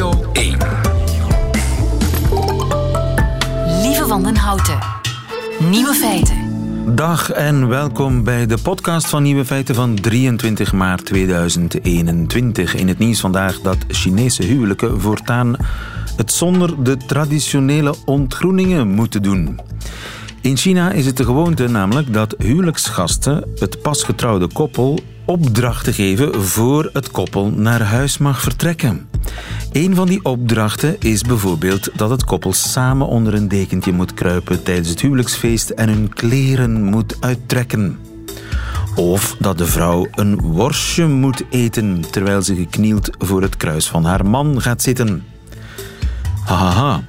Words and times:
Radio 0.00 0.30
1. 0.32 0.58
Lieve 3.82 4.06
Wandenhouten. 4.06 4.78
Nieuwe 5.70 5.94
feiten. 5.94 6.36
Dag 6.94 7.30
en 7.30 7.68
welkom 7.68 8.24
bij 8.24 8.46
de 8.46 8.58
podcast 8.62 9.06
van 9.06 9.22
Nieuwe 9.22 9.44
Feiten 9.44 9.74
van 9.74 9.94
23 9.94 10.72
maart 10.72 11.04
2021. 11.06 12.74
In 12.74 12.88
het 12.88 12.98
nieuws 12.98 13.20
vandaag 13.20 13.60
dat 13.60 13.76
Chinese 13.88 14.42
huwelijken 14.42 15.00
voortaan 15.00 15.56
het 16.16 16.32
zonder 16.32 16.84
de 16.84 16.96
traditionele 16.96 17.94
ontgroeningen 18.04 18.88
moeten 18.88 19.22
doen. 19.22 19.60
In 20.40 20.56
China 20.56 20.92
is 20.92 21.06
het 21.06 21.16
de 21.16 21.24
gewoonte 21.24 21.68
namelijk 21.68 22.12
dat 22.12 22.34
huwelijksgasten 22.38 23.44
het 23.58 23.82
pasgetrouwde 23.82 24.46
koppel 24.52 24.98
opdrachten 25.30 25.94
geven 25.94 26.42
voor 26.42 26.90
het 26.92 27.10
koppel 27.10 27.50
naar 27.50 27.82
huis 27.82 28.18
mag 28.18 28.40
vertrekken. 28.40 29.08
Een 29.72 29.94
van 29.94 30.06
die 30.06 30.24
opdrachten 30.24 30.96
is 31.00 31.22
bijvoorbeeld 31.22 31.90
dat 31.94 32.10
het 32.10 32.24
koppel 32.24 32.52
samen 32.52 33.06
onder 33.06 33.34
een 33.34 33.48
dekentje 33.48 33.92
moet 33.92 34.14
kruipen 34.14 34.62
tijdens 34.62 34.88
het 34.88 35.00
huwelijksfeest 35.00 35.70
en 35.70 35.88
hun 35.88 36.14
kleren 36.14 36.82
moet 36.82 37.16
uittrekken. 37.20 37.98
Of 38.94 39.36
dat 39.38 39.58
de 39.58 39.66
vrouw 39.66 40.06
een 40.14 40.40
worstje 40.40 41.06
moet 41.06 41.44
eten 41.50 42.04
terwijl 42.10 42.42
ze 42.42 42.54
geknield 42.54 43.10
voor 43.18 43.42
het 43.42 43.56
kruis 43.56 43.88
van 43.88 44.04
haar 44.04 44.26
man 44.26 44.60
gaat 44.60 44.82
zitten. 44.82 45.24
Haha. 46.44 47.00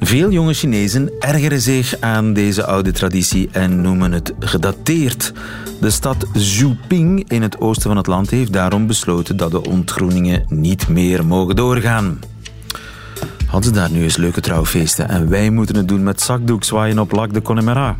Veel 0.00 0.30
jonge 0.30 0.52
Chinezen 0.54 1.10
ergeren 1.18 1.60
zich 1.60 2.00
aan 2.00 2.32
deze 2.32 2.64
oude 2.66 2.92
traditie 2.92 3.48
en 3.52 3.80
noemen 3.80 4.12
het 4.12 4.32
gedateerd. 4.38 5.32
De 5.80 5.90
stad 5.90 6.26
Zhuping 6.32 7.30
in 7.30 7.42
het 7.42 7.60
oosten 7.60 7.88
van 7.88 7.96
het 7.96 8.06
land 8.06 8.30
heeft 8.30 8.52
daarom 8.52 8.86
besloten 8.86 9.36
dat 9.36 9.50
de 9.50 9.64
ontgroeningen 9.64 10.44
niet 10.48 10.88
meer 10.88 11.26
mogen 11.26 11.56
doorgaan. 11.56 12.18
Hadden 13.46 13.74
ze 13.74 13.80
daar 13.80 13.90
nu 13.90 14.02
eens 14.02 14.16
leuke 14.16 14.40
trouwfeesten 14.40 15.08
en 15.08 15.28
wij 15.28 15.50
moeten 15.50 15.76
het 15.76 15.88
doen 15.88 16.02
met 16.02 16.20
zakdoek 16.20 16.64
zwaaien 16.64 16.98
op 16.98 17.12
Lac 17.12 17.32
de 17.32 17.42
Connemara. 17.42 17.96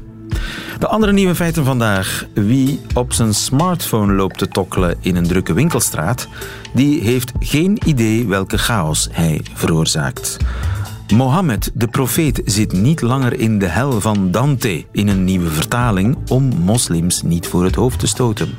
De 0.79 0.89
andere 0.89 1.12
nieuwe 1.12 1.34
feiten 1.34 1.65
vandaag. 1.65 2.27
Wie 2.34 2.81
op 2.95 3.12
zijn 3.12 3.34
smartphone 3.34 4.12
loopt 4.12 4.39
te 4.39 4.48
tokkelen 4.48 4.97
in 5.01 5.17
een 5.17 5.27
drukke 5.27 5.53
winkelstraat, 5.53 6.29
die 6.73 7.01
heeft 7.01 7.33
geen 7.41 7.79
idee 7.85 8.27
welke 8.27 8.59
chaos 8.59 9.09
hij 9.12 9.41
veroorzaakt. 9.55 10.37
Mohammed, 11.15 11.70
de 11.75 11.89
profeet, 11.89 12.43
zit 12.45 12.73
niet 12.73 13.01
langer 13.01 13.41
in 13.41 13.59
de 13.59 13.67
hel 13.67 14.01
van 14.01 14.31
Dante 14.31 14.85
in 14.93 15.09
een 15.09 15.25
nieuwe 15.25 15.51
vertaling 15.51 16.17
om 16.29 16.45
moslims 16.45 17.23
niet 17.23 17.47
voor 17.47 17.65
het 17.65 17.75
hoofd 17.75 17.98
te 17.98 18.07
stoten. 18.07 18.55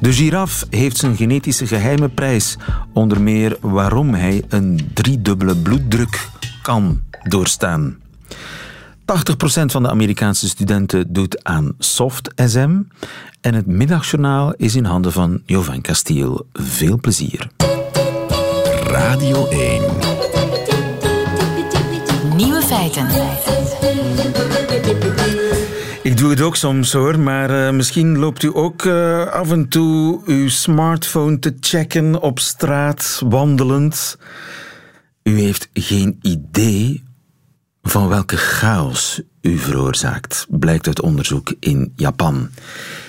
De 0.00 0.12
giraf 0.12 0.66
heeft 0.70 0.96
zijn 0.96 1.16
genetische 1.16 1.66
geheime 1.66 2.08
prijs, 2.08 2.56
onder 2.92 3.20
meer 3.20 3.56
waarom 3.60 4.14
hij 4.14 4.42
een 4.48 4.90
driedubbele 4.92 5.56
bloeddruk 5.56 6.28
kan 6.62 7.00
doorstaan. 7.22 8.01
80% 9.12 9.14
van 9.64 9.82
de 9.82 9.88
Amerikaanse 9.88 10.48
studenten 10.48 11.12
doet 11.12 11.44
aan 11.44 11.74
soft 11.78 12.30
SM 12.36 12.80
en 13.40 13.54
het 13.54 13.66
middagjournaal 13.66 14.54
is 14.56 14.74
in 14.74 14.84
handen 14.84 15.12
van 15.12 15.42
Jovan 15.46 15.80
Castiel. 15.80 16.46
Veel 16.52 16.98
plezier. 17.00 17.48
Radio 18.86 19.48
1. 19.48 19.82
Nieuwe 22.36 22.62
feiten. 22.62 23.06
Ik 26.02 26.16
doe 26.16 26.30
het 26.30 26.40
ook 26.40 26.56
soms 26.56 26.92
hoor, 26.92 27.18
maar 27.18 27.50
uh, 27.50 27.70
misschien 27.70 28.18
loopt 28.18 28.42
u 28.42 28.50
ook 28.54 28.84
uh, 28.84 29.26
af 29.26 29.50
en 29.50 29.68
toe 29.68 30.20
uw 30.24 30.48
smartphone 30.48 31.38
te 31.38 31.56
checken 31.60 32.20
op 32.20 32.38
straat, 32.38 33.22
wandelend. 33.28 34.18
U 35.22 35.40
heeft 35.40 35.68
geen 35.72 36.18
idee 36.22 37.02
van 37.82 38.08
welke 38.08 38.36
chaos 38.36 39.20
u 39.40 39.58
veroorzaakt, 39.58 40.46
blijkt 40.48 40.86
uit 40.86 41.00
onderzoek 41.00 41.54
in 41.60 41.92
Japan. 41.96 42.50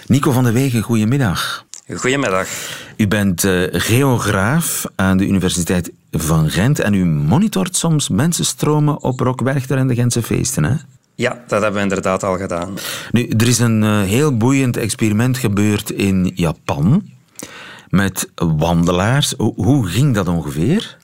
Nico 0.08 0.31
van 0.31 0.44
der 0.44 0.53
Wegen, 0.53 0.81
goedemiddag. 0.81 1.66
Goedemiddag. 1.96 2.47
U 2.97 3.08
bent 3.08 3.44
uh, 3.44 3.68
geograaf 3.72 4.86
aan 4.96 5.18
de 5.18 5.28
Universiteit 5.28 5.92
van 6.12 6.50
Gent 6.50 6.80
en 6.80 6.94
u 6.94 7.06
monitort 7.06 7.75
soms 7.75 8.09
mensenstromen 8.09 9.02
op 9.02 9.20
Rockwerchter 9.20 9.78
en 9.78 9.88
de 9.88 9.96
Gentse 9.96 10.22
feesten, 10.22 10.64
hè? 10.64 10.76
Ja, 11.16 11.44
dat 11.47 11.62
hebben 11.62 11.74
we 11.74 11.80
inderdaad 11.80 12.24
al 12.24 12.38
gedaan. 12.38 12.78
Nu, 13.12 13.28
er 13.28 13.47
is 13.47 13.59
een 13.59 13.81
uh, 13.84 14.02
heel 14.02 14.38
boeiend 14.38 14.78
experiment 14.78 15.38
gebeurd 15.38 15.90
in 15.90 16.31
Japan 16.36 17.09
met 17.90 18.30
wandelaars. 18.36 19.34
Hoe 19.38 19.88
ging 19.88 20.16
dat 20.16 20.28
ongeveer? 20.28 20.97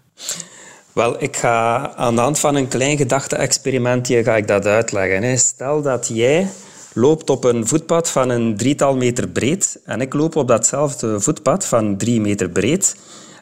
Wel, 0.94 1.24
ik 1.24 1.38
ga 1.38 1.92
aan 1.96 2.16
de 2.16 2.22
hand 2.22 2.40
van 2.40 2.56
een 2.56 2.68
klein 2.68 2.98
gedachte-experimentje 2.98 4.24
ga 4.24 4.36
ik 4.36 4.48
dat 4.48 4.66
uitleggen. 4.66 5.40
Stel 5.40 5.82
dat 5.82 6.08
jij 6.14 6.48
loopt 6.94 7.30
op 7.30 7.44
een 7.44 7.68
voetpad 7.68 8.10
van 8.10 8.30
een 8.30 8.58
drietal 8.58 8.96
meter 8.96 9.28
breed 9.28 9.80
en 9.86 10.02
ik 10.02 10.14
loop 10.14 10.36
op 10.36 10.48
datzelfde 10.48 11.20
voetpad 11.20 11.66
van 11.66 11.98
drie 11.98 12.22
meter 12.22 12.50
breed 12.50 12.96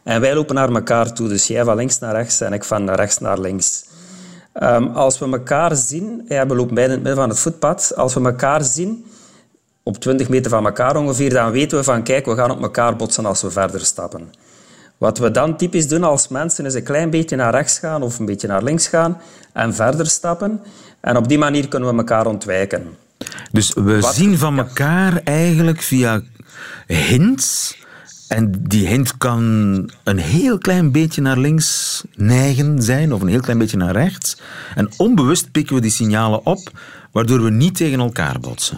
en 0.03 0.21
wij 0.21 0.35
lopen 0.35 0.55
naar 0.55 0.69
elkaar 0.69 1.13
toe. 1.13 1.27
Dus 1.27 1.47
jij 1.47 1.63
van 1.63 1.75
links 1.75 1.99
naar 1.99 2.15
rechts 2.15 2.41
en 2.41 2.53
ik 2.53 2.63
van 2.63 2.89
rechts 2.89 3.17
naar 3.17 3.39
links. 3.39 3.85
Um, 4.61 4.87
als 4.87 5.19
we 5.19 5.31
elkaar 5.31 5.75
zien, 5.75 6.25
ja, 6.27 6.47
we 6.47 6.55
lopen 6.55 6.75
beiden 6.75 6.97
in 6.97 7.03
het 7.03 7.07
midden 7.07 7.23
van 7.23 7.29
het 7.29 7.39
voetpad, 7.39 7.93
als 7.95 8.13
we 8.13 8.21
elkaar 8.21 8.63
zien, 8.63 9.05
op 9.83 9.97
20 9.97 10.29
meter 10.29 10.51
van 10.51 10.65
elkaar 10.65 10.95
ongeveer, 10.95 11.29
dan 11.29 11.51
weten 11.51 11.77
we 11.77 11.83
van 11.83 12.03
kijk, 12.03 12.25
we 12.25 12.35
gaan 12.35 12.51
op 12.51 12.61
elkaar 12.61 12.95
botsen 12.95 13.25
als 13.25 13.41
we 13.41 13.51
verder 13.51 13.81
stappen. 13.81 14.31
Wat 14.97 15.17
we 15.17 15.31
dan 15.31 15.57
typisch 15.57 15.87
doen 15.87 16.03
als 16.03 16.27
mensen 16.27 16.65
is 16.65 16.73
een 16.73 16.83
klein 16.83 17.09
beetje 17.09 17.35
naar 17.35 17.51
rechts 17.51 17.79
gaan 17.79 18.01
of 18.01 18.19
een 18.19 18.25
beetje 18.25 18.47
naar 18.47 18.63
links 18.63 18.87
gaan 18.87 19.17
en 19.53 19.75
verder 19.75 20.05
stappen. 20.07 20.61
En 20.99 21.17
op 21.17 21.27
die 21.27 21.37
manier 21.37 21.67
kunnen 21.67 21.89
we 21.89 21.97
elkaar 21.97 22.25
ontwijken. 22.25 22.97
Dus 23.51 23.73
we 23.73 23.99
Wat? 23.99 24.15
zien 24.15 24.37
van 24.37 24.57
elkaar 24.57 25.21
eigenlijk 25.23 25.81
via 25.81 26.21
hints. 26.87 27.77
En 28.27 28.51
die 28.67 28.87
hint 28.87 29.17
kan 29.17 29.41
een 30.03 30.17
heel 30.17 30.57
klein 30.57 30.91
beetje 30.91 31.21
naar 31.21 31.37
links 31.37 32.03
neigen 32.15 32.81
zijn 32.81 33.13
of 33.13 33.21
een 33.21 33.27
heel 33.27 33.39
klein 33.41 33.57
beetje 33.57 33.77
naar 33.77 33.93
rechts. 33.93 34.37
En 34.75 34.89
onbewust 34.97 35.51
pikken 35.51 35.75
we 35.75 35.81
die 35.81 35.91
signalen 35.91 36.45
op, 36.45 36.71
waardoor 37.11 37.43
we 37.43 37.49
niet 37.49 37.75
tegen 37.75 37.99
elkaar 37.99 38.39
botsen. 38.39 38.77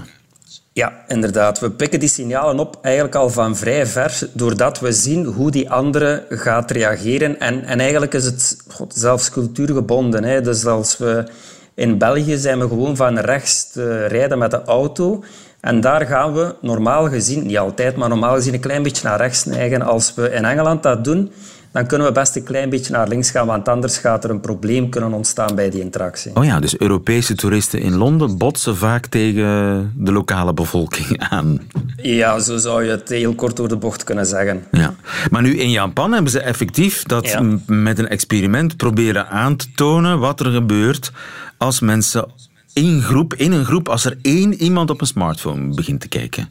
Ja, 0.74 0.94
inderdaad. 1.08 1.60
We 1.60 1.72
pikken 1.72 2.00
die 2.00 2.10
signalen 2.10 2.60
op 2.60 2.78
eigenlijk 2.82 3.16
al 3.16 3.30
van 3.30 3.56
vrij 3.56 3.86
ver, 3.86 4.20
doordat 4.34 4.80
we 4.80 4.92
zien 4.92 5.26
hoe 5.26 5.52
die 5.52 5.70
andere 5.70 6.26
gaat 6.30 6.72
reageren. 6.72 7.40
En, 7.40 7.64
en 7.64 7.80
eigenlijk 7.80 8.14
is 8.14 8.26
het 8.26 8.58
god, 8.68 8.94
zelfs 8.98 9.30
cultuurgebonden. 9.30 10.24
Hè. 10.24 10.42
Dus 10.42 10.66
als 10.66 10.98
we 10.98 11.24
in 11.74 11.98
België 11.98 12.38
zijn 12.38 12.60
we 12.60 12.68
gewoon 12.68 12.96
van 12.96 13.20
rechts 13.20 13.72
te 13.72 14.06
rijden 14.06 14.38
met 14.38 14.52
de 14.52 14.64
auto. 14.64 15.24
En 15.60 15.82
daar 15.82 16.06
gaan 16.06 16.34
we 16.34 16.56
normaal 16.62 17.10
gezien, 17.10 17.46
niet 17.46 17.58
altijd, 17.58 17.96
maar 17.96 18.10
normaal 18.10 18.36
gezien 18.36 18.54
een 18.54 18.60
klein 18.60 18.84
beetje 18.84 19.08
naar 19.08 19.18
rechts 19.18 19.46
neigen. 19.46 19.82
Als 19.82 20.14
we 20.14 20.32
in 20.32 20.46
Engeland 20.46 20.84
dat 20.84 21.04
doen, 21.04 21.32
dan 21.72 21.88
kunnen 21.88 22.08
we 22.08 22.14
best 22.14 22.36
een 22.36 22.44
klein 22.44 22.70
beetje 22.70 22.94
naar 22.94 23.08
links 23.08 23.32
gaan, 23.32 23.48
want 23.48 23.68
anders 23.68 23.98
gaat 23.98 24.24
er 24.24 24.30
een 24.30 24.40
probleem 24.40 24.90
kunnen 24.90 25.14
ontstaan 25.14 25.56
bij 25.56 25.70
die 25.70 25.82
interactie. 25.82 26.36
Oh 26.36 26.46
ja, 26.46 26.60
dus 26.60 26.78
Europese 26.78 27.36
toeristen 27.36 27.82
in 27.82 27.96
Londen 27.96 28.38
botsen 28.38 28.78
vaak 28.78 29.06
tegen 29.06 29.92
de 29.96 30.12
lokale 30.12 30.54
bevolking 30.54 31.20
aan. 31.30 31.60
Ja, 32.02 32.40
zo 32.40 32.58
zou 32.58 32.84
je 32.84 32.90
het 32.90 33.10
heel 33.10 33.34
kort 33.34 33.56
door 33.56 33.68
de 33.68 33.78
bocht 33.78 34.04
kunnen 34.04 34.26
zeggen. 34.26 34.64
Ja. 34.72 34.94
Maar 35.32 35.42
nu 35.42 35.58
in 35.58 35.72
Japan 35.72 36.12
hebben 36.12 36.32
ze 36.32 36.40
effectief 36.40 37.04
dat 37.04 37.28
ja. 37.28 37.42
met 37.66 38.00
een 38.00 38.08
experiment 38.08 38.78
proberen 38.78 39.28
aan 39.28 39.56
te 39.56 39.72
tonen 39.76 40.20
wat 40.20 40.40
er 40.40 40.52
gebeurt 40.52 41.12
als 41.58 41.80
mensen 41.80 42.26
in, 42.74 43.02
groep, 43.02 43.34
in 43.34 43.52
een 43.52 43.66
groep, 43.66 43.90
als 43.90 44.06
er 44.06 44.18
één 44.22 44.54
iemand 44.54 44.90
op 44.90 45.02
een 45.02 45.08
smartphone 45.08 45.76
begint 45.76 46.02
te 46.02 46.08
kijken. 46.08 46.50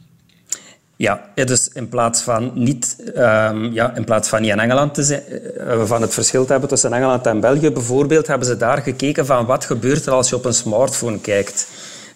Ja, 1.01 1.21
dus 1.33 1.69
in 1.73 1.89
plaats 1.89 2.21
van 2.21 2.51
niet, 2.53 2.95
um, 3.15 3.73
ja, 3.73 3.95
in, 3.95 4.03
plaats 4.03 4.29
van 4.29 4.41
niet 4.41 4.51
in 4.51 4.59
Engeland 4.59 4.93
te 4.93 5.03
zijn, 5.03 5.23
uh, 5.57 5.83
van 5.85 6.01
het 6.01 6.13
verschil 6.13 6.45
te 6.45 6.51
hebben 6.51 6.69
tussen 6.69 6.93
Engeland 6.93 7.25
en 7.25 7.39
België 7.39 7.71
bijvoorbeeld, 7.71 8.27
hebben 8.27 8.47
ze 8.47 8.57
daar 8.57 8.77
gekeken 8.77 9.25
van 9.25 9.45
wat 9.45 9.65
gebeurt 9.65 10.05
er 10.05 10.11
als 10.11 10.29
je 10.29 10.35
op 10.35 10.45
een 10.45 10.53
smartphone 10.53 11.19
kijkt. 11.19 11.67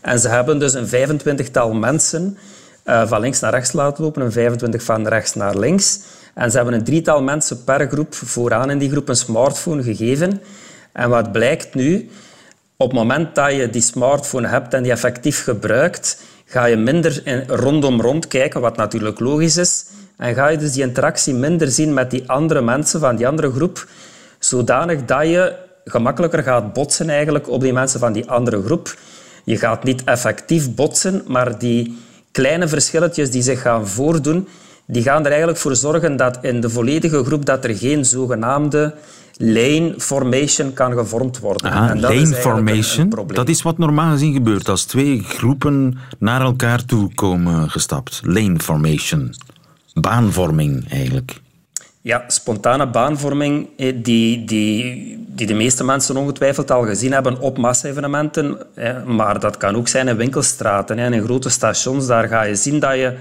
En 0.02 0.20
ze 0.20 0.28
hebben 0.28 0.60
dus 0.60 0.74
een 0.74 1.20
25-tal 1.20 1.74
mensen 1.74 2.38
uh, 2.86 3.08
van 3.08 3.20
links 3.20 3.40
naar 3.40 3.52
rechts 3.52 3.72
laten 3.72 4.04
lopen, 4.04 4.22
een 4.22 4.32
25 4.32 4.84
van 4.84 5.08
rechts 5.08 5.34
naar 5.34 5.58
links. 5.58 6.00
En 6.34 6.52
ze 6.52 6.56
hebben 6.56 6.76
een 6.76 6.84
drietal 6.84 7.22
mensen 7.22 7.64
per 7.64 7.88
groep 7.90 8.16
vooraan 8.16 8.70
in 8.70 8.78
die 8.78 8.90
groep 8.90 9.10
een 9.10 9.16
smartphone 9.16 9.84
gegeven. 9.84 10.42
En 10.92 11.10
wat 11.10 11.32
blijkt 11.32 11.74
nu? 11.74 12.10
Op 12.78 12.90
het 12.90 12.98
moment 12.98 13.36
dat 13.36 13.52
je 13.52 13.70
die 13.70 13.82
smartphone 13.82 14.48
hebt 14.48 14.74
en 14.74 14.84
die 14.84 14.92
effectief 14.92 15.44
gebruikt, 15.44 16.18
ga 16.54 16.66
je 16.66 16.78
minder 16.78 17.22
in, 17.24 17.44
rondom 17.48 18.02
rond 18.02 18.28
kijken, 18.28 18.62
wat 18.62 18.78
natuurlijk 18.78 19.20
logisch 19.20 19.58
is. 19.58 19.86
En 20.18 20.36
ga 20.36 20.48
je 20.48 20.58
dus 20.58 20.74
die 20.74 20.84
interactie 20.84 21.34
minder 21.34 21.68
zien 21.72 21.94
met 21.94 22.12
die 22.12 22.30
andere 22.30 22.62
mensen 22.62 23.00
van 23.00 23.16
die 23.16 23.28
andere 23.28 23.52
groep, 23.52 23.88
zodanig 24.40 25.06
dat 25.06 25.28
je 25.28 25.56
gemakkelijker 25.86 26.44
gaat 26.44 26.74
botsen 26.74 27.10
eigenlijk 27.10 27.50
op 27.50 27.62
die 27.62 27.74
mensen 27.74 28.00
van 28.00 28.14
die 28.14 28.30
andere 28.30 28.64
groep. 28.64 28.96
Je 29.44 29.58
gaat 29.58 29.84
niet 29.84 30.04
effectief 30.04 30.76
botsen, 30.76 31.24
maar 31.28 31.58
die 31.58 31.98
kleine 32.32 32.68
verschilletjes 32.68 33.32
die 33.32 33.42
zich 33.42 33.62
gaan 33.62 33.88
voordoen, 33.88 34.48
die 34.88 35.02
gaan 35.04 35.22
er 35.24 35.30
eigenlijk 35.30 35.58
voor 35.60 35.76
zorgen 35.76 36.16
dat 36.18 36.38
in 36.42 36.62
de 36.62 36.70
volledige 36.70 37.24
groep 37.24 37.46
dat 37.46 37.64
er 37.64 37.76
geen 37.76 38.06
zogenaamde 38.06 38.94
lane 39.38 39.94
formation 39.98 40.74
kan 40.74 40.94
gevormd 40.94 41.40
worden. 41.40 41.72
En 41.72 42.00
dat 42.02 42.12
is 42.12 42.18
lane 42.18 42.28
een- 42.30 42.36
een 42.36 42.42
formation, 42.42 43.14
dat 43.28 43.50
is 43.50 43.62
wat 43.62 43.78
normaal 43.78 44.12
gezien 44.12 44.34
gebeurt 44.34 44.70
als 44.70 44.84
twee 44.84 45.24
groepen 45.24 45.98
naar 46.20 46.42
elkaar 46.42 46.86
toe 46.86 47.14
komen 47.14 47.70
gestapt. 47.70 48.22
Lane 48.24 48.60
formation. 48.60 49.34
Baanvorming 49.94 50.92
eigenlijk. 50.92 51.42
Ja, 52.02 52.24
spontane 52.28 52.88
baanvorming 52.90 53.68
eh, 53.78 53.94
die, 54.04 54.46
die, 54.46 55.26
die 55.28 55.48
de 55.48 55.54
meeste 55.54 55.84
mensen 55.84 56.18
ongetwijfeld 56.18 56.72
al 56.72 56.86
gezien 56.86 57.12
hebben 57.12 57.40
op 57.40 57.58
massa-evenementen. 57.58 58.58
Maar 59.06 59.40
dat 59.40 59.58
kan 59.58 59.76
ook 59.76 59.88
zijn 59.88 60.08
in 60.08 60.16
winkelstraten 60.16 60.98
en 61.00 61.14
in 61.14 61.24
grote 61.24 61.50
stations. 61.50 62.08
Daar 62.08 62.28
ga 62.28 62.44
je 62.44 62.56
zien 62.56 62.80
dat 62.80 62.94
je 62.96 63.14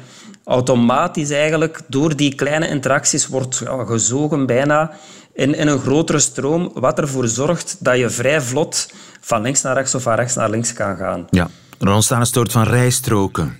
automatisch 0.44 1.30
eigenlijk 1.30 1.80
door 1.86 2.16
die 2.16 2.34
kleine 2.34 2.68
interacties 2.68 3.26
wordt 3.26 3.60
ja, 3.64 3.84
gezogen 3.84 4.46
bijna 4.46 4.90
in, 5.32 5.54
in 5.54 5.68
een 5.68 5.78
grotere 5.78 6.18
stroom, 6.18 6.70
wat 6.74 6.98
ervoor 6.98 7.28
zorgt 7.28 7.76
dat 7.80 7.98
je 7.98 8.10
vrij 8.10 8.40
vlot 8.40 8.92
van 9.20 9.42
links 9.42 9.62
naar 9.62 9.74
rechts 9.74 9.94
of 9.94 10.02
van 10.02 10.14
rechts 10.14 10.34
naar 10.34 10.50
links 10.50 10.72
kan 10.72 10.96
gaan. 10.96 11.26
Ja, 11.30 11.48
er 11.78 11.92
ontstaan 11.92 12.20
een 12.20 12.26
soort 12.26 12.52
van 12.52 12.62
rijstroken. 12.62 13.56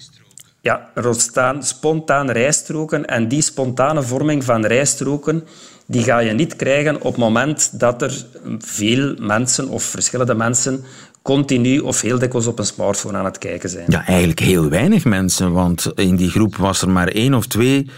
Ja, 0.60 0.90
er 0.94 1.06
ontstaan 1.06 1.62
spontaan 1.62 2.30
rijstroken 2.30 3.04
en 3.04 3.28
die 3.28 3.42
spontane 3.42 4.02
vorming 4.02 4.44
van 4.44 4.66
rijstroken 4.66 5.44
die 5.86 6.02
ga 6.02 6.18
je 6.18 6.32
niet 6.32 6.56
krijgen 6.56 6.96
op 6.96 7.02
het 7.02 7.16
moment 7.16 7.80
dat 7.80 8.02
er 8.02 8.26
veel 8.58 9.14
mensen 9.18 9.68
of 9.68 9.82
verschillende 9.82 10.34
mensen 10.34 10.84
continu 11.22 11.78
of 11.78 12.00
heel 12.00 12.18
dikwijls 12.18 12.46
op 12.46 12.58
een 12.58 12.64
smartphone 12.66 13.18
aan 13.18 13.24
het 13.24 13.38
kijken 13.38 13.68
zijn. 13.70 13.84
Ja, 13.88 14.06
eigenlijk 14.06 14.38
heel 14.40 14.68
weinig 14.68 15.04
mensen, 15.04 15.52
want 15.52 15.92
in 15.94 16.16
die 16.16 16.30
groep 16.30 16.56
was 16.56 16.82
er 16.82 16.88
maar 16.90 17.08
één 17.08 17.34
of 17.34 17.46
twee. 17.46 17.90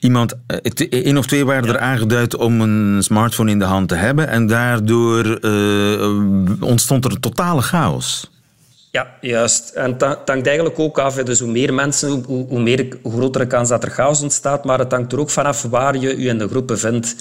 Iemand, 0.00 0.34
eh, 0.46 0.56
t- 0.56 0.88
één 0.88 1.16
of 1.16 1.26
twee 1.26 1.44
waren 1.44 1.68
er 1.68 1.78
aangeduid 1.78 2.36
om 2.36 2.60
een 2.60 3.02
smartphone 3.02 3.50
in 3.50 3.58
de 3.58 3.64
hand 3.64 3.88
te 3.88 3.94
hebben 3.94 4.28
en 4.28 4.46
daardoor 4.46 5.24
eh, 5.34 6.62
ontstond 6.62 7.04
er 7.04 7.10
een 7.10 7.20
totale 7.20 7.62
chaos. 7.62 8.30
Ja, 8.90 9.10
juist. 9.20 9.68
En 9.74 9.92
het 9.92 10.02
hangt 10.28 10.46
eigenlijk 10.46 10.78
ook 10.78 10.98
af. 10.98 11.14
Dus 11.14 11.38
hoe 11.40 11.50
meer 11.50 11.74
mensen, 11.74 12.10
hoe- 12.26 12.46
hoe, 12.48 12.60
meer, 12.62 12.96
hoe 13.02 13.12
grotere 13.12 13.46
kans 13.46 13.68
dat 13.68 13.82
er 13.84 13.90
chaos 13.90 14.22
ontstaat. 14.22 14.64
Maar 14.64 14.78
het 14.78 14.92
hangt 14.92 15.12
er 15.12 15.20
ook 15.20 15.30
vanaf 15.30 15.62
waar 15.62 15.96
je 15.96 16.20
je 16.20 16.28
in 16.28 16.38
de 16.38 16.48
groep 16.48 16.66
bevindt. 16.66 17.14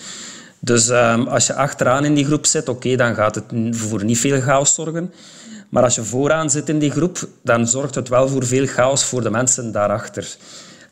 Dus 0.59 0.89
ehm, 0.89 1.21
als 1.27 1.47
je 1.47 1.53
achteraan 1.55 2.05
in 2.05 2.13
die 2.13 2.25
groep 2.25 2.45
zit, 2.45 2.69
oké, 2.69 2.95
dan 2.95 3.15
gaat 3.15 3.35
het 3.35 3.43
voor 3.71 4.03
niet 4.03 4.19
veel 4.19 4.41
chaos 4.41 4.73
zorgen. 4.73 5.13
Maar 5.71 5.83
als 5.83 5.95
je 5.95 6.03
vooraan 6.03 6.50
zit 6.50 6.69
in 6.69 6.79
die 6.79 6.91
groep, 6.91 7.27
dan 7.44 7.68
zorgt 7.68 7.95
het 7.95 8.09
wel 8.09 8.27
voor 8.27 8.45
veel 8.45 8.65
chaos 8.65 9.03
voor 9.06 9.21
de 9.23 9.29
mensen 9.29 9.71
daarachter. 9.71 10.35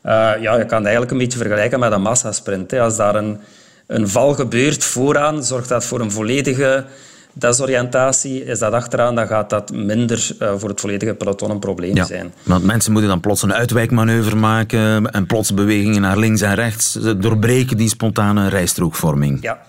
Eh, 0.02 0.12
ja, 0.40 0.56
je 0.56 0.66
kan 0.66 0.76
het 0.76 0.84
eigenlijk 0.86 1.10
een 1.10 1.18
beetje 1.18 1.38
vergelijken 1.38 1.80
met 1.80 1.92
een 1.92 2.02
massasprint. 2.02 2.70
Hè. 2.70 2.80
Als 2.80 2.96
daar 2.96 3.14
een, 3.14 3.38
een 3.86 4.08
val 4.08 4.34
gebeurt 4.34 4.84
vooraan, 4.84 5.44
zorgt 5.44 5.68
dat 5.68 5.84
voor 5.84 6.00
een 6.00 6.10
volledige 6.12 6.84
desoriëntatie. 7.32 8.44
Is 8.44 8.58
dat 8.58 8.72
achteraan, 8.72 9.14
dan 9.14 9.26
gaat 9.26 9.50
dat 9.50 9.72
minder 9.72 10.30
eh, 10.38 10.52
voor 10.56 10.68
het 10.68 10.80
volledige 10.80 11.14
peloton 11.14 11.50
een 11.50 11.58
probleem 11.58 11.94
Ja, 11.96 12.04
zijn. 12.04 12.32
want 12.42 12.64
mensen 12.64 12.92
moeten 12.92 13.10
dan 13.10 13.20
plots 13.20 13.42
een 13.42 13.54
uitwijkmanoeuvre 13.54 14.36
maken 14.36 15.10
en 15.10 15.26
plots 15.26 15.54
bewegingen 15.54 16.00
naar 16.00 16.18
links 16.18 16.40
en 16.40 16.54
rechts 16.54 16.92
Ze 16.92 17.16
doorbreken 17.18 17.76
die 17.76 17.88
spontane 17.88 18.48
rijstrookvorming. 18.48 19.38
Ja, 19.42 19.60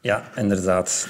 ja 0.00 0.22
inderdaad. 0.36 1.08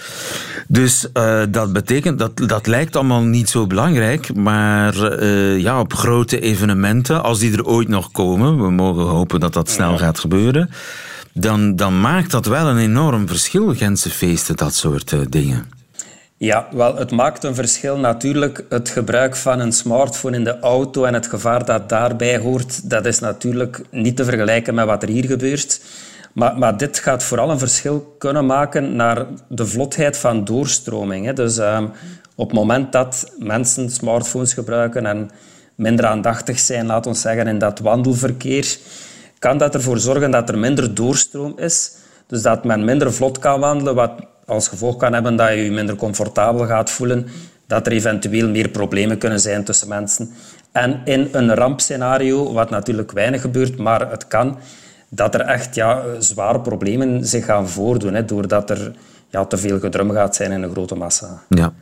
Dus 0.69 1.13
eh, 1.13 1.43
dat 1.49 1.73
betekent, 1.73 2.19
dat, 2.19 2.37
dat 2.37 2.67
lijkt 2.67 2.97
allemaal 2.97 3.23
niet 3.23 3.49
zo 3.49 3.67
belangrijk, 3.67 4.35
maar 4.35 5.13
eh, 5.13 5.59
ja, 5.59 5.81
op 5.81 5.93
grote 5.95 6.41
evenementen, 6.41 7.23
als 7.23 7.39
die 7.39 7.53
er 7.53 7.67
ooit 7.67 7.89
nog 7.89 8.11
komen, 8.11 8.63
we 8.63 8.71
mogen 8.71 9.05
hopen 9.05 9.41
dat 9.41 9.53
dat 9.53 9.71
snel 9.71 9.99
gaat 9.99 10.19
gebeuren, 10.19 10.71
dan, 11.33 11.77
dan 11.77 12.01
maakt 12.01 12.31
dat 12.31 12.47
wel 12.47 12.67
een 12.67 12.79
enorm 12.79 13.29
verschil, 13.29 13.75
Gentse 13.75 14.11
feesten, 14.11 14.57
dat 14.57 14.75
soort 14.75 15.13
eh, 15.13 15.21
dingen. 15.29 15.79
Ja, 16.37 16.69
wel, 16.73 16.97
het 16.97 17.11
maakt 17.11 17.45
een 17.45 17.55
verschil 17.55 17.99
natuurlijk. 17.99 18.65
Het 18.69 18.89
gebruik 18.89 19.37
van 19.37 19.61
een 19.61 19.73
smartphone 19.73 20.37
in 20.37 20.45
de 20.45 20.59
auto 20.59 21.05
en 21.05 21.15
het 21.15 21.27
gevaar 21.27 21.65
dat 21.65 21.89
daarbij 21.89 22.39
hoort, 22.39 22.91
dat 22.91 23.07
is 23.07 23.19
natuurlijk 23.19 23.81
niet 23.91 24.17
te 24.17 24.25
vergelijken 24.25 24.75
met 24.75 24.87
wat 24.87 25.03
er 25.03 25.09
hier 25.09 25.25
gebeurt. 25.25 25.81
Maar, 26.32 26.59
maar 26.59 26.77
dit 26.77 26.99
gaat 26.99 27.23
vooral 27.23 27.50
een 27.50 27.59
verschil 27.59 28.15
kunnen 28.19 28.47
maken 28.47 28.97
naar 28.97 29.27
de 29.49 29.67
vlotheid 29.67 30.19
van 30.19 30.44
doorstroming. 30.44 31.27
Hè. 31.27 31.32
Dus 31.32 31.59
ehm, 31.59 31.87
op 32.35 32.49
het 32.49 32.59
moment 32.59 32.93
dat 32.93 33.32
mensen 33.38 33.91
smartphones 33.91 34.53
gebruiken 34.53 35.06
en 35.06 35.31
minder 35.75 36.06
aandachtig 36.06 36.59
zijn, 36.59 36.87
laten 36.87 37.12
we 37.12 37.19
zeggen, 37.19 37.47
in 37.47 37.59
dat 37.59 37.79
wandelverkeer, 37.79 38.79
kan 39.38 39.59
dat 39.59 39.75
ervoor 39.75 39.99
zorgen 39.99 40.31
dat 40.31 40.49
er 40.49 40.59
minder 40.59 40.94
doorstroom 40.94 41.59
is. 41.59 41.93
Dus 42.27 42.43
dat 42.43 42.65
men 42.65 42.85
minder 42.85 43.12
vlot 43.12 43.38
kan 43.38 43.61
wandelen, 43.61 43.94
wat 43.94 44.12
als 44.47 44.69
gevolg 44.69 44.97
kan 44.97 45.12
hebben 45.12 45.37
dat 45.37 45.49
je 45.49 45.65
je 45.65 45.71
minder 45.71 45.97
comfortabel 45.97 46.67
gaat 46.67 46.91
voelen, 46.91 47.26
dat 47.67 47.87
er 47.87 47.93
eventueel 47.93 48.49
meer 48.49 48.69
problemen 48.69 49.19
kunnen 49.19 49.41
zijn 49.41 49.65
tussen 49.65 49.88
mensen. 49.88 50.31
En 50.73 51.00
in 51.05 51.29
een 51.33 51.55
rampscenario, 51.55 52.53
wat 52.53 52.71
natuurlijk 52.71 53.12
weinig 53.12 53.41
gebeurt, 53.41 53.79
maar 53.79 54.11
het 54.11 54.26
kan, 54.26 54.59
dat 55.11 55.35
er 55.35 55.41
echt 55.41 55.75
ja, 55.75 56.03
zware 56.19 56.61
problemen 56.61 57.27
zich 57.27 57.45
gaan 57.45 57.69
voordoen, 57.69 58.15
hè, 58.15 58.25
doordat 58.25 58.71
er 58.71 58.93
ja, 59.29 59.45
te 59.45 59.57
veel 59.57 59.81
gedrum 59.81 60.11
gaat 60.11 60.35
zijn 60.35 60.53
in 60.53 60.62
een 60.62 60.71
grote 60.71 60.95
massa. 60.95 61.43
Ja. 61.49 61.73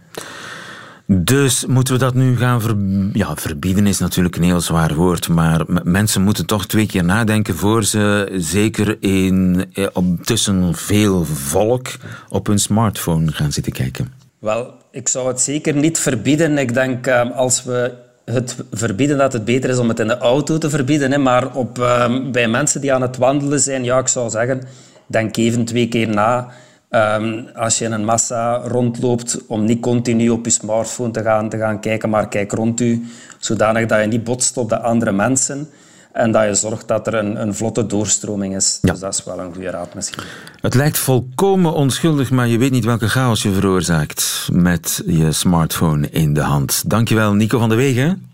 Dus 1.10 1.66
moeten 1.66 1.94
we 1.94 2.00
dat 2.00 2.14
nu 2.14 2.36
gaan 2.36 2.60
ver... 2.60 2.76
ja, 3.12 3.36
verbieden 3.36 3.86
is 3.86 3.98
natuurlijk 3.98 4.36
een 4.36 4.42
heel 4.42 4.60
zwaar 4.60 4.94
woord, 4.94 5.28
maar 5.28 5.64
mensen 5.82 6.22
moeten 6.22 6.46
toch 6.46 6.66
twee 6.66 6.86
keer 6.86 7.04
nadenken 7.04 7.56
voor 7.56 7.84
ze, 7.84 8.28
zeker 8.36 8.96
in, 9.00 9.66
eh, 9.72 9.86
op, 9.92 10.04
tussen 10.24 10.74
veel 10.74 11.24
volk, 11.24 11.88
op 12.28 12.46
hun 12.46 12.58
smartphone 12.58 13.32
gaan 13.32 13.52
zitten 13.52 13.72
kijken. 13.72 14.12
Wel, 14.38 14.74
ik 14.90 15.08
zou 15.08 15.28
het 15.28 15.40
zeker 15.40 15.74
niet 15.74 15.98
verbieden. 15.98 16.58
Ik 16.58 16.74
denk 16.74 17.06
eh, 17.06 17.30
als 17.36 17.64
we 17.64 17.92
het 18.30 18.56
verbieden 18.72 19.18
dat 19.18 19.32
het 19.32 19.44
beter 19.44 19.70
is 19.70 19.78
om 19.78 19.88
het 19.88 20.00
in 20.00 20.06
de 20.06 20.18
auto 20.18 20.58
te 20.58 20.70
verbieden. 20.70 21.12
Hè, 21.12 21.18
maar 21.18 21.54
op, 21.54 21.78
eh, 21.78 22.30
bij 22.32 22.48
mensen 22.48 22.80
die 22.80 22.92
aan 22.92 23.02
het 23.02 23.16
wandelen 23.16 23.60
zijn, 23.60 23.84
ja, 23.84 23.98
ik 23.98 24.08
zou 24.08 24.30
zeggen, 24.30 24.62
denk 25.06 25.36
even 25.36 25.64
twee 25.64 25.88
keer 25.88 26.08
na. 26.08 26.48
Ehm, 26.88 27.42
als 27.54 27.78
je 27.78 27.84
in 27.84 27.92
een 27.92 28.04
massa 28.04 28.56
rondloopt, 28.56 29.46
om 29.46 29.64
niet 29.64 29.80
continu 29.80 30.28
op 30.28 30.44
je 30.44 30.50
smartphone 30.50 31.10
te 31.10 31.22
gaan, 31.22 31.48
te 31.48 31.58
gaan 31.58 31.80
kijken, 31.80 32.08
maar 32.08 32.28
kijk 32.28 32.52
rond 32.52 32.80
u, 32.80 33.04
zodanig 33.38 33.86
dat 33.86 34.00
je 34.00 34.06
niet 34.06 34.24
botst 34.24 34.56
op 34.56 34.68
de 34.68 34.78
andere 34.80 35.12
mensen 35.12 35.68
en 36.18 36.32
dat 36.32 36.44
je 36.44 36.54
zorgt 36.54 36.88
dat 36.88 37.06
er 37.06 37.14
een, 37.14 37.40
een 37.40 37.54
vlotte 37.54 37.86
doorstroming 37.86 38.56
is. 38.56 38.78
Ja. 38.82 38.90
Dus 38.90 39.00
dat 39.00 39.14
is 39.14 39.24
wel 39.24 39.40
een 39.40 39.52
goede 39.54 39.70
raad 39.70 39.94
misschien. 39.94 40.22
Het 40.60 40.74
lijkt 40.74 40.98
volkomen 40.98 41.72
onschuldig, 41.72 42.30
maar 42.30 42.46
je 42.46 42.58
weet 42.58 42.70
niet 42.70 42.84
welke 42.84 43.08
chaos 43.08 43.42
je 43.42 43.52
veroorzaakt 43.52 44.48
met 44.52 45.02
je 45.06 45.32
smartphone 45.32 46.10
in 46.10 46.32
de 46.32 46.40
hand. 46.40 46.90
Dankjewel, 46.90 47.34
Nico 47.34 47.58
van 47.58 47.68
de 47.68 47.74
Wegen. 47.74 48.26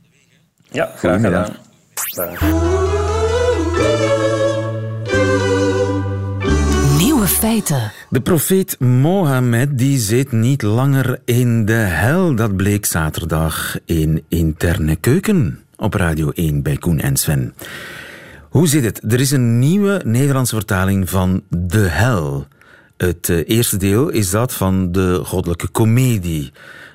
Ja, 0.70 0.90
graag 0.96 1.20
gedaan. 1.20 1.56
Dag. 2.14 2.40
Nieuwe 6.98 7.26
feiten. 7.26 7.92
De 8.10 8.20
profeet 8.20 8.80
Mohammed 8.80 9.78
die 9.78 9.98
zit 9.98 10.32
niet 10.32 10.62
langer 10.62 11.20
in 11.24 11.64
de 11.64 11.72
hel. 11.72 12.34
Dat 12.34 12.56
bleek 12.56 12.86
zaterdag 12.86 13.78
in 13.84 14.24
Interne 14.28 14.96
Keuken 14.96 15.63
op 15.76 15.94
Radio 15.94 16.30
1 16.30 16.62
bij 16.62 16.76
Koen 16.76 17.00
en 17.00 17.16
Sven. 17.16 17.54
Hoe 18.48 18.68
zit 18.68 18.84
het? 18.84 19.12
Er 19.12 19.20
is 19.20 19.30
een 19.30 19.58
nieuwe 19.58 20.00
Nederlandse 20.04 20.54
vertaling 20.54 21.10
van 21.10 21.42
De 21.48 21.78
Hel. 21.88 22.46
Het 22.96 23.28
eh, 23.28 23.48
eerste 23.48 23.76
deel 23.76 24.08
is 24.08 24.30
dat 24.30 24.52
van 24.52 24.92
de 24.92 25.20
goddelijke 25.24 25.68
komedie 25.68 26.52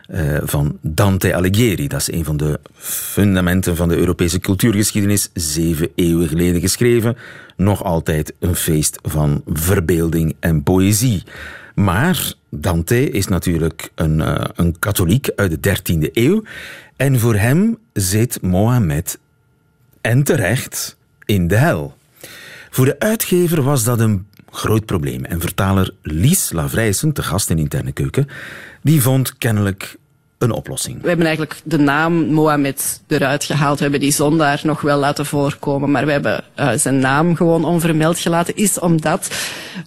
eh, 0.08 0.38
van 0.44 0.78
Dante 0.82 1.36
Alighieri. 1.36 1.88
Dat 1.88 2.00
is 2.00 2.12
een 2.12 2.26
van 2.26 2.38
de 2.38 2.60
fundamenten 2.78 3.76
van 3.76 3.90
de 3.90 3.98
Europese 3.98 4.40
cultuurgeschiedenis, 4.40 5.30
zeven 5.34 5.90
eeuwen 5.96 6.28
geleden 6.28 6.62
geschreven. 6.62 7.18
Nog 7.56 7.84
altijd 7.84 8.34
een 8.40 8.56
feest 8.56 9.00
van 9.02 9.42
verbeelding 9.46 10.36
en 10.40 10.64
poëzie. 10.64 11.24
Maar 11.76 12.34
Dante 12.50 13.12
is 13.12 13.28
natuurlijk 13.28 13.92
een, 13.96 14.22
eh, 14.22 14.46
een 14.56 14.80
katholiek 14.80 15.30
uit 15.36 15.52
de 15.52 15.60
13e 15.60 16.10
eeuw. 16.14 16.44
En 16.96 17.20
voor 17.20 17.36
hem 17.36 17.78
zit 17.94 18.42
Mohammed 18.42 19.20
en 20.02 20.24
terecht 20.24 20.98
in 21.26 21.48
de 21.48 21.56
hel. 21.56 21.98
Voor 22.70 22.86
de 22.86 23.00
uitgever 23.00 23.62
was 23.62 23.84
dat 23.84 24.00
een 24.00 24.28
groot 24.52 24.86
probleem. 24.86 25.26
En 25.26 25.40
vertaler 25.40 25.94
Lies 26.02 26.52
Lavrijsen, 26.52 27.14
te 27.14 27.24
gast 27.24 27.50
in 27.50 27.58
Interne 27.58 27.92
Keuken, 27.92 28.28
die 28.82 29.02
vond 29.02 29.38
kennelijk 29.38 29.98
een 30.40 30.52
oplossing. 30.52 31.02
We 31.02 31.08
hebben 31.08 31.26
eigenlijk 31.26 31.62
de 31.64 31.78
naam 31.78 32.26
Mohammed 32.26 33.02
eruit 33.08 33.44
gehaald. 33.44 33.76
We 33.78 33.82
hebben 33.82 34.00
die 34.00 34.12
zondaar 34.12 34.62
nog 34.64 34.82
wel 34.82 35.00
laten 35.00 35.26
voorkomen, 35.26 35.92
maar 35.92 36.06
we 36.06 36.12
hebben 36.12 36.44
uh, 36.60 36.72
zijn 36.76 37.00
naam 37.00 37.36
gewoon 37.36 37.66
onvermeld 37.66 38.20
gelaten. 38.20 38.56
Is 38.56 38.80
omdat 38.80 39.36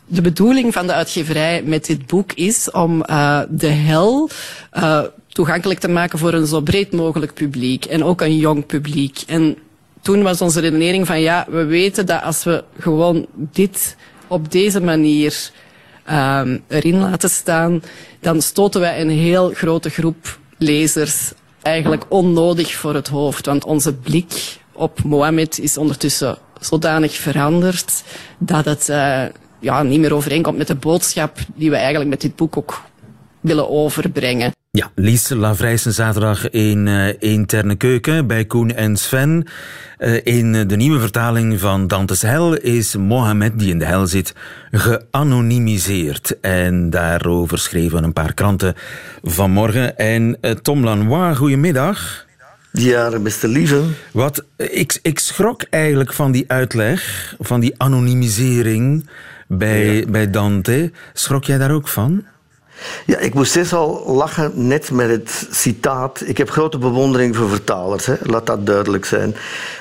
de 0.07 0.21
bedoeling 0.21 0.73
van 0.73 0.87
de 0.87 0.93
uitgeverij 0.93 1.63
met 1.63 1.87
dit 1.87 2.07
boek 2.07 2.33
is 2.33 2.71
om 2.71 3.05
uh, 3.11 3.41
de 3.49 3.69
hel 3.69 4.31
uh, 4.75 5.01
toegankelijk 5.29 5.81
te 5.81 5.89
maken 5.89 6.19
voor 6.19 6.33
een 6.33 6.47
zo 6.47 6.61
breed 6.61 6.93
mogelijk 6.93 7.35
publiek. 7.35 7.85
En 7.85 8.05
ook 8.05 8.21
een 8.21 8.37
jong 8.37 8.67
publiek. 8.67 9.23
En 9.27 9.57
toen 10.03 10.23
was 10.23 10.41
onze 10.41 10.61
redenering 10.61 11.07
van 11.07 11.21
ja, 11.21 11.47
we 11.51 11.65
weten 11.65 12.07
dat 12.07 12.23
als 12.23 12.45
we 12.45 12.65
gewoon 12.79 13.27
dit 13.35 13.97
op 14.27 14.53
deze 14.53 14.81
manier 14.81 15.51
um, 16.11 16.63
erin 16.69 16.99
laten 16.99 17.31
staan, 17.31 17.83
dan 18.21 18.43
stoten 18.43 18.81
wij 18.81 19.01
een 19.01 19.11
heel 19.11 19.51
grote 19.55 19.91
groep 19.91 20.41
lezers 20.63 21.33
eigenlijk 21.63 22.05
onnodig 22.09 22.75
voor 22.75 22.95
het 22.95 23.09
hoofd. 23.09 23.47
Want 23.47 23.65
onze 23.65 23.95
blik 23.95 24.59
op 24.73 25.03
Mohammed 25.03 25.59
is 25.59 25.77
ondertussen 25.77 26.39
zodanig 26.61 27.15
veranderd 27.15 28.03
dat 28.39 28.65
het 28.65 28.89
uh, 28.89 29.25
ja, 29.61 29.83
niet 29.83 30.01
meer 30.01 30.15
overeenkomt 30.15 30.57
met 30.57 30.67
de 30.67 30.75
boodschap 30.75 31.39
die 31.55 31.71
we 31.71 31.77
eigenlijk 31.77 32.11
met 32.11 32.21
dit 32.21 32.37
boek 32.37 32.57
ook 32.57 32.83
willen 33.43 33.71
overbrengen. 33.71 34.53
Ja, 34.71 34.91
Lies 34.95 35.29
Lavrijsen 35.29 35.93
zaterdag 35.93 36.51
in 36.51 36.87
uh, 36.87 37.13
Interne 37.19 37.75
Keuken 37.75 38.27
bij 38.27 38.45
Koen 38.45 38.75
en 38.75 38.97
Sven. 38.97 39.47
Uh, 39.99 40.21
in 40.25 40.69
de 40.69 40.77
nieuwe 40.77 41.01
vertaling 41.01 41.61
van 41.61 41.87
Dante's 41.87 42.23
Hel 42.23 42.57
is 42.57 42.97
Mohammed, 42.97 43.59
die 43.59 43.71
in 43.71 43.79
de 43.79 43.85
hel 43.85 44.07
zit, 44.07 44.35
geanonimiseerd. 44.71 46.41
En 46.41 46.91
daarover 46.91 47.59
schreven 47.59 48.05
een 48.05 48.13
paar 48.13 48.35
kranten 48.35 48.75
vanmorgen. 49.23 49.99
En 49.99 50.37
uh, 50.41 50.51
Tom 50.51 50.85
Lanois, 50.85 51.37
goedemiddag. 51.37 52.27
Ja, 52.73 53.19
beste 53.19 53.49
lieve. 53.49 53.83
Wat, 54.13 54.45
ik, 54.57 54.99
ik 55.03 55.19
schrok 55.19 55.63
eigenlijk 55.71 56.13
van 56.13 56.33
die 56.33 56.45
uitleg, 56.47 57.35
van 57.39 57.61
die 57.61 57.75
anonimisering 57.77 59.09
bij, 59.49 59.97
ja. 59.97 60.07
bij 60.07 60.31
Dante. 60.31 60.91
Schrok 61.13 61.45
jij 61.45 61.59
daar 61.59 61.73
ook 61.73 61.89
van? 61.89 62.25
Ja, 63.07 63.19
ik 63.19 63.35
moest 63.35 63.51
steeds 63.51 63.73
al 63.73 64.05
lachen 64.07 64.53
net 64.55 64.91
met 64.91 65.11
het 65.11 65.49
citaat. 65.51 66.23
Ik 66.25 66.39
heb 66.39 66.51
grote 66.51 66.79
bewondering 66.79 67.37
voor 67.37 67.49
vertalers, 67.49 68.07
hè. 68.07 68.15
laat 68.23 68.47
dat 68.47 68.67
duidelijk 68.67 69.05
zijn. 69.05 69.37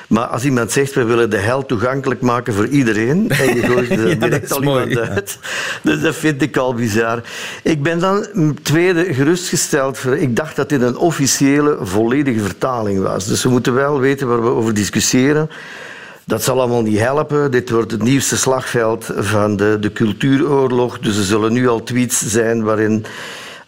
Maar 0.06 0.26
als 0.26 0.44
iemand 0.44 0.72
zegt, 0.72 0.94
we 0.94 1.04
willen 1.04 1.30
de 1.30 1.36
hel 1.36 1.66
toegankelijk 1.66 2.20
maken 2.20 2.54
voor 2.54 2.66
iedereen, 2.66 3.28
en 3.40 3.54
je 3.54 3.62
gooit 3.62 3.90
er 3.90 4.08
ja, 4.08 4.14
direct 4.14 4.52
al 4.52 4.60
mooi, 4.60 4.88
iemand 4.88 5.08
uit. 5.08 5.38
Dus 5.82 6.00
dat 6.00 6.14
vind 6.14 6.42
ik 6.42 6.56
al 6.56 6.74
bizar. 6.74 7.22
Ik 7.62 7.82
ben 7.82 7.98
dan 7.98 8.26
tweede 8.62 9.14
gerustgesteld. 9.14 9.98
Voor, 9.98 10.16
ik 10.16 10.36
dacht 10.36 10.56
dat 10.56 10.68
dit 10.68 10.82
een 10.82 10.96
officiële, 10.96 11.78
volledige 11.80 12.40
vertaling 12.40 13.02
was. 13.02 13.26
Dus 13.26 13.42
we 13.42 13.48
moeten 13.48 13.74
wel 13.74 14.00
weten 14.00 14.28
waar 14.28 14.42
we 14.42 14.48
over 14.48 14.74
discussiëren. 14.74 15.50
Dat 16.24 16.42
zal 16.42 16.58
allemaal 16.58 16.82
niet 16.82 16.98
helpen. 16.98 17.50
Dit 17.50 17.70
wordt 17.70 17.90
het 17.90 18.02
nieuwste 18.02 18.36
slagveld 18.36 19.10
van 19.16 19.56
de, 19.56 19.76
de 19.80 19.92
cultuuroorlog. 19.92 20.98
Dus 20.98 21.16
er 21.16 21.24
zullen 21.24 21.52
nu 21.52 21.68
al 21.68 21.82
tweets 21.82 22.26
zijn 22.26 22.62
waarin 22.62 23.04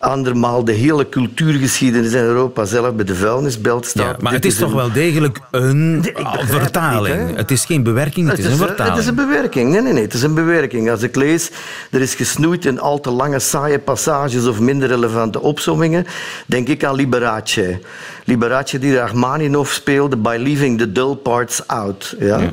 andermaal 0.04 0.64
de 0.64 0.72
hele 0.72 1.08
cultuurgeschiedenis 1.08 2.12
in 2.12 2.22
Europa 2.22 2.64
zelf 2.64 2.94
bij 2.94 3.04
de 3.04 3.14
vuilnisbelt 3.14 3.86
staat. 3.86 4.16
Ja, 4.16 4.16
maar 4.20 4.32
het 4.32 4.44
is, 4.44 4.56
toch 4.56 4.72
wel 4.72 4.92
degelijk 4.92 5.40
een 5.50 6.04
vertaling. 6.44 7.28
Het, 7.28 7.36
het, 7.36 7.50
is 7.50 7.64
geen 7.64 7.82
bewerking, 7.82 8.28
het, 8.28 8.36
het 8.36 8.46
is, 8.46 8.52
een 8.52 8.58
vertaling. 8.58 8.94
Het 8.94 9.02
is 9.02 9.08
een 9.08 9.14
bewerking. 9.14 9.70
Nee, 9.70 9.80
nee, 9.80 9.92
nee, 9.92 10.02
het 10.02 10.14
is 10.14 10.22
een 10.22 10.34
bewerking. 10.34 10.90
Als 10.90 11.02
ik 11.02 11.16
lees, 11.16 11.50
er 11.90 12.00
is 12.00 12.14
gesnoeid 12.14 12.64
in 12.64 12.80
al 12.80 13.00
te 13.00 13.10
lange, 13.10 13.38
saaie 13.38 13.78
passages 13.78 14.46
of 14.46 14.60
minder 14.60 14.88
relevante 14.88 15.40
opsommingen, 15.40 16.06
denk 16.46 16.68
ik 16.68 16.84
aan 16.84 16.94
Liberace. 16.94 17.80
Liberace 18.24 18.78
die 18.78 18.96
Rachmaninov 18.96 19.70
speelde 19.70 20.16
by 20.16 20.36
leaving 20.40 20.78
the 20.78 20.92
dull 20.92 21.14
parts 21.14 21.66
out. 21.66 22.16
Ja? 22.18 22.38
ja. 22.38 22.50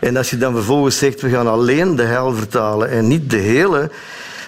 En 0.00 0.16
als 0.16 0.30
je 0.30 0.38
dan 0.38 0.54
vervolgens 0.54 0.98
zegt, 0.98 1.20
we 1.20 1.28
gaan 1.28 1.46
alleen 1.46 1.96
de 1.96 2.02
hel 2.02 2.34
vertalen 2.34 2.90
en 2.90 3.08
niet 3.08 3.30
de 3.30 3.36
hele 3.36 3.90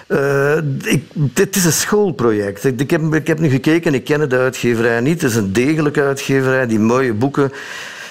uh, 0.07 0.57
ik, 0.83 1.03
het 1.33 1.55
is 1.55 1.65
een 1.65 1.71
schoolproject. 1.71 2.63
Ik, 2.63 2.79
ik, 2.79 2.89
heb, 2.89 3.13
ik 3.13 3.27
heb 3.27 3.39
nu 3.39 3.49
gekeken, 3.49 3.93
ik 3.93 4.03
ken 4.03 4.29
de 4.29 4.37
uitgeverij 4.37 4.99
niet. 4.99 5.21
Het 5.21 5.31
is 5.31 5.37
een 5.37 5.53
degelijke 5.53 6.01
uitgeverij 6.01 6.67
die 6.67 6.79
mooie 6.79 7.13
boeken 7.13 7.51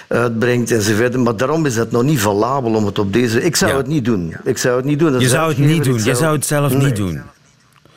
uitbrengt 0.09 0.71
enzovoort. 0.71 1.17
Maar 1.17 1.37
daarom 1.37 1.67
is 1.67 1.77
het 1.77 1.91
nog 1.91 2.03
niet 2.03 2.21
valabel 2.21 2.75
om 2.75 2.87
het 2.87 2.99
op 2.99 3.13
deze... 3.13 3.43
Ik 3.43 3.57
zou 3.57 3.77
het 3.77 3.87
niet 3.87 4.05
doen. 4.05 4.35
Ik 4.45 4.59
zou 4.59 4.77
het 4.77 4.85
niet 4.85 4.99
doen. 4.99 5.21
Je 5.21 5.29
zou 5.29 5.49
het 5.49 5.59
niet 5.59 5.85
doen. 5.85 6.05
Je 6.05 6.15
zou 6.15 6.35
het 6.35 6.47
zelf 6.47 6.75
niet 6.75 6.97
doen. 6.97 7.23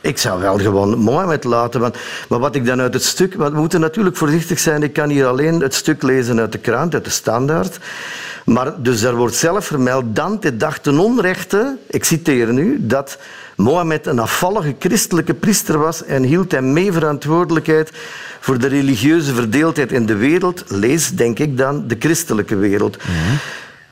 Ik 0.01 0.17
zou 0.17 0.41
wel 0.41 0.57
gewoon 0.57 0.97
Mohammed 0.97 1.43
laten. 1.43 1.79
Want, 1.79 1.97
maar 2.29 2.39
wat 2.39 2.55
ik 2.55 2.65
dan 2.65 2.81
uit 2.81 2.93
het 2.93 3.03
stuk... 3.03 3.33
Want 3.33 3.53
we 3.53 3.59
moeten 3.59 3.79
natuurlijk 3.79 4.17
voorzichtig 4.17 4.59
zijn. 4.59 4.83
Ik 4.83 4.93
kan 4.93 5.09
hier 5.09 5.25
alleen 5.25 5.59
het 5.59 5.73
stuk 5.73 6.03
lezen 6.03 6.39
uit 6.39 6.51
de 6.51 6.57
krant, 6.57 6.93
uit 6.93 7.03
de 7.03 7.09
standaard. 7.09 7.79
Maar 8.45 8.73
dus 8.81 9.01
er 9.01 9.15
wordt 9.15 9.35
zelf 9.35 9.65
vermeld... 9.65 10.15
Dante 10.15 10.57
dacht 10.57 10.83
ten 10.83 10.99
onrechte, 10.99 11.77
ik 11.87 12.03
citeer 12.03 12.53
nu, 12.53 12.77
dat 12.79 13.17
Mohammed 13.57 14.05
een 14.05 14.19
afvallige 14.19 14.75
christelijke 14.79 15.33
priester 15.33 15.77
was 15.77 16.03
en 16.03 16.23
hield 16.23 16.51
hem 16.51 16.73
mee 16.73 16.91
verantwoordelijkheid 16.91 17.91
voor 18.39 18.57
de 18.57 18.67
religieuze 18.67 19.33
verdeeldheid 19.33 19.91
in 19.91 20.05
de 20.05 20.15
wereld. 20.15 20.63
Lees, 20.67 21.09
denk 21.09 21.39
ik 21.39 21.57
dan, 21.57 21.87
de 21.87 21.95
christelijke 21.99 22.55
wereld. 22.55 22.97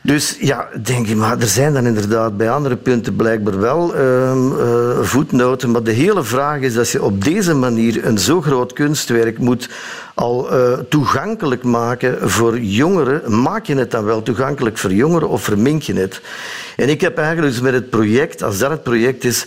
Dus 0.02 0.38
ja, 0.40 0.68
denk 0.84 1.08
je, 1.08 1.16
maar 1.16 1.40
er 1.40 1.48
zijn 1.48 1.74
dan 1.74 1.86
inderdaad 1.86 2.38
bij 2.38 2.50
andere 2.50 2.76
punten 2.76 3.16
blijkbaar 3.16 3.60
wel 3.60 3.96
uh, 3.96 4.02
uh, 4.34 5.02
voetnoten. 5.02 5.72
Maar 5.72 5.84
de 5.84 5.92
hele 5.92 6.24
vraag 6.24 6.60
is 6.60 6.74
dat 6.74 6.90
je 6.90 7.04
op 7.04 7.24
deze 7.24 7.54
manier 7.54 8.06
een 8.06 8.18
zo 8.18 8.42
groot 8.42 8.74
kunstwerk 8.74 9.38
moet 9.38 9.70
al 10.16 10.54
uh, 10.54 10.80
toegankelijk 10.90 11.64
maken 11.64 12.30
voor 12.30 12.60
jongeren. 12.60 13.42
Maak 13.42 13.66
je 13.66 13.76
het 13.76 13.92
dan 13.92 14.06
wel 14.06 14.24
toegankelijk 14.24 14.78
voor 14.78 14.94
jongeren 14.94 15.30
of 15.30 15.44
vermink 15.44 15.82
je 15.82 15.94
het? 15.94 16.22
En 16.76 16.90
ik 16.90 17.02
heb 17.02 17.18
eigenlijk 17.18 17.54
dus 17.54 17.62
met 17.62 17.74
het 17.74 17.90
project, 17.90 18.44
als 18.44 18.58
dat 18.58 18.70
het 18.70 18.84
project 18.84 19.24
is, 19.24 19.46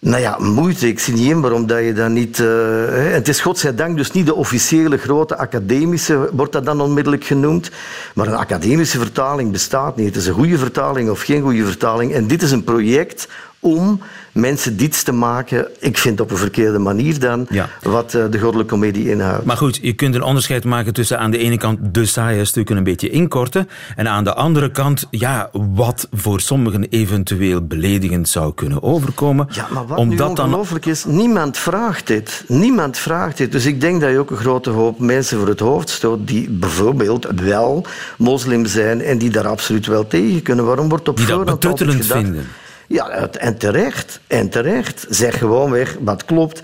nou 0.00 0.22
ja, 0.22 0.36
moeite. 0.38 0.88
Ik 0.88 0.98
zie 0.98 1.14
niet 1.14 1.30
in 1.30 1.40
waarom 1.40 1.66
dat 1.66 1.78
je 1.78 1.92
dan 1.92 2.12
niet... 2.12 2.38
Uh, 2.38 2.48
het 2.88 3.28
is 3.28 3.40
godzijdank 3.40 3.96
dus 3.96 4.12
niet 4.12 4.26
de 4.26 4.34
officiële 4.34 4.96
grote 4.96 5.36
academische, 5.36 6.28
wordt 6.32 6.52
dat 6.52 6.64
dan 6.64 6.80
onmiddellijk 6.80 7.24
genoemd. 7.24 7.70
Maar 8.14 8.26
een 8.26 8.36
academische 8.36 8.98
vertaling 8.98 9.52
bestaat 9.52 9.96
niet. 9.96 10.06
Het 10.06 10.16
is 10.16 10.26
een 10.26 10.34
goede 10.34 10.58
vertaling 10.58 11.10
of 11.10 11.22
geen 11.22 11.42
goede 11.42 11.64
vertaling. 11.64 12.12
En 12.12 12.26
dit 12.26 12.42
is 12.42 12.50
een 12.50 12.64
project 12.64 13.28
om 13.74 14.00
mensen 14.32 14.76
dit 14.76 15.04
te 15.04 15.12
maken, 15.12 15.66
ik 15.78 15.98
vind 15.98 16.20
op 16.20 16.30
een 16.30 16.36
verkeerde 16.36 16.78
manier 16.78 17.18
dan, 17.18 17.46
ja. 17.50 17.68
wat 17.82 18.14
uh, 18.14 18.24
de 18.30 18.38
goddelijke 18.38 18.72
comedie 18.72 19.10
inhoudt. 19.10 19.44
Maar 19.44 19.56
goed, 19.56 19.78
je 19.82 19.92
kunt 19.92 20.14
een 20.14 20.22
onderscheid 20.22 20.64
maken 20.64 20.92
tussen 20.92 21.18
aan 21.18 21.30
de 21.30 21.38
ene 21.38 21.56
kant 21.56 21.78
de 21.94 22.06
saaie 22.06 22.44
stukken 22.44 22.76
een 22.76 22.84
beetje 22.84 23.10
inkorten 23.10 23.68
en 23.96 24.08
aan 24.08 24.24
de 24.24 24.34
andere 24.34 24.70
kant, 24.70 25.06
ja, 25.10 25.50
wat 25.52 26.08
voor 26.12 26.40
sommigen 26.40 26.86
eventueel 26.90 27.66
beledigend 27.66 28.28
zou 28.28 28.54
kunnen 28.54 28.82
overkomen. 28.82 29.48
Ja, 29.50 29.66
maar 29.70 29.86
wat 29.86 30.04
nu 30.06 30.18
ongelooflijk 30.18 30.84
dan... 30.84 30.92
is, 30.92 31.04
niemand 31.04 31.58
vraagt 31.58 32.06
dit. 32.06 32.44
Niemand 32.48 32.98
vraagt 32.98 33.36
dit. 33.36 33.52
Dus 33.52 33.66
ik 33.66 33.80
denk 33.80 34.00
dat 34.00 34.10
je 34.10 34.18
ook 34.18 34.30
een 34.30 34.36
grote 34.36 34.70
hoop 34.70 34.98
mensen 34.98 35.38
voor 35.38 35.48
het 35.48 35.60
hoofd 35.60 35.88
stoot 35.88 36.26
die 36.26 36.50
bijvoorbeeld 36.50 37.26
wel 37.34 37.86
moslim 38.18 38.66
zijn 38.66 39.02
en 39.02 39.18
die 39.18 39.30
daar 39.30 39.46
absoluut 39.46 39.86
wel 39.86 40.06
tegen 40.06 40.42
kunnen. 40.42 40.64
Waarom 40.64 40.88
wordt 40.88 41.08
op 41.08 41.16
die 41.16 41.26
vinden? 42.02 42.46
Ja, 42.88 43.28
en 43.30 43.58
terecht. 43.58 44.20
En 44.26 44.48
terecht. 44.48 45.06
Zeg 45.08 45.38
gewoon 45.38 45.70
weg 45.70 45.96
wat 46.00 46.24
klopt. 46.24 46.60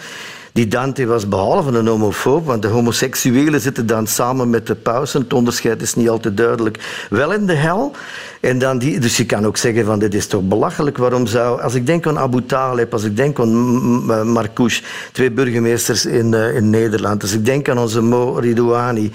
Die 0.54 0.68
Dante 0.68 1.06
was 1.06 1.28
behalve 1.28 1.70
een 1.78 1.86
homofoob, 1.86 2.46
want 2.46 2.62
de 2.62 2.68
homoseksuelen 2.68 3.60
zitten 3.60 3.86
dan 3.86 4.06
samen 4.06 4.50
met 4.50 4.66
de 4.66 4.74
paus. 4.74 5.12
Het 5.12 5.32
onderscheid 5.32 5.82
is 5.82 5.94
niet 5.94 6.08
altijd 6.08 6.36
duidelijk. 6.36 7.06
Wel 7.10 7.32
in 7.32 7.46
de 7.46 7.54
hel. 7.54 7.92
En 8.40 8.58
dan 8.58 8.78
die, 8.78 8.98
dus 8.98 9.16
je 9.16 9.26
kan 9.26 9.46
ook 9.46 9.56
zeggen 9.56 9.84
van 9.84 9.98
dit 9.98 10.14
is 10.14 10.26
toch 10.26 10.42
belachelijk. 10.42 10.96
Waarom 10.96 11.26
zou, 11.26 11.60
als 11.60 11.74
ik 11.74 11.86
denk 11.86 12.06
aan 12.06 12.18
Abu 12.18 12.44
Talib, 12.46 12.92
als 12.92 13.04
ik 13.04 13.16
denk 13.16 13.40
aan 13.40 14.32
Marcouch, 14.32 14.82
twee 15.12 15.30
burgemeesters 15.30 16.06
in, 16.06 16.32
uh, 16.32 16.56
in 16.56 16.70
Nederland, 16.70 17.22
als 17.22 17.32
ik 17.32 17.44
denk 17.44 17.68
aan 17.68 17.78
onze 17.78 18.00
Mo 18.00 18.34
Ridouani, 18.34 19.12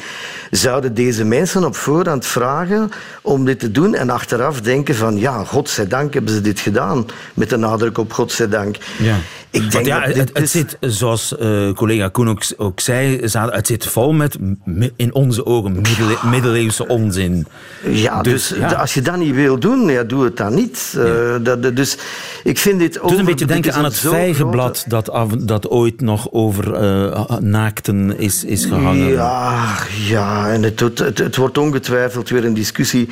zouden 0.51 0.93
deze 0.93 1.23
mensen 1.23 1.65
op 1.65 1.75
voorhand 1.75 2.25
vragen 2.25 2.91
om 3.21 3.45
dit 3.45 3.59
te 3.59 3.71
doen 3.71 3.95
en 3.95 4.09
achteraf 4.09 4.61
denken 4.61 4.95
van 4.95 5.17
ja, 5.17 5.43
godzijdank 5.43 6.13
hebben 6.13 6.33
ze 6.33 6.41
dit 6.41 6.59
gedaan. 6.59 7.05
Met 7.33 7.49
de 7.49 7.57
nadruk 7.57 7.97
op 7.97 8.13
godzijdank. 8.13 8.75
Ja. 8.97 9.15
Ik 9.51 9.71
denk 9.71 9.85
ja, 9.85 10.05
dat 10.05 10.15
het, 10.15 10.29
het 10.33 10.49
zit, 10.49 10.77
zoals 10.79 11.28
uh, 11.39 11.73
collega 11.73 12.07
Koen 12.07 12.29
ook, 12.29 12.43
ook, 12.57 12.79
zei, 12.79 13.19
het 13.31 13.67
zit 13.67 13.85
vol 13.85 14.13
met 14.13 14.37
in 14.95 15.13
onze 15.13 15.45
ogen 15.45 15.81
middeleeuwse 16.23 16.87
onzin. 16.87 17.47
Ja, 17.83 18.21
dus, 18.21 18.47
dus 18.47 18.57
ja. 18.57 18.71
als 18.71 18.93
je 18.93 19.01
dat 19.01 19.17
niet 19.17 19.35
wil 19.35 19.59
doen, 19.59 19.89
ja, 19.89 20.03
doe 20.03 20.23
het 20.23 20.37
dan 20.37 20.53
niet. 20.53 20.93
Uh, 20.97 21.35
dat, 21.41 21.75
dus 21.75 21.97
ik 22.43 22.57
vind 22.57 22.79
dit 22.79 22.99
een 23.01 23.25
beetje 23.25 23.45
denken 23.45 23.73
aan 23.73 23.83
het 23.83 23.99
vijgenblad 23.99 24.85
dat, 24.87 25.11
dat 25.39 25.69
ooit 25.69 26.01
nog 26.01 26.31
over 26.31 26.83
uh, 26.83 27.37
naakten 27.39 28.19
is, 28.19 28.43
is 28.43 28.65
gehangen. 28.65 29.11
Ja, 29.11 29.75
ja 30.07 30.51
en 30.51 30.63
het, 30.63 30.79
het, 30.79 31.17
het, 31.17 31.35
wordt 31.35 31.57
ongetwijfeld 31.57 32.29
weer 32.29 32.45
een 32.45 32.53
discussie. 32.53 33.09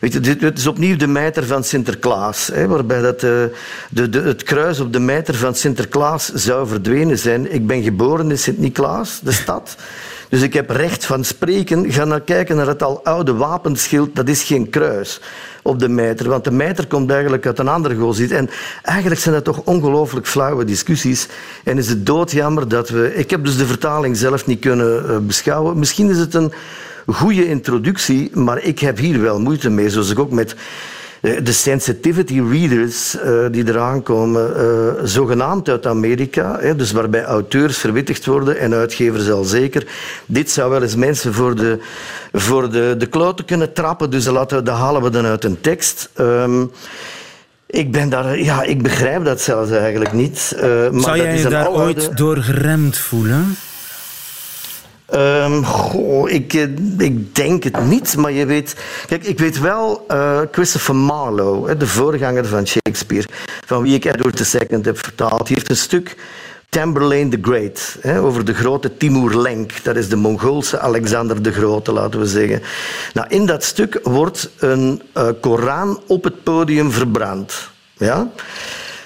Weet 0.00 0.12
je, 0.12 0.20
dit, 0.20 0.40
het 0.40 0.58
is 0.58 0.66
opnieuw 0.66 0.96
de 0.96 1.06
mijter 1.06 1.46
van 1.46 1.64
Sinterklaas, 1.64 2.50
hè, 2.52 2.66
waarbij 2.66 3.00
dat, 3.00 3.20
de, 3.20 3.50
de, 3.90 4.20
het 4.20 4.42
kruis 4.42 4.80
op 4.80 4.92
de 4.92 5.00
mijter 5.00 5.34
van 5.34 5.54
Sinterklaas 5.54 6.32
zou 6.32 6.68
verdwenen 6.68 7.18
zijn. 7.18 7.50
Ik 7.60 7.66
ben 7.66 7.82
geboren 7.82 8.30
in 8.30 8.38
Sint-Niklaas, 8.38 9.20
de 9.22 9.32
stad. 9.32 9.76
Dus 10.28 10.42
ik 10.42 10.52
heb 10.52 10.70
recht 10.70 11.06
van 11.06 11.24
spreken. 11.24 11.92
Ga 11.92 12.04
naar 12.04 12.20
kijken 12.20 12.56
naar 12.56 12.66
het 12.66 12.82
al 12.82 13.04
oude 13.04 13.34
wapenschild. 13.34 14.16
Dat 14.16 14.28
is 14.28 14.42
geen 14.42 14.70
kruis 14.70 15.20
op 15.62 15.78
de 15.78 15.88
mijter. 15.88 16.28
Want 16.28 16.44
de 16.44 16.50
mijter 16.50 16.86
komt 16.86 17.10
eigenlijk 17.10 17.46
uit 17.46 17.58
een 17.58 17.68
andere 17.68 17.94
goziet. 17.96 18.30
En 18.30 18.50
eigenlijk 18.82 19.20
zijn 19.20 19.34
dat 19.34 19.44
toch 19.44 19.62
ongelooflijk 19.64 20.26
flauwe 20.26 20.64
discussies. 20.64 21.28
En 21.64 21.78
is 21.78 21.88
het 21.88 22.06
doodjammer 22.06 22.68
dat 22.68 22.88
we... 22.88 23.14
Ik 23.14 23.30
heb 23.30 23.44
dus 23.44 23.56
de 23.56 23.66
vertaling 23.66 24.16
zelf 24.16 24.46
niet 24.46 24.60
kunnen 24.60 25.08
eh, 25.08 25.16
beschouwen. 25.18 25.78
Misschien 25.78 26.10
is 26.10 26.18
het 26.18 26.34
een 26.34 26.52
goede 27.06 27.48
introductie, 27.48 28.30
maar 28.36 28.62
ik 28.62 28.78
heb 28.78 28.98
hier 28.98 29.20
wel 29.20 29.40
moeite 29.40 29.70
mee. 29.70 29.90
Zoals 29.90 30.10
ik 30.10 30.18
ook 30.18 30.30
met 30.30 30.54
de 31.20 31.52
sensitivity 31.52 32.40
readers 32.50 33.14
uh, 33.14 33.46
die 33.50 33.68
eraan 33.68 34.02
komen, 34.02 34.52
uh, 34.56 35.04
zogenaamd 35.04 35.68
uit 35.68 35.86
Amerika, 35.86 36.56
hè, 36.60 36.76
dus 36.76 36.92
waarbij 36.92 37.24
auteurs 37.24 37.78
verwittigd 37.78 38.26
worden 38.26 38.58
en 38.58 38.74
uitgevers 38.74 39.30
al 39.30 39.44
zeker. 39.44 39.86
Dit 40.26 40.50
zou 40.50 40.70
wel 40.70 40.82
eens 40.82 40.96
mensen 40.96 41.34
voor 41.34 41.54
de, 41.54 41.78
voor 42.32 42.70
de, 42.70 42.94
de 42.98 43.06
kloten 43.06 43.44
kunnen 43.44 43.72
trappen, 43.72 44.10
dus 44.10 44.26
laten, 44.26 44.64
dat 44.64 44.76
halen 44.76 45.02
we 45.02 45.10
dan 45.10 45.24
uit 45.24 45.44
een 45.44 45.60
tekst. 45.60 46.10
Um, 46.20 46.70
ik 47.66 47.92
ben 47.92 48.08
daar, 48.08 48.38
ja, 48.38 48.62
ik 48.62 48.82
begrijp 48.82 49.24
dat 49.24 49.40
zelfs 49.40 49.70
eigenlijk 49.70 50.12
niet. 50.12 50.52
Uh, 50.56 50.62
maar 50.90 51.02
Zou 51.02 51.16
jij 51.16 51.38
je 51.38 51.48
daar 51.48 51.70
ooit 51.70 52.16
door 52.16 52.36
geremd 52.36 52.98
voelen? 52.98 53.56
Um, 55.14 55.64
ik, 56.26 56.54
eh, 56.54 56.62
ik 56.98 57.34
denk 57.34 57.62
het 57.62 57.84
niet, 57.84 58.16
maar 58.16 58.32
je 58.32 58.46
weet... 58.46 58.76
Kijk, 59.06 59.24
ik 59.24 59.38
weet 59.38 59.60
wel 59.60 60.04
uh, 60.10 60.40
Christopher 60.52 60.94
Marlowe, 60.94 61.76
de 61.76 61.86
voorganger 61.86 62.46
van 62.46 62.66
Shakespeare, 62.66 63.26
van 63.66 63.82
wie 63.82 63.94
ik 63.94 64.04
Edward 64.04 64.54
II 64.54 64.80
heb 64.82 64.98
vertaald. 64.98 65.46
Die 65.46 65.56
heeft 65.56 65.70
een 65.70 65.76
stuk 65.76 66.16
Tamberlane 66.68 67.28
the 67.28 67.38
Great, 67.42 67.96
hè, 68.00 68.20
over 68.20 68.44
de 68.44 68.54
grote 68.54 68.96
Timur 68.96 69.36
Lenk. 69.36 69.84
Dat 69.84 69.96
is 69.96 70.08
de 70.08 70.16
Mongoolse 70.16 70.78
Alexander 70.78 71.42
de 71.42 71.52
Grote, 71.52 71.92
laten 71.92 72.20
we 72.20 72.26
zeggen. 72.26 72.62
Nou, 73.14 73.28
in 73.28 73.46
dat 73.46 73.64
stuk 73.64 74.00
wordt 74.02 74.50
een 74.58 75.02
uh, 75.16 75.28
Koran 75.40 76.00
op 76.06 76.24
het 76.24 76.42
podium 76.42 76.90
verbrand. 76.90 77.70
Ja? 77.96 78.30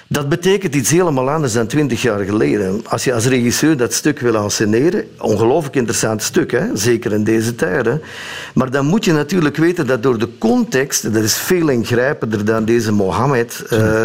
Dat 0.09 0.29
betekent 0.29 0.75
iets 0.75 0.91
helemaal 0.91 1.31
anders 1.31 1.53
dan 1.53 1.67
twintig 1.67 2.03
jaar 2.03 2.25
geleden. 2.25 2.83
Als 2.87 3.05
je 3.05 3.15
als 3.15 3.27
regisseur 3.27 3.77
dat 3.77 3.93
stuk 3.93 4.21
wil 4.21 4.37
anseneren, 4.37 5.05
ongelooflijk 5.19 5.77
interessant 5.77 6.23
stuk, 6.23 6.51
hè? 6.51 6.77
zeker 6.77 7.13
in 7.13 7.25
deze 7.25 7.55
tijden. 7.55 8.03
Maar 8.55 8.71
dan 8.71 8.87
moet 8.87 9.05
je 9.05 9.13
natuurlijk 9.13 9.57
weten 9.57 9.87
dat 9.87 10.03
door 10.03 10.19
de 10.19 10.29
context, 10.39 11.15
dat 11.15 11.23
is 11.23 11.35
veel 11.35 11.69
ingrijpender 11.69 12.45
dan 12.45 12.65
deze 12.65 12.93
Mohammed, 12.93 13.65
uh, 13.73 14.03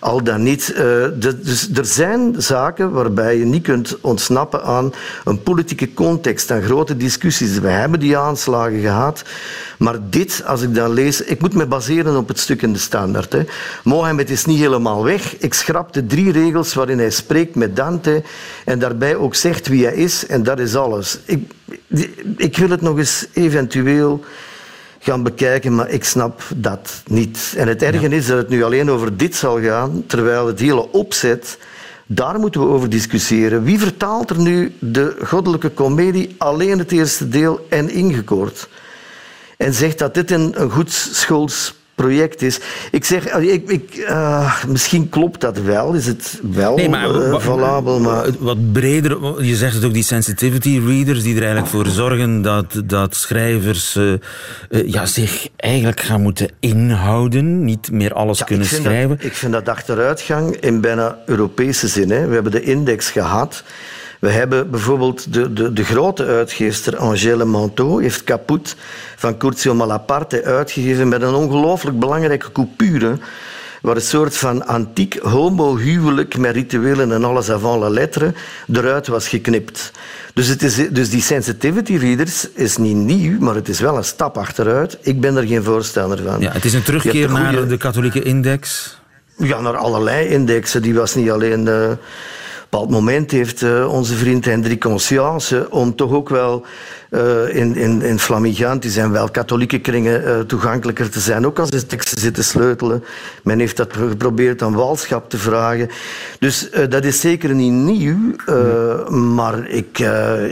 al 0.00 0.22
dan 0.22 0.42
niet. 0.42 0.74
Uh, 0.76 1.04
dus 1.20 1.68
er 1.74 1.84
zijn 1.84 2.34
zaken 2.36 2.90
waarbij 2.90 3.38
je 3.38 3.44
niet 3.44 3.62
kunt 3.62 4.00
ontsnappen 4.00 4.62
aan 4.62 4.92
een 5.24 5.42
politieke 5.42 5.94
context, 5.94 6.50
aan 6.50 6.62
grote 6.62 6.96
discussies. 6.96 7.58
We 7.58 7.68
hebben 7.68 8.00
die 8.00 8.16
aanslagen 8.16 8.80
gehad. 8.80 9.22
Maar 9.78 9.96
dit, 10.10 10.42
als 10.46 10.62
ik 10.62 10.74
dan 10.74 10.92
lees, 10.92 11.22
ik 11.22 11.40
moet 11.40 11.54
me 11.54 11.66
baseren 11.66 12.16
op 12.16 12.28
het 12.28 12.38
stuk 12.38 12.62
in 12.62 12.72
de 12.72 12.78
standaard. 12.78 13.32
Hè. 13.32 13.42
Mohammed 13.84 14.30
is 14.30 14.44
niet 14.44 14.58
helemaal 14.58 15.04
weg. 15.04 15.36
Ik 15.38 15.54
schrapte 15.54 16.06
drie 16.06 16.32
regels 16.32 16.74
waarin 16.74 16.98
hij 16.98 17.10
spreekt 17.10 17.54
met 17.54 17.76
Dante 17.76 18.22
en 18.64 18.78
daarbij 18.78 19.16
ook 19.16 19.34
zegt 19.34 19.68
wie 19.68 19.84
hij 19.84 19.94
is 19.94 20.26
en 20.26 20.42
dat 20.42 20.58
is 20.58 20.74
alles. 20.74 21.18
Ik, 21.24 21.52
ik 22.36 22.56
wil 22.56 22.70
het 22.70 22.80
nog 22.80 22.98
eens 22.98 23.26
eventueel 23.32 24.24
gaan 24.98 25.22
bekijken, 25.22 25.74
maar 25.74 25.90
ik 25.90 26.04
snap 26.04 26.42
dat 26.56 27.02
niet. 27.06 27.54
En 27.56 27.68
het 27.68 27.82
erge 27.82 28.08
is 28.08 28.26
dat 28.26 28.36
het 28.36 28.48
nu 28.48 28.64
alleen 28.64 28.90
over 28.90 29.16
dit 29.16 29.34
zal 29.34 29.60
gaan, 29.60 30.04
terwijl 30.06 30.46
het 30.46 30.60
hele 30.60 30.92
opzet, 30.92 31.58
daar 32.06 32.38
moeten 32.38 32.60
we 32.60 32.66
over 32.66 32.88
discussiëren. 32.88 33.62
Wie 33.62 33.78
vertaalt 33.78 34.30
er 34.30 34.40
nu 34.40 34.72
de 34.78 35.16
goddelijke 35.24 35.68
komedie 35.68 36.34
alleen 36.38 36.78
het 36.78 36.92
eerste 36.92 37.28
deel 37.28 37.66
en 37.68 37.90
ingekoord? 37.90 38.68
en 39.58 39.74
zegt 39.74 39.98
dat 39.98 40.14
dit 40.14 40.30
een, 40.30 40.62
een 40.62 40.70
goed 40.70 40.92
schools 40.92 41.74
project 42.02 42.42
is. 42.42 42.60
Ik 42.90 43.04
zeg, 43.04 43.26
eh, 43.26 43.52
ik, 43.52 43.70
ik, 43.70 43.96
uh, 43.96 44.64
misschien 44.66 45.08
klopt 45.08 45.40
dat 45.40 45.58
wel, 45.58 45.92
is 45.92 46.06
het 46.06 46.40
wel 46.42 46.76
nee, 46.76 46.88
maar, 46.88 47.10
uh, 47.10 47.38
valabel, 47.38 48.00
maar... 48.00 48.26
Wat 48.38 48.72
breder, 48.72 49.44
je 49.44 49.56
zegt 49.56 49.74
het 49.74 49.84
ook, 49.84 49.92
die 49.92 50.02
sensitivity 50.02 50.80
readers 50.86 51.22
die 51.22 51.34
er 51.34 51.42
eigenlijk 51.42 51.70
voor 51.70 51.86
zorgen 51.86 52.42
dat, 52.42 52.82
dat 52.84 53.14
schrijvers 53.14 53.96
uh, 53.96 54.14
ja, 54.68 55.06
zich 55.06 55.48
eigenlijk 55.56 56.00
gaan 56.00 56.22
moeten 56.22 56.48
inhouden, 56.60 57.64
niet 57.64 57.90
meer 57.90 58.12
alles 58.12 58.44
kunnen 58.44 58.66
schrijven. 58.66 59.16
Dat, 59.16 59.24
ik 59.24 59.34
vind 59.34 59.52
dat 59.52 59.68
achteruitgang 59.68 60.56
in 60.56 60.80
bijna 60.80 61.18
Europese 61.26 61.88
zin. 61.88 62.10
Hè. 62.10 62.26
We 62.26 62.34
hebben 62.34 62.52
de 62.52 62.62
index 62.62 63.10
gehad. 63.10 63.62
We 64.18 64.28
hebben 64.28 64.70
bijvoorbeeld 64.70 65.32
de, 65.32 65.52
de, 65.52 65.72
de 65.72 65.84
grote 65.84 66.24
uitgeefster 66.24 66.96
Angèle 66.96 67.44
Manteau, 67.44 68.02
heeft 68.02 68.24
Caput 68.24 68.76
van 69.16 69.36
Curzio 69.36 69.74
Malaparte 69.74 70.44
uitgegeven 70.44 71.08
met 71.08 71.22
een 71.22 71.34
ongelooflijk 71.34 71.98
belangrijke 71.98 72.52
coupure 72.52 73.18
waar 73.82 73.96
een 73.96 74.02
soort 74.02 74.36
van 74.36 74.66
antiek 74.66 75.18
homohuwelijk 75.18 76.36
met 76.36 76.54
rituelen 76.54 77.12
en 77.12 77.24
alles 77.24 77.50
avant 77.50 77.80
la 77.80 77.88
lettre 77.88 78.32
eruit 78.72 79.06
was 79.06 79.28
geknipt. 79.28 79.92
Dus, 80.34 80.48
het 80.48 80.62
is, 80.62 80.88
dus 80.90 81.10
die 81.10 81.22
sensitivity 81.22 81.96
readers 81.96 82.48
is 82.54 82.76
niet 82.76 82.96
nieuw, 82.96 83.40
maar 83.40 83.54
het 83.54 83.68
is 83.68 83.80
wel 83.80 83.96
een 83.96 84.04
stap 84.04 84.38
achteruit. 84.38 84.98
Ik 85.00 85.20
ben 85.20 85.36
er 85.36 85.46
geen 85.46 85.62
voorstander 85.62 86.22
van. 86.22 86.40
Ja, 86.40 86.52
het 86.52 86.64
is 86.64 86.74
een 86.74 86.82
terugkeer 86.82 87.30
naar 87.30 87.68
de 87.68 87.76
katholieke 87.76 88.22
index. 88.22 88.96
Ja, 89.36 89.60
naar 89.60 89.76
allerlei 89.76 90.28
indexen. 90.28 90.82
Die 90.82 90.94
was 90.94 91.14
niet 91.14 91.30
alleen... 91.30 91.66
Uh, 91.66 91.90
bepaald 92.70 92.90
moment 92.90 93.30
heeft 93.30 93.62
uh, 93.62 93.92
onze 93.92 94.14
vriend 94.14 94.44
Hendrik 94.44 94.80
Conscience 94.80 95.66
om 95.70 95.96
toch 95.96 96.12
ook 96.12 96.28
wel 96.28 96.66
uh, 97.10 97.54
in, 97.54 97.76
in, 97.76 98.02
in 98.02 98.18
Flamiganti 98.18 98.88
zijn 98.88 99.10
wel 99.12 99.30
katholieke 99.30 99.78
kringen 99.78 100.46
toegankelijker 100.46 101.10
te 101.10 101.20
zijn, 101.20 101.46
ook 101.46 101.58
als 101.58 101.70
de 101.70 101.86
teksten 101.86 102.20
zitten 102.20 102.44
sleutelen. 102.44 103.04
Men 103.42 103.58
heeft 103.58 103.76
dat 103.76 103.92
geprobeerd 103.92 104.62
aan 104.62 104.74
walschap 104.74 105.30
te 105.30 105.38
vragen. 105.38 105.88
Dus 106.38 106.70
dat 106.88 107.04
is 107.04 107.20
zeker 107.20 107.54
niet 107.54 107.72
nieuw, 107.72 108.16
maar 109.10 109.68
ik, 109.68 109.98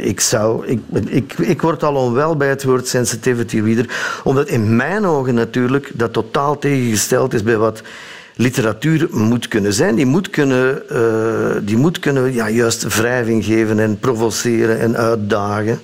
ik 0.01 0.21
zou... 0.21 0.67
Ik, 0.67 0.81
ik, 1.05 1.33
ik 1.39 1.63
word 1.63 1.83
al 1.83 1.95
onwel 1.95 2.37
bij 2.37 2.49
het 2.49 2.65
woord 2.65 2.89
sensitivity 2.89 3.61
reader, 3.61 4.21
omdat 4.25 4.49
in 4.49 4.77
mijn 4.77 5.07
ogen 5.07 5.35
natuurlijk 5.35 5.91
dat 5.95 6.13
totaal 6.13 6.59
tegengesteld 6.59 7.35
is 7.35 7.43
bij 7.43 7.57
wat 7.57 7.83
literatuur 8.37 9.09
moet 9.11 9.49
kunnen 9.49 9.72
zijn. 9.72 9.94
Die 9.94 10.07
moet 10.07 10.31
kunnen, 10.31 10.83
uh, 10.92 10.99
die 11.62 11.77
moet 11.77 11.99
kunnen 11.99 12.33
ja, 12.33 12.51
juist 12.51 12.96
wrijving 12.96 13.44
geven 13.44 13.79
en 13.79 13.99
provoceren 13.99 14.81
en 14.81 14.96
uitdagen. 14.96 15.81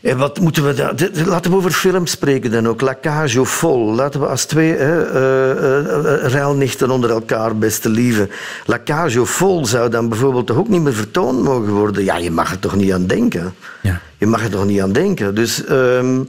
En 0.00 0.18
wat 0.18 0.40
moeten 0.40 0.66
we 0.66 0.74
daar... 0.74 0.94
Laten 1.26 1.50
we 1.50 1.56
over 1.56 1.70
film 1.70 2.06
spreken 2.06 2.50
dan 2.50 2.68
ook. 2.68 2.80
Lacage 2.80 3.40
of 3.40 3.48
vol. 3.48 3.94
Laten 3.94 4.20
we 4.20 4.26
als 4.26 4.44
twee 4.44 4.72
hè, 4.76 5.06
uh, 5.06 6.28
ruilnichten 6.32 6.90
onder 6.90 7.10
elkaar 7.10 7.56
beste 7.56 7.88
lieven. 7.88 8.30
Lacage 8.66 9.24
vol 9.24 9.66
zou 9.66 9.90
dan 9.90 10.08
bijvoorbeeld 10.08 10.46
toch 10.46 10.56
ook 10.56 10.68
niet 10.68 10.82
meer 10.82 10.94
vertoond 10.94 11.42
mogen 11.42 11.72
worden. 11.72 12.04
Ja, 12.04 12.16
je 12.16 12.30
mag 12.30 12.50
er 12.50 12.58
toch 12.58 12.76
niet 12.76 12.92
aan 12.92 13.06
denken. 13.06 13.54
Ja. 13.82 14.00
Je 14.18 14.26
mag 14.26 14.42
er 14.44 14.50
toch 14.50 14.64
niet 14.64 14.80
aan 14.80 14.92
denken. 14.92 15.34
Dus... 15.34 15.64
Uh, 15.70 16.20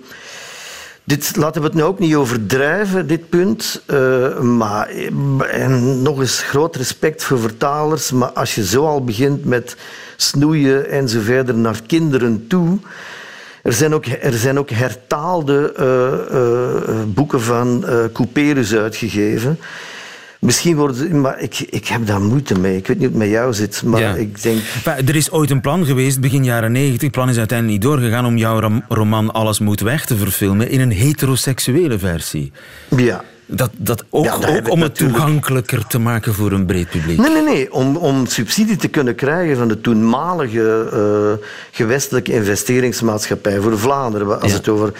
dit, 1.05 1.35
laten 1.35 1.61
we 1.61 1.67
het 1.67 1.75
nu 1.75 1.83
ook 1.83 1.99
niet 1.99 2.15
overdrijven, 2.15 3.07
dit 3.07 3.29
punt. 3.29 3.81
Uh, 3.87 4.39
maar 4.39 4.89
en 5.49 6.01
nog 6.01 6.19
eens 6.19 6.41
groot 6.41 6.75
respect 6.75 7.23
voor 7.23 7.39
vertalers. 7.39 8.11
Maar 8.11 8.29
als 8.29 8.55
je 8.55 8.65
zo 8.65 8.85
al 8.85 9.03
begint 9.03 9.45
met 9.45 9.75
snoeien 10.15 10.89
en 10.89 11.09
zo 11.09 11.19
verder 11.21 11.55
naar 11.55 11.81
kinderen 11.87 12.47
toe. 12.47 12.79
Er 13.63 13.73
zijn 13.73 13.93
ook, 13.93 14.05
er 14.05 14.33
zijn 14.33 14.59
ook 14.59 14.69
hertaalde 14.69 15.73
uh, 15.79 17.13
boeken 17.13 17.41
van 17.41 17.85
Couperus 18.13 18.75
uitgegeven. 18.75 19.59
Misschien 20.45 20.75
worden 20.75 21.21
maar 21.21 21.39
ik, 21.39 21.59
ik 21.69 21.87
heb 21.87 22.07
daar 22.07 22.21
moeite 22.21 22.59
mee. 22.59 22.77
Ik 22.77 22.87
weet 22.87 22.99
niet 22.99 23.09
hoe 23.09 23.19
het 23.19 23.27
met 23.27 23.37
jou 23.37 23.53
zit, 23.53 23.83
maar 23.83 24.19
ik 24.19 24.41
denk... 24.41 24.61
er 25.05 25.15
is 25.15 25.31
ooit 25.31 25.49
een 25.49 25.61
plan 25.61 25.85
geweest, 25.85 26.19
begin 26.19 26.43
jaren 26.43 26.71
negentig. 26.71 27.01
Het 27.01 27.11
plan 27.11 27.29
is 27.29 27.37
uiteindelijk 27.37 27.79
niet 27.79 27.91
doorgegaan 27.91 28.25
om 28.25 28.37
jouw 28.37 28.81
roman 28.87 29.31
Alles 29.31 29.59
moet 29.59 29.79
weg 29.79 30.05
te 30.05 30.15
verfilmen 30.15 30.69
in 30.69 30.79
een 30.79 30.91
heteroseksuele 30.91 31.99
versie. 31.99 32.51
Ja. 32.95 33.23
Dat, 33.47 33.71
dat 33.77 34.05
ook, 34.09 34.25
ook 34.25 34.69
om 34.69 34.81
het 34.81 34.95
toegankelijker 34.95 35.87
te 35.87 35.99
maken 35.99 36.33
voor 36.33 36.51
een 36.51 36.65
breed 36.65 36.89
publiek? 36.89 37.17
Nee, 37.17 37.29
nee, 37.29 37.43
nee. 37.43 37.73
Om, 37.73 37.95
om 37.95 38.25
subsidie 38.25 38.75
te 38.75 38.87
kunnen 38.87 39.15
krijgen 39.15 39.57
van 39.57 39.67
de 39.67 39.81
toenmalige 39.81 40.89
uh, 40.93 41.47
gewestelijke 41.71 42.33
investeringsmaatschappij 42.33 43.59
voor 43.59 43.79
Vlaanderen. 43.79 44.41
Als 44.41 44.53
het 44.53 44.69
over 44.69 44.93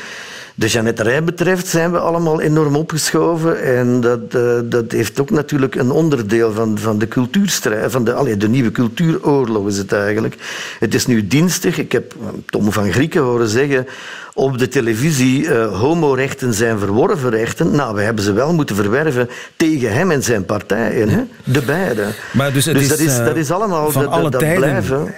de 0.58 0.68
Jeannetterij 0.68 1.24
betreft 1.24 1.68
zijn 1.68 1.92
we 1.92 2.00
allemaal 2.00 2.42
enorm 2.42 2.76
opgeschoven. 2.76 3.64
En 3.64 4.02
dat, 4.02 4.20
uh, 4.36 4.60
dat 4.64 4.92
heeft 4.92 5.20
ook 5.20 5.30
natuurlijk 5.30 5.76
een 5.76 5.92
onderdeel 5.92 6.52
van, 6.52 6.78
van 6.78 6.98
de 6.98 7.08
cultuurstrijd, 7.08 7.92
van 7.92 8.04
de, 8.04 8.14
allee, 8.14 8.38
de 8.38 8.50
nieuwe 8.50 8.72
cultuuroorlog 8.72 9.68
is 9.68 9.78
het 9.78 9.92
eigenlijk. 9.92 10.36
Het 10.80 10.94
is 10.94 11.06
nu 11.06 11.28
dienstig. 11.28 11.78
Ik 11.78 11.92
heb 11.92 12.14
Tom 12.46 12.72
van 12.72 12.92
Grieken 12.92 13.22
horen 13.22 13.48
zeggen 13.48 13.88
op 14.34 14.58
de 14.58 14.68
televisie 14.68 15.44
uh, 15.44 15.80
homorechten 15.80 16.54
zijn 16.54 16.80
verworven 16.80 17.30
rechten. 17.30 17.76
Nou, 17.76 17.96
we 17.96 18.02
hebben 18.02 18.24
ze 18.24 18.34
wel 18.34 18.54
moeten 18.54 18.76
verwerven 18.76 19.30
tegen 19.56 19.94
hem 19.94 20.12
en 20.12 20.24
zijn 20.24 20.46
partijen. 20.46 21.10
Hè? 21.10 21.24
De 21.44 21.62
beide. 21.62 22.06
Maar 22.32 22.54
dus, 22.54 22.66
het 22.66 22.74
dus 22.74 22.84
is, 22.84 22.90
dat, 22.90 23.00
is, 23.00 23.18
dat 23.18 23.36
is 23.36 23.52
allemaal... 23.52 23.92
Van 23.92 24.04
dat, 24.04 24.12
alle 24.12 24.30
dat 24.30 24.40
tijden. 24.40 24.60
blijven. 24.60 25.14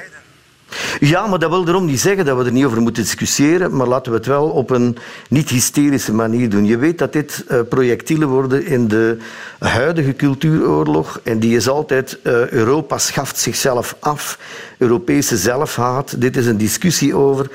Ja, 0.99 1.27
maar 1.27 1.39
dat 1.39 1.49
wil 1.49 1.67
erom 1.67 1.85
niet 1.85 1.99
zeggen 1.99 2.25
dat 2.25 2.37
we 2.37 2.45
er 2.45 2.51
niet 2.51 2.65
over 2.65 2.81
moeten 2.81 3.03
discussiëren, 3.03 3.75
maar 3.75 3.87
laten 3.87 4.11
we 4.11 4.17
het 4.17 4.27
wel 4.27 4.49
op 4.49 4.69
een 4.69 4.97
niet-hysterische 5.29 6.13
manier 6.13 6.49
doen. 6.49 6.65
Je 6.65 6.77
weet 6.77 6.97
dat 6.97 7.13
dit 7.13 7.45
uh, 7.51 7.59
projectielen 7.69 8.27
worden 8.27 8.65
in 8.65 8.87
de 8.87 9.17
huidige 9.59 10.15
cultuuroorlog 10.15 11.19
en 11.23 11.39
die 11.39 11.55
is 11.55 11.67
altijd 11.67 12.17
uh, 12.23 12.47
Europa 12.49 12.97
schaft 12.97 13.39
zichzelf 13.39 13.95
af, 13.99 14.39
Europese 14.77 15.37
zelfhaat. 15.37 16.21
Dit 16.21 16.37
is 16.37 16.45
een 16.45 16.57
discussie 16.57 17.15
over 17.15 17.49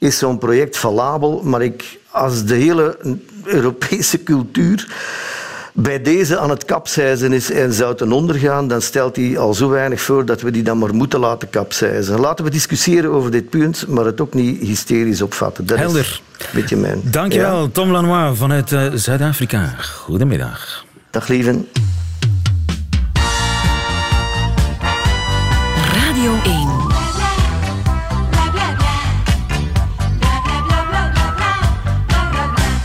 is 0.00 0.18
zo'n 0.18 0.38
project 0.38 0.76
valabel. 0.76 1.40
Maar 1.44 1.62
ik, 1.62 1.98
als 2.10 2.44
de 2.44 2.54
hele 2.54 2.98
Europese 3.44 4.22
cultuur 4.22 4.86
bij 5.72 6.02
deze 6.02 6.38
aan 6.38 6.50
het 6.50 6.64
kapseizen 6.64 7.32
is 7.32 7.50
en 7.50 7.72
zou 7.72 7.96
ten 7.96 8.12
ondergaan, 8.12 8.68
dan 8.68 8.82
stelt 8.82 9.16
hij 9.16 9.38
al 9.38 9.54
zo 9.54 9.68
weinig 9.68 10.00
voor 10.00 10.24
dat 10.24 10.40
we 10.40 10.50
die 10.50 10.62
dan 10.62 10.78
maar 10.78 10.94
moeten 10.94 11.20
laten 11.20 11.50
kapseizen. 11.50 12.20
Laten 12.20 12.44
we 12.44 12.50
discussiëren 12.50 13.10
over 13.10 13.30
dit 13.30 13.50
punt, 13.50 13.84
maar 13.88 14.04
het 14.04 14.20
ook 14.20 14.34
niet 14.34 14.60
hysterisch 14.60 15.22
opvatten. 15.22 15.66
Dat 15.66 15.78
Helder. 15.78 16.00
Is 16.00 16.22
een 16.38 16.46
beetje 16.60 16.76
mijn... 16.76 17.00
Dankjewel, 17.04 17.62
Ja. 17.62 17.68
Tom 17.72 17.90
Lanois 17.90 18.38
vanuit 18.38 18.72
eh, 18.72 18.86
Zuid-Afrika. 18.94 19.74
Goedemiddag. 20.04 20.84
Dag 21.10 21.28
lieven. 21.28 21.68
Radio 25.94 26.32
1. 26.44 26.68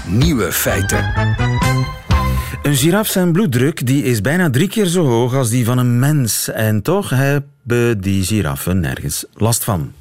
Nieuwe 0.05 0.51
feiten. 0.51 1.13
Een 2.65 2.75
giraf 2.75 3.07
zijn 3.07 3.31
bloeddruk 3.31 3.85
die 3.85 4.03
is 4.03 4.21
bijna 4.21 4.49
drie 4.49 4.67
keer 4.67 4.85
zo 4.85 5.05
hoog 5.05 5.33
als 5.33 5.49
die 5.49 5.65
van 5.65 5.77
een 5.77 5.99
mens. 5.99 6.49
En 6.49 6.81
toch 6.81 7.09
hebben 7.09 8.01
die 8.01 8.23
giraffen 8.23 8.79
nergens 8.79 9.25
last 9.33 9.63
van. 9.63 9.93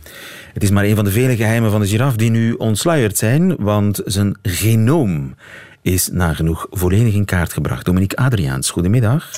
Het 0.52 0.62
is 0.62 0.70
maar 0.70 0.84
een 0.84 0.94
van 0.94 1.04
de 1.04 1.10
vele 1.10 1.36
geheimen 1.36 1.70
van 1.70 1.80
de 1.80 1.86
giraf 1.86 2.16
die 2.16 2.30
nu 2.30 2.52
ontsluierd 2.52 3.18
zijn, 3.18 3.56
want 3.56 4.00
zijn 4.04 4.38
genoom 4.42 5.34
is 5.82 6.08
nagenoeg 6.12 6.66
volledig 6.70 7.14
in 7.14 7.24
kaart 7.24 7.52
gebracht. 7.52 7.84
Dominique 7.84 8.16
Adriaans, 8.16 8.70
goedemiddag. 8.70 9.30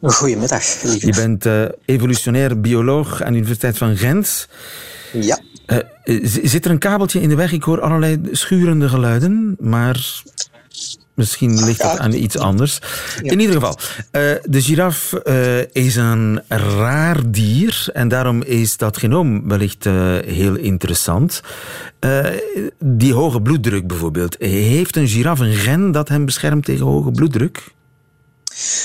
Goedemiddag, 0.00 0.62
Je 0.82 0.88
lieve. 0.88 1.10
bent 1.20 1.46
eh, 1.46 1.62
evolutionair 1.84 2.60
bioloog 2.60 3.22
aan 3.22 3.32
de 3.32 3.38
Universiteit 3.38 3.78
van 3.78 3.96
Gent. 3.96 4.48
Ja, 5.12 5.38
Eh, 5.66 5.78
eh, 6.04 6.20
zit 6.42 6.64
er 6.64 6.70
een 6.70 6.78
kabeltje 6.78 7.20
in 7.20 7.28
de 7.28 7.34
weg? 7.34 7.52
Ik 7.52 7.62
hoor 7.62 7.80
allerlei 7.80 8.20
schurende 8.32 8.88
geluiden, 8.88 9.56
maar 9.60 10.22
misschien 11.18 11.64
ligt 11.64 11.82
het 11.82 11.98
aan 11.98 12.12
iets 12.12 12.38
anders. 12.38 12.78
In 13.22 13.40
ieder 13.40 13.54
geval, 13.54 13.78
eh, 14.10 14.22
de 14.44 14.62
giraf 14.62 15.12
eh, 15.12 15.58
is 15.72 15.96
een 15.96 16.40
raar 16.48 17.30
dier 17.30 17.86
en 17.92 18.08
daarom 18.08 18.42
is 18.42 18.76
dat 18.76 18.98
genoom 18.98 19.48
wellicht 19.48 19.86
eh, 19.86 19.94
heel 20.26 20.54
interessant. 20.54 21.42
Die 22.78 23.14
hoge 23.14 23.42
bloeddruk 23.42 23.86
bijvoorbeeld. 23.86 24.36
Heeft 24.38 24.96
een 24.96 25.08
giraf 25.08 25.38
een 25.38 25.54
gen 25.54 25.92
dat 25.92 26.08
hem 26.08 26.24
beschermt 26.24 26.64
tegen 26.64 26.86
hoge 26.86 27.10
bloeddruk? 27.10 27.76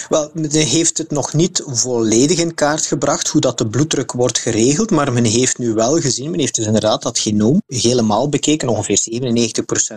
Wel, 0.10 0.30
men 0.34 0.52
heeft 0.52 0.98
het 0.98 1.12
nog 1.12 1.34
niet 1.34 1.62
volledig 1.66 2.40
in 2.40 2.54
kaart 2.54 2.86
gebracht 2.86 3.28
hoe 3.28 3.42
dat 3.42 3.58
de 3.58 3.68
bloeddruk 3.68 4.12
wordt 4.12 4.38
geregeld, 4.38 4.92
maar 4.92 5.14
men 5.14 5.24
heeft 5.24 5.58
nu 5.58 5.74
wel 5.74 6.00
gezien, 6.00 6.32
men 6.32 6.40
heeft 6.40 6.56
dus 6.56 6.66
inderdaad 6.66 7.02
dat 7.02 7.20
genoom 7.20 7.62
helemaal 7.68 8.30
bekeken, 8.30 8.68
ongeveer 8.68 9.00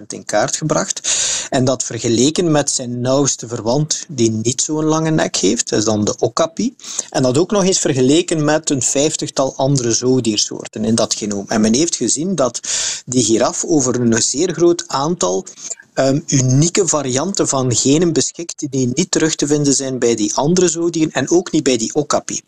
97% 0.03 0.07
in 0.09 0.25
kaart 0.25 0.57
gebracht. 0.57 1.01
En 1.51 1.65
dat 1.65 1.83
vergeleken 1.83 2.51
met 2.51 2.71
zijn 2.71 3.01
nauwste 3.01 3.49
verwant, 3.49 4.05
die 4.09 4.31
niet 4.31 4.61
zo'n 4.61 4.85
lange 4.85 5.11
nek 5.11 5.37
heeft, 5.37 5.69
dat 5.69 5.79
is 5.79 5.85
dan 5.85 6.05
de 6.05 6.15
okapi. 6.19 6.75
En 7.11 7.23
dat 7.23 7.39
ook 7.39 7.51
nog 7.51 7.65
eens 7.65 7.79
vergeleken 7.79 8.45
met 8.45 8.71
een 8.71 8.83
vijftigtal 8.83 9.57
andere 9.57 9.93
zoogdiersoorten 9.93 10.85
in 10.85 10.95
dat 10.95 11.15
genoom. 11.15 11.45
En 11.49 11.61
men 11.61 11.75
heeft 11.75 11.97
gezien 11.97 12.35
dat 12.35 12.61
die 13.07 13.25
giraf 13.25 13.65
over 13.65 14.01
een 14.01 14.23
zeer 14.23 14.53
groot 14.53 14.85
aantal 14.87 15.47
um, 15.99 16.23
unieke 16.27 16.89
varianten 16.89 17.49
van 17.49 17.75
genen 17.75 18.13
beschikt 18.13 18.67
die 18.71 18.93
niet 18.95 19.11
terug 19.11 19.35
te 19.35 19.47
vinden 19.47 19.75
zijn 19.75 19.99
bij 19.99 20.15
die 20.15 20.35
andere 20.35 20.69
zoodieren 20.69 21.13
en 21.13 21.31
ook 21.31 21.53
niet 21.53 21.63
bij 21.63 21.77
die 21.77 21.95
okapi. 21.95 22.41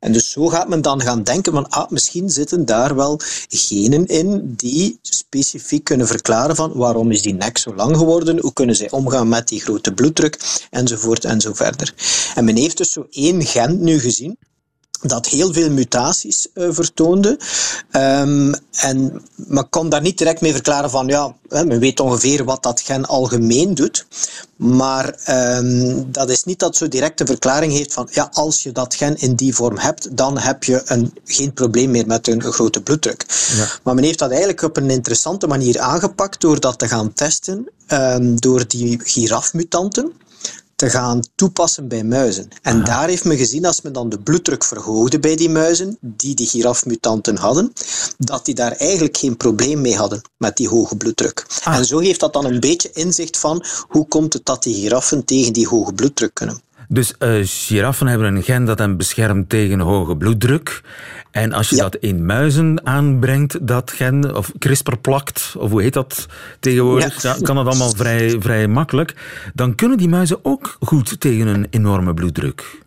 En 0.00 0.12
dus 0.12 0.30
zo 0.30 0.46
gaat 0.46 0.68
men 0.68 0.82
dan 0.82 1.00
gaan 1.00 1.22
denken 1.22 1.52
van 1.52 1.68
ah, 1.68 1.90
misschien 1.90 2.30
zitten 2.30 2.64
daar 2.64 2.94
wel 2.94 3.20
genen 3.48 4.06
in 4.06 4.54
die 4.56 4.98
specifiek 5.02 5.84
kunnen 5.84 6.06
verklaren 6.06 6.56
van 6.56 6.72
waarom 6.74 7.10
is 7.10 7.22
die 7.22 7.34
nek 7.34 7.58
zo 7.58 7.74
lang 7.74 7.96
geworden, 7.96 8.38
hoe 8.40 8.52
kunnen 8.52 8.76
zij 8.76 8.90
omgaan 8.90 9.28
met 9.28 9.48
die 9.48 9.60
grote 9.60 9.94
bloeddruk 9.94 10.38
enzovoort 10.70 11.24
en 11.24 11.40
zo 11.40 11.54
verder. 11.54 11.94
En 12.34 12.44
men 12.44 12.56
heeft 12.56 12.76
dus 12.76 12.92
zo 12.92 13.06
één 13.10 13.44
gen 13.44 13.82
nu 13.82 13.98
gezien 14.00 14.36
dat 15.00 15.26
heel 15.26 15.52
veel 15.52 15.70
mutaties 15.70 16.48
uh, 16.54 16.68
vertoonde. 16.70 17.38
Um, 17.92 18.54
en 18.70 19.22
men 19.34 19.68
kon 19.68 19.88
daar 19.88 20.00
niet 20.00 20.18
direct 20.18 20.40
mee 20.40 20.52
verklaren 20.52 20.90
van, 20.90 21.06
ja, 21.06 21.34
men 21.48 21.78
weet 21.78 22.00
ongeveer 22.00 22.44
wat 22.44 22.62
dat 22.62 22.80
gen 22.80 23.06
algemeen 23.06 23.74
doet. 23.74 24.06
Maar 24.56 25.14
um, 25.58 26.12
dat 26.12 26.30
is 26.30 26.44
niet 26.44 26.58
dat 26.58 26.76
zo 26.76 26.88
direct 26.88 27.18
de 27.18 27.26
verklaring 27.26 27.72
heeft 27.72 27.92
van, 27.92 28.08
ja, 28.10 28.28
als 28.32 28.62
je 28.62 28.72
dat 28.72 28.94
gen 28.94 29.16
in 29.16 29.34
die 29.34 29.54
vorm 29.54 29.78
hebt, 29.78 30.16
dan 30.16 30.38
heb 30.38 30.64
je 30.64 30.82
een, 30.84 31.14
geen 31.24 31.52
probleem 31.52 31.90
meer 31.90 32.06
met 32.06 32.28
een, 32.28 32.44
een 32.44 32.52
grote 32.52 32.82
bloeddruk. 32.82 33.24
Ja. 33.56 33.66
Maar 33.82 33.94
men 33.94 34.04
heeft 34.04 34.18
dat 34.18 34.30
eigenlijk 34.30 34.62
op 34.62 34.76
een 34.76 34.90
interessante 34.90 35.46
manier 35.46 35.78
aangepakt 35.78 36.40
door 36.40 36.60
dat 36.60 36.78
te 36.78 36.88
gaan 36.88 37.12
testen 37.12 37.68
um, 37.88 38.40
door 38.40 38.64
die 38.68 39.00
girafmutanten 39.02 40.12
te 40.76 40.90
gaan 40.90 41.20
toepassen 41.34 41.88
bij 41.88 42.04
muizen. 42.04 42.48
En 42.62 42.76
Aha. 42.76 42.84
daar 42.84 43.08
heeft 43.08 43.24
men 43.24 43.36
gezien, 43.36 43.66
als 43.66 43.82
men 43.82 43.92
dan 43.92 44.08
de 44.08 44.18
bloeddruk 44.18 44.64
verhoogde 44.64 45.18
bij 45.20 45.36
die 45.36 45.50
muizen, 45.50 45.98
die 46.00 46.34
die 46.34 46.46
girafmutanten 46.46 47.36
hadden, 47.36 47.72
dat 48.18 48.44
die 48.44 48.54
daar 48.54 48.72
eigenlijk 48.72 49.16
geen 49.16 49.36
probleem 49.36 49.80
mee 49.80 49.96
hadden 49.96 50.22
met 50.36 50.56
die 50.56 50.68
hoge 50.68 50.96
bloeddruk. 50.96 51.46
Ah. 51.62 51.76
En 51.76 51.84
zo 51.84 51.98
heeft 51.98 52.20
dat 52.20 52.32
dan 52.32 52.44
een 52.44 52.60
beetje 52.60 52.90
inzicht 52.92 53.36
van 53.36 53.64
hoe 53.88 54.08
komt 54.08 54.32
het 54.32 54.44
dat 54.44 54.62
die 54.62 54.74
giraffen 54.74 55.24
tegen 55.24 55.52
die 55.52 55.68
hoge 55.68 55.92
bloeddruk 55.92 56.34
kunnen. 56.34 56.62
Dus 56.88 57.14
uh, 57.18 57.40
giraffen 57.42 58.06
hebben 58.06 58.34
een 58.34 58.42
gen 58.42 58.64
dat 58.64 58.78
hen 58.78 58.96
beschermt 58.96 59.48
tegen 59.48 59.80
hoge 59.80 60.16
bloeddruk. 60.16 60.82
En 61.30 61.52
als 61.52 61.68
je 61.68 61.76
ja. 61.76 61.82
dat 61.82 61.96
in 61.96 62.26
muizen 62.26 62.86
aanbrengt, 62.86 63.66
dat 63.66 63.90
gen, 63.90 64.36
of 64.36 64.52
CRISPR 64.58 64.96
plakt, 64.96 65.54
of 65.58 65.70
hoe 65.70 65.82
heet 65.82 65.92
dat 65.92 66.26
tegenwoordig, 66.60 67.22
ja. 67.22 67.36
kan 67.42 67.56
dat 67.56 67.66
allemaal 67.66 67.94
vrij, 67.94 68.36
vrij 68.40 68.68
makkelijk. 68.68 69.14
Dan 69.54 69.74
kunnen 69.74 69.98
die 69.98 70.08
muizen 70.08 70.38
ook 70.42 70.76
goed 70.80 71.20
tegen 71.20 71.46
een 71.46 71.66
enorme 71.70 72.14
bloeddruk. 72.14 72.82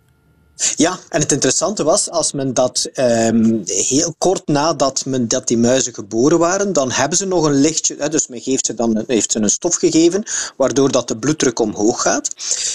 Ja, 0.76 1.00
en 1.10 1.22
het 1.22 1.32
interessante 1.32 1.84
was, 1.84 2.10
als 2.10 2.32
men 2.32 2.54
dat 2.54 2.90
um, 2.96 3.62
heel 3.66 4.16
kort 4.18 4.48
nadat 4.48 5.06
men, 5.06 5.28
dat 5.28 5.48
die 5.48 5.58
muizen 5.58 5.94
geboren 5.94 6.40
waren, 6.40 6.74
dan 6.74 6.92
hebben 6.92 7.18
ze 7.18 7.26
nog 7.26 7.46
een 7.46 7.60
lichtje, 7.60 8.10
dus 8.10 8.28
men 8.28 8.42
geeft 8.42 8.66
ze 8.66 8.74
dan, 8.74 9.04
heeft 9.08 9.32
ze 9.32 9.40
een 9.40 9.50
stof 9.50 9.76
gegeven, 9.76 10.24
waardoor 10.56 10.92
dat 10.92 11.08
de 11.08 11.18
bloeddruk 11.18 11.60
omhoog 11.60 12.02
gaat. 12.02 12.30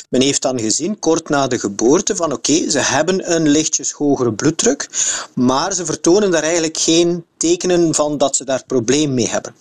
Men 0.09 0.21
heeft 0.21 0.42
dan 0.42 0.61
gezien, 0.61 0.99
kort 0.99 1.29
na 1.29 1.47
de 1.47 1.59
geboorte, 1.59 2.16
van 2.16 2.33
oké, 2.33 2.71
ze 2.71 2.79
hebben 2.79 3.35
een 3.35 3.49
lichtjes 3.49 3.90
hogere 3.92 4.33
bloeddruk, 4.33 4.88
maar 5.35 5.75
ze 5.75 5.85
vertonen 5.85 6.31
daar 6.31 6.42
eigenlijk 6.42 6.79
geen 6.79 7.25
tekenen 7.37 7.95
van 7.95 8.18
dat 8.18 8.37
ze 8.37 8.45
daar 8.45 8.62
probleem 8.66 9.14
mee 9.14 9.29
hebben. 9.29 9.55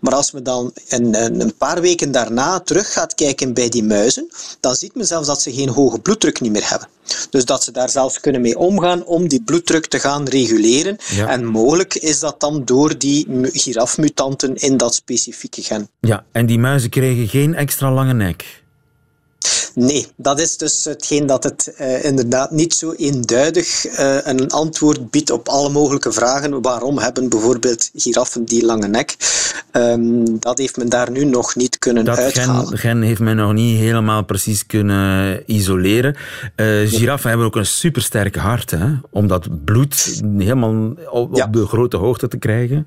Maar 0.00 0.14
als 0.14 0.32
men 0.32 0.42
dan 0.42 0.72
een, 0.88 1.40
een, 1.40 1.56
paar 1.56 1.80
weken 1.80 2.12
daarna 2.12 2.60
terug 2.60 2.92
gaat 2.92 3.14
kijken 3.14 3.54
bij 3.54 3.68
die 3.68 3.84
muizen, 3.84 4.28
dan 4.60 4.74
ziet 4.74 4.94
men 4.94 5.06
zelfs 5.06 5.26
dat 5.26 5.42
ze 5.42 5.52
geen 5.52 5.68
hoge 5.68 5.98
bloeddruk 5.98 6.40
niet 6.40 6.52
meer 6.52 6.70
hebben. 6.70 6.88
Dus 7.30 7.44
dat 7.44 7.64
ze 7.64 7.72
daar 7.72 7.90
zelfs 7.90 8.20
kunnen 8.20 8.40
mee 8.40 8.58
omgaan 8.58 9.04
om 9.04 9.28
die 9.28 9.42
bloeddruk 9.42 9.86
te 9.86 9.98
gaan 9.98 10.28
reguleren. 10.28 10.96
Ja. 11.14 11.28
En 11.28 11.44
mogelijk 11.44 11.94
is 11.94 12.18
dat 12.18 12.40
dan 12.40 12.64
door 12.64 12.98
die 12.98 13.26
girafmutanten 13.52 14.54
in 14.54 14.76
dat 14.76 14.94
specifieke 14.94 15.62
gen. 15.62 15.88
Ja, 16.00 16.24
en 16.32 16.46
die 16.46 16.58
muizen 16.58 16.90
kregen 16.90 17.28
geen 17.28 17.54
extra 17.54 17.92
lange 17.92 18.14
nek. 18.14 18.63
Nee, 19.74 20.06
dat 20.16 20.40
is 20.40 20.56
dus 20.56 20.84
hetgeen 20.84 21.26
dat 21.26 21.44
het 21.44 21.74
uh, 21.80 22.04
inderdaad 22.04 22.50
niet 22.50 22.74
zo 22.74 22.92
eenduidig 22.92 23.86
uh, 23.86 24.16
een 24.24 24.50
antwoord 24.50 25.10
biedt 25.10 25.30
op 25.30 25.48
alle 25.48 25.68
mogelijke 25.68 26.12
vragen. 26.12 26.62
Waarom 26.62 26.98
hebben 26.98 27.28
bijvoorbeeld 27.28 27.90
giraffen 27.94 28.44
die 28.44 28.64
lange 28.64 28.88
nek? 28.88 29.16
Um, 29.72 30.40
dat 30.40 30.58
heeft 30.58 30.76
men 30.76 30.88
daar 30.88 31.10
nu 31.10 31.24
nog 31.24 31.56
niet 31.56 31.78
kunnen 31.78 32.04
dat 32.04 32.18
uithalen. 32.18 32.78
Gen 32.78 33.02
heeft 33.02 33.20
men 33.20 33.36
nog 33.36 33.52
niet 33.52 33.78
helemaal 33.78 34.24
precies 34.24 34.66
kunnen 34.66 35.42
isoleren. 35.46 36.14
Uh, 36.14 36.88
giraffen 36.88 37.22
ja. 37.22 37.28
hebben 37.28 37.46
ook 37.46 37.56
een 37.56 37.66
supersterk 37.66 38.36
hart, 38.36 38.70
hè? 38.70 38.86
om 39.10 39.26
dat 39.26 39.64
bloed 39.64 40.22
helemaal 40.38 40.94
op, 41.10 41.36
ja. 41.36 41.44
op 41.44 41.52
de 41.52 41.66
grote 41.66 41.96
hoogte 41.96 42.28
te 42.28 42.36
krijgen. 42.36 42.86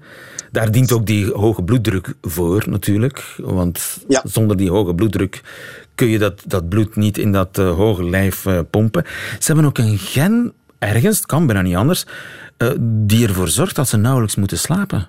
Daar 0.51 0.71
dient 0.71 0.91
ook 0.91 1.05
die 1.05 1.31
hoge 1.31 1.63
bloeddruk 1.63 2.13
voor 2.21 2.63
natuurlijk, 2.69 3.35
want 3.37 3.79
ja. 4.07 4.21
zonder 4.25 4.57
die 4.57 4.69
hoge 4.69 4.95
bloeddruk 4.95 5.41
kun 5.97 6.07
je 6.07 6.17
dat, 6.17 6.43
dat 6.45 6.69
bloed 6.69 6.95
niet 6.95 7.17
in 7.17 7.31
dat 7.31 7.57
uh, 7.57 7.75
hoge 7.75 8.03
lijf 8.03 8.45
uh, 8.45 8.59
pompen. 8.69 9.03
Ze 9.39 9.45
hebben 9.45 9.65
ook 9.65 9.77
een 9.77 9.97
gen, 9.97 10.53
ergens, 10.79 11.17
het 11.17 11.25
kan 11.25 11.45
bijna 11.45 11.61
niet 11.61 11.75
anders, 11.75 12.05
uh, 12.57 12.69
die 12.79 13.27
ervoor 13.27 13.47
zorgt 13.47 13.75
dat 13.75 13.87
ze 13.87 13.97
nauwelijks 13.97 14.35
moeten 14.35 14.57
slapen. 14.57 15.07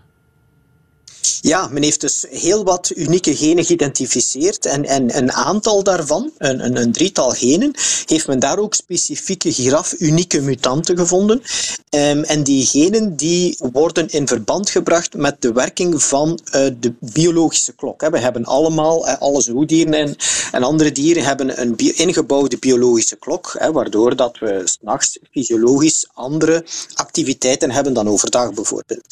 Ja, 1.41 1.69
men 1.69 1.83
heeft 1.83 2.01
dus 2.01 2.25
heel 2.31 2.65
wat 2.65 2.91
unieke 2.95 3.37
genen 3.37 3.65
geïdentificeerd 3.65 4.67
en, 4.67 4.85
en 4.85 5.17
een 5.17 5.33
aantal 5.33 5.83
daarvan, 5.83 6.33
een, 6.39 6.65
een, 6.65 6.77
een 6.77 6.93
drietal 6.93 7.31
genen, 7.31 7.75
heeft 8.07 8.27
men 8.27 8.39
daar 8.39 8.59
ook 8.59 8.75
specifieke 8.75 9.53
giraf-unieke 9.53 10.41
mutanten 10.41 10.97
gevonden. 10.97 11.43
Um, 11.91 12.25
en 12.25 12.43
die 12.43 12.67
genen 12.67 13.17
die 13.17 13.59
worden 13.73 14.09
in 14.09 14.27
verband 14.27 14.71
gebracht 14.71 15.15
met 15.15 15.43
de 15.43 15.53
werking 15.53 16.03
van 16.03 16.41
uh, 16.45 16.67
de 16.81 16.95
biologische 17.01 17.73
klok. 17.73 18.01
We 18.01 18.19
hebben 18.19 18.45
allemaal, 18.45 19.09
alle 19.09 19.41
zoodieren 19.41 19.95
en, 19.95 20.17
en 20.53 20.63
andere 20.63 20.93
dieren 20.93 21.25
hebben 21.25 21.61
een 21.61 21.77
ingebouwde 21.77 22.59
biologische 22.59 23.17
klok, 23.17 23.55
hè, 23.59 23.73
waardoor 23.73 24.17
dat 24.17 24.39
we 24.39 24.63
s'nachts 24.65 25.19
fysiologisch 25.31 26.07
andere 26.15 26.65
activiteiten 26.95 27.71
hebben 27.71 27.93
dan 27.93 28.09
overdag 28.09 28.53
bijvoorbeeld. 28.53 29.05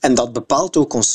En 0.00 0.14
dat 0.14 0.32
bepaalt 0.32 0.76
ook 0.76 0.94
ons 0.94 1.14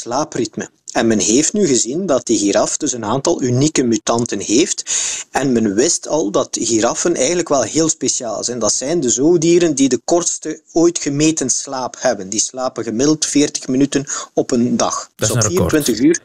En 0.91 1.07
men 1.07 1.19
heeft 1.19 1.53
nu 1.53 1.67
gezien 1.67 2.05
dat 2.05 2.25
die 2.25 2.37
giraf 2.37 2.77
dus 2.77 2.93
een 2.93 3.05
aantal 3.05 3.41
unieke 3.41 3.83
mutanten 3.83 4.39
heeft. 4.39 4.83
En 5.31 5.51
men 5.51 5.75
wist 5.75 6.07
al 6.07 6.31
dat 6.31 6.57
giraffen 6.61 7.15
eigenlijk 7.15 7.49
wel 7.49 7.61
heel 7.61 7.89
speciaal 7.89 8.43
zijn. 8.43 8.59
Dat 8.59 8.73
zijn 8.73 8.99
de 8.99 9.09
zoodieren 9.09 9.75
die 9.75 9.89
de 9.89 10.01
kortste 10.05 10.61
ooit 10.71 10.99
gemeten 10.99 11.49
slaap 11.49 11.95
hebben. 11.99 12.29
Die 12.29 12.39
slapen 12.39 12.83
gemiddeld 12.83 13.25
40 13.25 13.67
minuten 13.67 14.05
op 14.33 14.51
een 14.51 14.77
dag. 14.77 15.09
Dat 15.15 15.29
is 15.29 15.35
dus 15.35 15.45
een 15.45 15.61
op 15.61 15.69
24 15.69 15.99
uur 15.99 16.21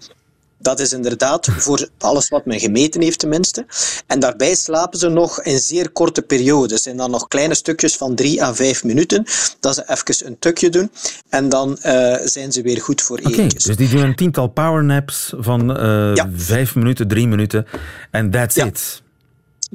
dat 0.62 0.80
is 0.80 0.92
inderdaad 0.92 1.48
voor 1.58 1.88
alles 1.98 2.28
wat 2.28 2.46
men 2.46 2.60
gemeten 2.60 3.02
heeft 3.02 3.18
tenminste. 3.18 3.66
En 4.06 4.20
daarbij 4.20 4.54
slapen 4.54 4.98
ze 4.98 5.08
nog 5.08 5.42
in 5.42 5.58
zeer 5.58 5.90
korte 5.90 6.22
periodes. 6.22 6.86
En 6.86 6.96
dan 6.96 7.10
nog 7.10 7.28
kleine 7.28 7.54
stukjes 7.54 7.96
van 7.96 8.14
drie 8.14 8.42
à 8.42 8.54
vijf 8.54 8.84
minuten. 8.84 9.24
Dat 9.60 9.74
ze 9.74 9.84
even 9.86 10.26
een 10.26 10.38
tukje 10.38 10.68
doen. 10.70 10.90
En 11.28 11.48
dan 11.48 11.78
uh, 11.86 12.14
zijn 12.24 12.52
ze 12.52 12.62
weer 12.62 12.80
goed 12.80 13.02
voor 13.02 13.18
Oké, 13.18 13.28
eventjes. 13.30 13.64
dus 13.64 13.76
die 13.76 13.88
doen 13.88 14.02
een 14.02 14.14
tiental 14.14 14.46
powernaps 14.48 15.32
van 15.36 15.70
uh, 15.70 16.14
Ja. 16.14 16.30
vijf 16.34 16.74
minuten, 16.74 17.08
drie 17.08 17.28
minuten. 17.28 17.66
En 18.10 18.30
that's 18.30 18.54
Ja. 18.54 18.64
it. 18.66 19.02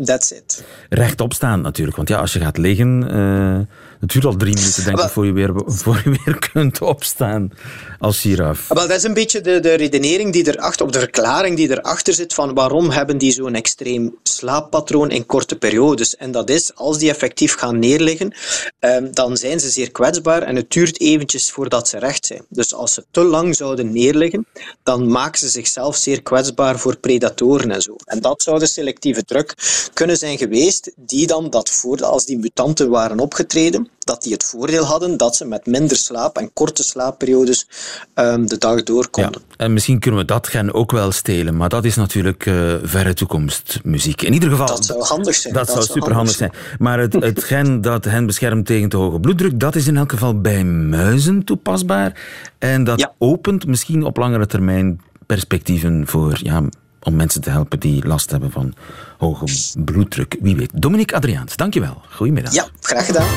That's 0.05 0.31
it. 0.31 0.63
Rechtop 0.89 1.33
staan 1.33 1.61
natuurlijk. 1.61 1.97
Want 1.97 2.09
ja, 2.09 2.17
als 2.17 2.33
je 2.33 2.39
gaat 2.39 2.57
liggen... 2.57 3.09
eh 3.09 3.75
het 3.99 4.09
duurt 4.11 4.25
al 4.25 4.35
drie 4.35 4.55
minuten, 4.55 4.83
denk 4.83 4.95
ik, 4.95 5.01
Wel- 5.01 5.09
voor 5.09 5.25
je, 5.25 5.31
weer, 5.31 5.51
voor 5.65 6.01
je 6.03 6.19
weer 6.23 6.49
kunt 6.51 6.81
opstaan 6.81 7.51
als 7.99 8.19
giraf. 8.19 8.67
Wel, 8.67 8.87
dat 8.87 8.97
is 8.97 9.03
een 9.03 9.13
beetje 9.13 9.41
de, 9.41 9.59
de 9.59 9.73
redenering 9.73 10.33
die 10.33 10.47
erachter, 10.47 10.85
of 10.85 10.91
de 10.91 10.99
verklaring 10.99 11.55
die 11.55 11.69
erachter 11.69 12.13
zit 12.13 12.33
van 12.33 12.53
waarom 12.53 12.89
hebben 12.89 13.17
die 13.17 13.31
zo'n 13.31 13.55
extreem 13.55 14.15
slaappatroon 14.23 15.11
in 15.11 15.25
korte 15.25 15.55
periodes. 15.55 16.15
En 16.15 16.31
dat 16.31 16.49
is, 16.49 16.75
als 16.75 16.97
die 16.97 17.09
effectief 17.09 17.55
gaan 17.55 17.79
neerliggen, 17.79 18.33
ehm, 18.79 19.11
dan 19.11 19.37
zijn 19.37 19.59
ze 19.59 19.69
zeer 19.69 19.91
kwetsbaar 19.91 20.41
en 20.41 20.55
het 20.55 20.71
duurt 20.71 20.99
eventjes 20.99 21.51
voordat 21.51 21.87
ze 21.87 21.99
recht 21.99 22.25
zijn. 22.25 22.45
Dus 22.49 22.73
als 22.73 22.93
ze 22.93 23.05
te 23.11 23.23
lang 23.23 23.55
zouden 23.55 23.91
neerliggen, 23.91 24.45
dan 24.83 25.11
maken 25.11 25.39
ze 25.39 25.49
zichzelf 25.49 25.95
zeer 25.95 26.21
kwetsbaar 26.21 26.79
voor 26.79 26.97
predatoren 26.97 27.71
en 27.71 27.81
zo. 27.81 27.95
En 28.05 28.19
dat 28.19 28.41
zou 28.41 28.59
de 28.59 28.67
selectieve 28.67 29.23
druk 29.23 29.53
kunnen 29.93 30.17
zijn 30.17 30.37
geweest, 30.37 30.91
die 30.95 31.27
dan 31.27 31.49
dat 31.49 31.69
voor, 31.69 32.03
als 32.03 32.25
die 32.25 32.37
mutanten 32.37 32.89
waren 32.89 33.19
opgetreden, 33.19 33.86
dat 33.99 34.21
die 34.21 34.33
het 34.33 34.43
voordeel 34.43 34.83
hadden 34.83 35.17
dat 35.17 35.35
ze 35.35 35.45
met 35.45 35.65
minder 35.65 35.97
slaap 35.97 36.37
en 36.37 36.53
korte 36.53 36.83
slaapperiodes 36.83 37.67
ehm, 38.13 38.45
de 38.45 38.57
dag 38.57 38.83
door 38.83 39.01
Ja. 39.03 39.07
konden. 39.11 39.41
En 39.57 39.73
misschien 39.73 39.99
kunnen 39.99 40.19
we 40.19 40.25
dat 40.25 40.47
gen 40.47 40.73
ook 40.73 40.91
wel 40.91 41.11
stelen, 41.11 41.57
maar 41.57 41.69
dat 41.69 41.85
is 41.85 41.95
natuurlijk 41.95 42.45
eh, 42.45 42.73
verre 42.83 43.13
toekomstmuziek. 43.13 44.21
In 44.21 44.33
ieder 44.33 44.49
geval... 44.49 44.67
Dat 44.67 44.85
zou 44.85 45.03
handig 45.03 45.35
zijn. 45.35 45.53
Dat, 45.53 45.69
zou 45.69 45.83
superhandig 45.85 46.35
zijn. 46.35 46.51
Maar 46.79 46.99
het, 46.99 47.13
het 47.13 47.43
gen 47.53 47.81
dat 47.81 48.05
hen 48.05 48.25
beschermt 48.25 48.65
tegen 48.65 48.89
te 48.89 48.97
hoge 48.97 49.19
bloeddruk, 49.19 49.59
dat 49.59 49.75
is 49.75 49.87
in 49.87 49.97
elk 49.97 50.11
geval 50.11 50.41
bij 50.41 50.63
muizen 50.63 51.43
toepasbaar. 51.43 52.21
En 52.59 52.83
dat 52.83 52.99
Ja. 52.99 53.13
opent 53.17 53.67
misschien 53.67 54.03
op 54.03 54.17
langere 54.17 54.45
termijn 54.45 55.01
perspectieven 55.25 56.07
voor, 56.07 56.39
ja, 56.43 56.63
om 57.07 57.15
mensen 57.15 57.41
te 57.41 57.49
helpen 57.49 57.79
die 57.79 58.07
last 58.07 58.31
hebben 58.31 58.51
van 58.51 58.73
hoge 59.17 59.45
bloeddruk. 59.83 60.37
Wie 60.41 60.55
weet. 60.55 60.71
Dominique 60.73 61.15
Adriaans, 61.15 61.55
dankjewel. 61.55 62.01
Goedemiddag. 62.09 62.53
Ja, 62.53 62.67
graag 62.79 63.05
gedaan. 63.05 63.27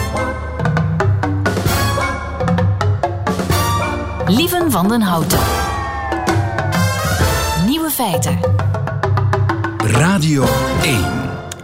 Lieven 4.26 4.70
van 4.70 4.88
den 4.88 5.00
Houten. 5.00 5.38
Nieuwe 7.66 7.90
feiten. 7.90 8.38
Radio 9.76 10.44
1. 10.83 11.04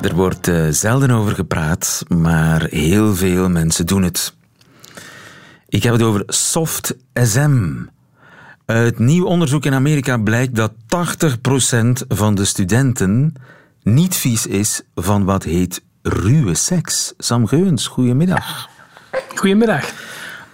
Er 0.01 0.15
wordt 0.15 0.49
eh, 0.49 0.67
zelden 0.71 1.11
over 1.11 1.35
gepraat, 1.35 2.03
maar 2.09 2.63
heel 2.63 3.15
veel 3.15 3.49
mensen 3.49 3.87
doen 3.87 4.03
het. 4.03 4.35
Ik 5.69 5.83
heb 5.83 5.93
het 5.93 6.03
over 6.03 6.23
soft 6.27 6.97
SM. 7.13 7.73
Uit 8.67 8.99
nieuw 8.99 9.25
onderzoek 9.25 9.65
in 9.65 9.75
Amerika 9.75 10.19
blijkt 10.19 10.55
dat 10.55 10.73
80% 10.73 12.07
van 12.09 12.35
de 12.35 12.45
studenten 12.45 13.35
niet 13.83 14.17
vies 14.17 14.47
is 14.47 14.83
van 14.95 15.25
wat 15.25 15.43
heet 15.43 15.83
ruwe 16.03 16.55
seks. 16.55 17.15
Sam 17.19 17.47
Geuns, 17.47 17.87
goedemiddag. 17.87 18.69
Goedemiddag. 19.35 19.93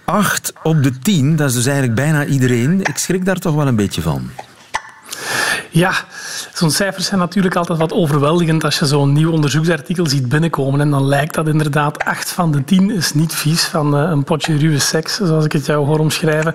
8 0.05 0.53
op 0.63 0.83
de 0.83 0.99
10, 0.99 1.35
dat 1.35 1.49
is 1.49 1.55
dus 1.55 1.65
eigenlijk 1.65 1.95
bijna 1.95 2.25
iedereen. 2.25 2.79
Ik 2.79 2.97
schrik 2.97 3.25
daar 3.25 3.39
toch 3.39 3.55
wel 3.55 3.67
een 3.67 3.75
beetje 3.75 4.01
van. 4.01 4.29
Ja, 5.73 5.93
zo'n 6.53 6.71
cijfers 6.71 7.05
zijn 7.05 7.19
natuurlijk 7.19 7.55
altijd 7.55 7.79
wat 7.79 7.93
overweldigend 7.93 8.63
als 8.63 8.79
je 8.79 8.85
zo'n 8.85 9.13
nieuw 9.13 9.31
onderzoeksartikel 9.31 10.07
ziet 10.07 10.29
binnenkomen. 10.29 10.81
En 10.81 10.89
dan 10.89 11.05
lijkt 11.05 11.33
dat 11.33 11.47
inderdaad 11.47 12.03
8 12.03 12.31
van 12.31 12.51
de 12.51 12.63
10 12.63 12.91
is 12.91 13.13
niet 13.13 13.33
vies 13.33 13.63
van 13.63 13.97
eh, 13.97 14.09
een 14.09 14.23
potje 14.23 14.57
ruwe 14.57 14.79
seks, 14.79 15.15
zoals 15.15 15.45
ik 15.45 15.51
het 15.51 15.65
jou 15.65 15.85
hoor 15.85 15.99
omschrijven. 15.99 16.53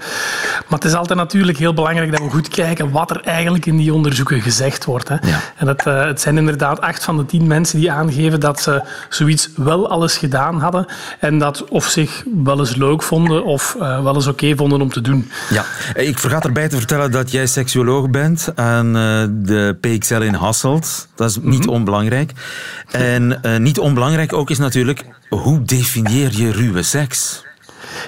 Maar 0.69 0.79
het 0.79 0.85
is 0.85 0.95
altijd 0.95 1.19
natuurlijk 1.19 1.59
heel 1.59 1.75
belangrijk 1.75 2.11
dat 2.11 2.21
we 2.21 2.31
goed 2.31 2.49
kijken 2.49 2.91
wat 2.91 3.11
er 3.11 3.21
eigenlijk 3.25 3.67
in 3.67 3.77
die 3.77 3.95
onderzoeken 3.95 4.41
gezegd 4.41 4.85
wordt. 4.85 5.09
Hè. 5.09 5.15
Ja. 5.15 5.41
En 5.57 5.67
het, 5.67 5.87
eh, 5.87 6.05
het 6.05 6.21
zijn 6.21 6.39
inderdaad 6.39 6.81
8 6.81 7.05
van 7.05 7.17
de 7.17 7.27
10 7.27 7.47
mensen 7.47 7.79
die 7.79 7.93
aangeven 7.93 8.41
dat 8.41 8.61
ze 8.61 8.83
zoiets 9.09 9.49
wel 9.57 9.91
alles 9.91 10.17
gedaan 10.17 10.61
hadden. 10.61 10.87
En 11.19 11.39
dat 11.39 11.65
of 11.69 11.87
zich 11.87 12.25
wel 12.45 12.59
eens 12.59 12.75
leuk 12.75 13.03
vonden 13.03 13.45
of 13.45 13.77
eh, 13.81 14.03
wel 14.03 14.15
eens 14.15 14.27
oké 14.27 14.57
vonden 14.57 14.81
om 14.81 14.93
te 14.93 15.01
doen. 15.01 15.31
Ja, 15.51 15.65
ik 15.95 16.19
vergat 16.19 16.45
erbij 16.45 16.69
te 16.69 16.77
vertellen 16.77 17.11
dat 17.11 17.31
jij 17.31 17.47
seksuoloog 17.47 18.11
bent 18.11 18.53
eh, 18.55 19.08
de 19.31 19.77
PXL 19.81 20.21
in 20.21 20.35
Hasselt. 20.35 21.09
Dat 21.15 21.31
is 21.31 21.39
niet 21.43 21.67
onbelangrijk. 21.67 22.33
En 22.91 23.43
eh, 23.43 23.57
niet 23.57 23.79
onbelangrijk 23.79 24.33
ook 24.33 24.51
is 24.51 24.59
natuurlijk, 24.59 25.05
hoe 25.29 25.63
definieer 25.63 26.33
je 26.33 26.53
ruwe 26.53 26.83
seks? 26.83 27.47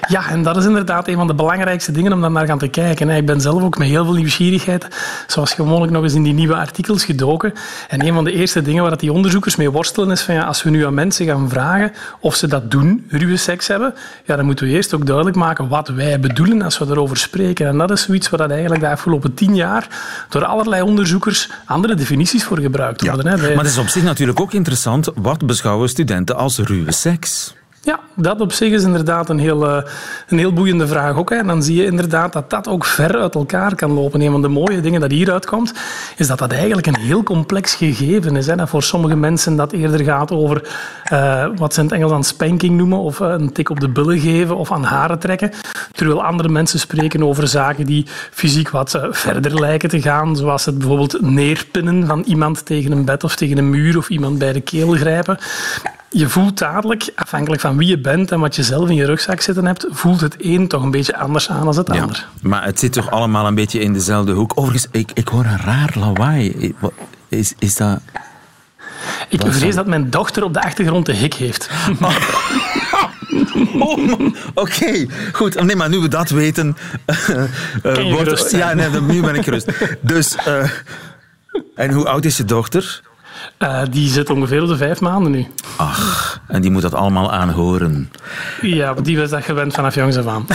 Ja, 0.07 0.29
en 0.29 0.43
dat 0.43 0.57
is 0.57 0.65
inderdaad 0.65 1.07
een 1.07 1.15
van 1.15 1.27
de 1.27 1.33
belangrijkste 1.33 1.91
dingen 1.91 2.13
om 2.13 2.21
daar 2.21 2.31
naar 2.31 2.45
gaan 2.45 2.57
te 2.57 2.67
kijken. 2.67 3.09
Ik 3.09 3.25
ben 3.25 3.41
zelf 3.41 3.63
ook 3.63 3.77
met 3.77 3.87
heel 3.87 4.05
veel 4.05 4.13
nieuwsgierigheid, 4.13 4.87
zoals 5.27 5.53
gewoonlijk, 5.53 5.91
nog 5.91 6.03
eens 6.03 6.13
in 6.13 6.23
die 6.23 6.33
nieuwe 6.33 6.55
artikels 6.55 7.05
gedoken. 7.05 7.53
En 7.87 8.05
een 8.05 8.13
van 8.13 8.23
de 8.23 8.31
eerste 8.31 8.61
dingen 8.61 8.83
waar 8.83 8.97
die 8.97 9.11
onderzoekers 9.11 9.55
mee 9.55 9.71
worstelen 9.71 10.11
is 10.11 10.21
van 10.21 10.35
ja, 10.35 10.43
als 10.43 10.63
we 10.63 10.69
nu 10.69 10.85
aan 10.85 10.93
mensen 10.93 11.25
gaan 11.25 11.49
vragen 11.49 11.91
of 12.19 12.35
ze 12.35 12.47
dat 12.47 12.71
doen, 12.71 13.05
ruwe 13.09 13.37
seks 13.37 13.67
hebben, 13.67 13.93
ja, 14.25 14.35
dan 14.35 14.45
moeten 14.45 14.65
we 14.65 14.71
eerst 14.71 14.93
ook 14.93 15.05
duidelijk 15.05 15.35
maken 15.35 15.67
wat 15.67 15.87
wij 15.87 16.19
bedoelen 16.19 16.61
als 16.61 16.77
we 16.77 16.85
erover 16.85 17.17
spreken. 17.17 17.67
En 17.67 17.77
dat 17.77 17.91
is 17.91 18.01
zoiets 18.01 18.29
waar 18.29 18.39
dat 18.39 18.51
eigenlijk 18.51 18.81
de 18.81 18.89
afgelopen 18.89 19.33
tien 19.33 19.55
jaar 19.55 19.87
door 20.29 20.45
allerlei 20.45 20.81
onderzoekers 20.81 21.49
andere 21.65 21.95
definities 21.95 22.43
voor 22.43 22.59
gebruikt 22.59 23.01
worden. 23.01 23.27
Hè. 23.27 23.37
Maar 23.37 23.63
het 23.63 23.73
is 23.73 23.77
op 23.77 23.87
zich 23.87 24.03
natuurlijk 24.03 24.39
ook 24.39 24.53
interessant, 24.53 25.09
wat 25.15 25.45
beschouwen 25.45 25.89
studenten 25.89 26.35
als 26.35 26.57
ruwe 26.57 26.91
seks? 26.91 27.53
Ja, 27.83 27.99
dat 28.15 28.41
op 28.41 28.51
zich 28.51 28.71
is 28.71 28.83
inderdaad 28.83 29.29
een 29.29 29.39
heel, 29.39 29.67
eh, 29.67 29.83
een 30.27 30.37
heel 30.37 30.53
boeiende 30.53 30.87
vraag 30.87 31.15
ook. 31.15 31.31
En 31.31 31.47
dan 31.47 31.63
zie 31.63 31.75
je 31.75 31.85
inderdaad 31.85 32.33
dat 32.33 32.49
dat 32.49 32.67
ook 32.67 32.85
ver 32.85 33.19
uit 33.19 33.35
elkaar 33.35 33.75
kan 33.75 33.91
lopen. 33.91 34.21
Een 34.21 34.31
van 34.31 34.41
de 34.41 34.47
mooie 34.47 34.81
dingen 34.81 35.01
dat 35.01 35.11
hieruit 35.11 35.45
komt, 35.45 35.73
is 36.17 36.27
dat 36.27 36.39
dat 36.39 36.51
eigenlijk 36.51 36.87
een 36.87 36.99
heel 36.99 37.23
complex 37.23 37.73
gegeven 37.73 38.35
is. 38.35 38.47
Hè. 38.47 38.55
Dat 38.55 38.69
voor 38.69 38.83
sommige 38.83 39.15
mensen 39.15 39.55
dat 39.55 39.71
eerder 39.71 40.03
gaat 40.03 40.31
over 40.31 40.69
eh, 41.03 41.45
wat 41.55 41.73
ze 41.73 41.79
in 41.79 41.85
het 41.85 41.95
Engels 41.95 42.11
dan 42.11 42.23
spanking 42.23 42.77
noemen, 42.77 42.97
of 42.97 43.19
eh, 43.19 43.29
een 43.29 43.51
tik 43.51 43.69
op 43.69 43.79
de 43.79 43.89
billen 43.89 44.19
geven 44.19 44.57
of 44.57 44.71
aan 44.71 44.83
haren 44.83 45.19
trekken. 45.19 45.51
Terwijl 45.91 46.23
andere 46.23 46.49
mensen 46.49 46.79
spreken 46.79 47.23
over 47.23 47.47
zaken 47.47 47.85
die 47.85 48.05
fysiek 48.31 48.69
wat 48.69 48.99
verder 49.09 49.59
lijken 49.59 49.89
te 49.89 50.01
gaan, 50.01 50.35
zoals 50.35 50.65
het 50.65 50.77
bijvoorbeeld 50.77 51.21
neerpinnen 51.21 52.07
van 52.07 52.21
iemand 52.21 52.65
tegen 52.65 52.91
een 52.91 53.05
bed 53.05 53.23
of 53.23 53.35
tegen 53.35 53.57
een 53.57 53.69
muur 53.69 53.97
of 53.97 54.09
iemand 54.09 54.37
bij 54.37 54.53
de 54.53 54.61
keel 54.61 54.91
grijpen. 54.91 55.37
Je 56.13 56.29
voelt 56.29 56.57
dadelijk, 56.57 57.09
afhankelijk 57.15 57.61
van 57.61 57.77
wie 57.77 57.87
je 57.87 57.99
bent 57.99 58.31
en 58.31 58.39
wat 58.39 58.55
je 58.55 58.63
zelf 58.63 58.89
in 58.89 58.95
je 58.95 59.05
rugzak 59.05 59.41
zitten 59.41 59.65
hebt, 59.65 59.85
voelt 59.89 60.21
het 60.21 60.35
een 60.37 60.67
toch 60.67 60.83
een 60.83 60.91
beetje 60.91 61.17
anders 61.17 61.49
aan 61.49 61.65
dan 61.65 61.75
het 61.75 61.87
Ja, 61.93 62.01
ander. 62.01 62.27
maar 62.41 62.63
het 62.63 62.79
zit 62.79 62.93
toch 62.93 63.11
allemaal 63.11 63.47
een 63.47 63.55
beetje 63.55 63.79
in 63.79 63.93
dezelfde 63.93 64.31
hoek. 64.31 64.51
Overigens, 64.55 64.87
ik, 64.91 65.11
ik 65.13 65.27
hoor 65.27 65.45
een 65.45 65.57
raar 65.57 65.91
lawaai. 65.99 66.73
Is, 67.27 67.53
is 67.59 67.75
dat... 67.75 67.99
Ik 69.29 69.41
Wat 69.41 69.49
vrees 69.55 69.61
dan? 69.75 69.75
dat 69.75 69.85
mijn 69.87 70.09
dochter 70.09 70.43
op 70.43 70.53
de 70.53 70.61
achtergrond 70.61 71.05
de 71.05 71.13
hik 71.13 71.33
heeft. 71.33 71.69
Oh, 73.79 74.19
Oké, 74.53 75.05
goed. 75.31 75.63
Nee, 75.63 75.75
maar 75.75 75.89
nu 75.89 75.97
we 75.99 76.07
dat 76.07 76.29
weten... 76.29 76.77
gerust 77.83 78.49
zijn. 78.49 78.77
Ja, 78.77 78.89
nee, 78.89 79.01
nu 79.01 79.21
ben 79.21 79.35
ik 79.35 79.43
gerust. 79.43 79.71
Dus... 80.01 80.35
eh, 80.35 80.69
en 81.75 81.91
hoe 81.91 82.07
oud 82.07 82.25
is 82.25 82.37
je 82.37 82.45
dochter? 82.45 83.01
Eh, 83.61 83.81
die 83.89 84.09
zit 84.09 84.29
ongeveer 84.29 84.61
op 84.61 84.67
de 84.67 84.77
vijf 84.77 85.01
maanden 85.01 85.31
nu. 85.31 85.47
Ach, 85.77 86.41
en 86.47 86.61
die 86.61 86.71
moet 86.71 86.81
dat 86.81 86.93
allemaal 86.93 87.31
aanhoren. 87.31 88.11
Ja, 88.61 88.93
die 88.93 89.17
was 89.17 89.29
dat 89.29 89.43
gewend 89.43 89.73
vanaf 89.73 89.95
jongs 89.95 90.17
af 90.17 90.27
aan. 90.27 90.45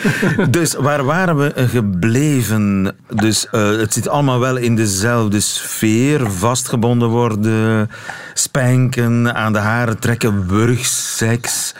Dus 0.50 0.74
waar 0.74 1.04
waren 1.04 1.36
we 1.36 1.52
gebleven? 1.68 2.96
Dus 3.14 3.48
eh, 3.50 3.76
het 3.76 3.92
zit 3.92 4.08
allemaal 4.08 4.38
wel 4.38 4.56
in 4.56 4.76
dezelfde 4.76 5.40
sfeer. 5.40 6.30
Vastgebonden 6.30 7.08
worden, 7.08 7.90
spanken, 8.34 9.34
aan 9.34 9.52
de 9.52 9.58
haren 9.58 9.98
trekken, 9.98 10.46
wurgseks. 10.48 11.74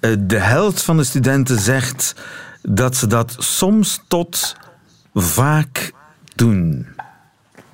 Eh, 0.00 0.10
de 0.18 0.38
helft 0.38 0.82
van 0.82 0.96
de 0.96 1.04
studenten 1.04 1.58
zegt 1.58 2.14
dat 2.62 2.96
ze 2.96 3.06
dat 3.06 3.36
soms 3.38 4.00
tot 4.08 4.56
vaak 5.14 5.92
doen. 6.34 6.86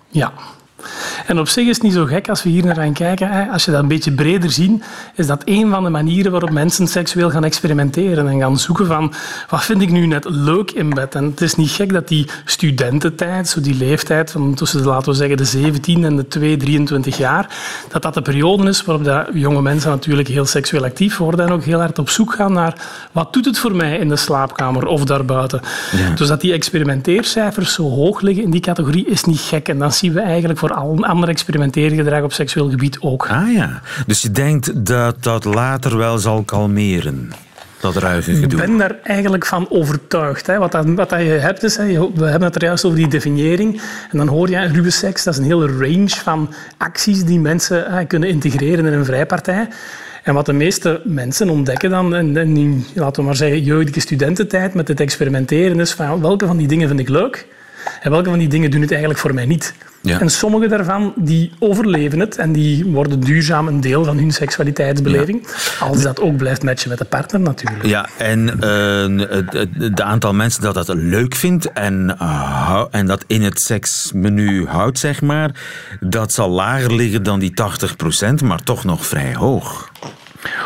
Ja. 0.08 0.32
En 1.26 1.38
op 1.38 1.48
zich 1.48 1.66
is 1.66 1.74
het 1.74 1.82
niet 1.82 1.92
zo 1.92 2.04
gek 2.04 2.28
als 2.28 2.42
we 2.42 2.48
hier 2.48 2.64
naar 2.64 2.74
gaan 2.74 2.92
kijken. 2.92 3.50
Als 3.50 3.64
je 3.64 3.70
dat 3.70 3.80
een 3.80 3.88
beetje 3.88 4.12
breder 4.12 4.50
ziet, 4.50 4.84
is 5.14 5.26
dat 5.26 5.42
een 5.44 5.70
van 5.70 5.84
de 5.84 5.90
manieren 5.90 6.30
waarop 6.30 6.50
mensen 6.50 6.86
seksueel 6.86 7.30
gaan 7.30 7.44
experimenteren 7.44 8.28
en 8.28 8.40
gaan 8.40 8.58
zoeken 8.58 8.86
van 8.86 9.12
wat 9.48 9.64
vind 9.64 9.82
ik 9.82 9.90
nu 9.90 10.06
net 10.06 10.24
leuk 10.28 10.70
in 10.70 10.90
bed. 10.90 11.14
En 11.14 11.24
het 11.24 11.40
is 11.40 11.54
niet 11.54 11.70
gek 11.70 11.92
dat 11.92 12.08
die 12.08 12.26
studententijd, 12.44 13.48
zo 13.48 13.60
die 13.60 13.74
leeftijd 13.74 14.30
van 14.30 14.54
tussen, 14.54 14.84
laten 14.84 15.12
we 15.12 15.18
zeggen, 15.18 15.36
de 15.36 15.44
17 15.44 16.04
en 16.04 16.16
de 16.16 16.28
2, 16.28 16.56
23 16.56 17.16
jaar, 17.16 17.56
dat 17.88 18.02
dat 18.02 18.14
de 18.14 18.22
periode 18.22 18.68
is 18.68 18.84
waarop 18.84 19.04
dat 19.04 19.26
jonge 19.32 19.62
mensen 19.62 19.90
natuurlijk 19.90 20.28
heel 20.28 20.46
seksueel 20.46 20.84
actief 20.84 21.16
worden 21.16 21.46
en 21.46 21.52
ook 21.52 21.64
heel 21.64 21.78
hard 21.78 21.98
op 21.98 22.08
zoek 22.08 22.34
gaan 22.34 22.52
naar 22.52 22.74
wat 23.12 23.32
doet 23.32 23.44
het 23.44 23.58
voor 23.58 23.76
mij 23.76 23.98
in 23.98 24.08
de 24.08 24.16
slaapkamer 24.16 24.86
of 24.86 25.04
daarbuiten. 25.04 25.60
Dus 26.14 26.28
dat 26.28 26.40
die 26.40 26.52
experimenteercijfers 26.52 27.74
zo 27.74 27.90
hoog 27.90 28.20
liggen 28.20 28.44
in 28.44 28.50
die 28.50 28.60
categorie 28.60 29.06
is 29.06 29.24
niet 29.24 29.40
gek. 29.40 29.68
En 29.68 29.78
dat 29.78 29.94
zien 29.94 30.12
we 30.12 30.20
eigenlijk 30.20 30.58
voor 30.58 30.74
al 30.74 31.04
ander 31.14 31.28
experimenteergedrag 31.28 32.22
op 32.22 32.32
seksueel 32.32 32.70
gebied 32.70 33.00
ook. 33.00 33.28
Ah 33.28 33.52
ja, 33.52 33.80
dus 34.06 34.22
je 34.22 34.30
denkt 34.30 34.86
dat 34.86 35.22
dat 35.22 35.44
later 35.44 35.96
wel 35.96 36.18
zal 36.18 36.42
kalmeren? 36.42 37.32
Dat 37.80 37.96
ruige 37.96 38.34
gedoe. 38.34 38.60
Ik 38.60 38.66
ben 38.66 38.76
daar 38.76 38.96
eigenlijk 39.02 39.46
van 39.46 39.66
overtuigd. 39.70 40.46
Hè. 40.46 40.58
Wat, 40.58 40.72
dat, 40.72 40.84
wat 40.86 41.10
dat 41.10 41.20
je 41.20 41.26
hebt 41.26 41.62
is, 41.62 41.76
hè, 41.76 41.84
we 42.14 42.24
hebben 42.24 42.42
het 42.42 42.54
er 42.54 42.64
juist 42.64 42.84
over 42.84 42.98
die 42.98 43.08
definiëring. 43.08 43.80
En 44.10 44.18
dan 44.18 44.28
hoor 44.28 44.50
je 44.50 44.66
ruwe 44.66 44.90
seks, 44.90 45.24
dat 45.24 45.34
is 45.34 45.40
een 45.40 45.46
hele 45.46 45.66
range 45.66 46.08
van 46.08 46.54
acties 46.76 47.24
die 47.24 47.40
mensen 47.40 47.92
hè, 47.92 48.04
kunnen 48.04 48.28
integreren 48.28 48.86
in 48.86 48.92
een 48.92 49.04
vrijpartij. 49.04 49.68
En 50.22 50.34
wat 50.34 50.46
de 50.46 50.52
meeste 50.52 51.00
mensen 51.04 51.48
ontdekken 51.48 51.90
dan, 51.90 52.16
in, 52.16 52.36
in, 52.36 52.86
laten 52.94 53.20
we 53.20 53.26
maar 53.26 53.36
zeggen, 53.36 53.62
jeugdige 53.62 54.00
studententijd 54.00 54.74
met 54.74 54.88
het 54.88 55.00
experimenteren, 55.00 55.80
is 55.80 55.92
van 55.92 56.20
welke 56.20 56.46
van 56.46 56.56
die 56.56 56.68
dingen 56.68 56.88
vind 56.88 57.00
ik 57.00 57.08
leuk 57.08 57.46
en 58.00 58.10
welke 58.10 58.28
van 58.28 58.38
die 58.38 58.48
dingen 58.48 58.70
doen 58.70 58.80
het 58.80 58.90
eigenlijk 58.90 59.20
voor 59.20 59.34
mij 59.34 59.46
niet. 59.46 59.74
Ja. 60.04 60.20
En 60.20 60.30
sommige 60.30 60.68
daarvan 60.68 61.12
die 61.16 61.52
overleven 61.58 62.20
het 62.20 62.36
en 62.36 62.52
die 62.52 62.84
worden 62.84 63.20
duurzaam 63.20 63.68
een 63.68 63.80
deel 63.80 64.04
van 64.04 64.18
hun 64.18 64.32
seksualiteitsbeleving. 64.32 65.46
Als 65.80 66.02
dat 66.02 66.20
ook 66.20 66.36
blijft 66.36 66.62
matchen 66.62 66.88
met 66.88 66.98
de 66.98 67.04
partner 67.04 67.40
natuurlijk. 67.40 67.86
Ja, 67.86 68.08
en 68.18 68.58
uh, 68.60 69.26
het, 69.78 70.00
aantal 70.00 70.34
mensen 70.34 70.62
dat 70.62 70.74
dat 70.74 70.88
leuk 70.88 71.34
vindt 71.34 71.72
en, 71.72 72.16
uh, 72.22 72.84
en 72.90 73.06
dat 73.06 73.24
in 73.26 73.42
het 73.42 73.60
seksmenu 73.60 74.66
houdt, 74.66 74.98
zeg 74.98 75.20
maar, 75.20 75.50
dat 76.00 76.32
zal 76.32 76.50
lager 76.50 76.94
liggen 76.94 77.22
dan 77.22 77.38
die 77.38 77.52
80%, 78.40 78.44
maar 78.44 78.62
toch 78.62 78.84
nog 78.84 79.06
vrij 79.06 79.34
hoog. 79.34 79.92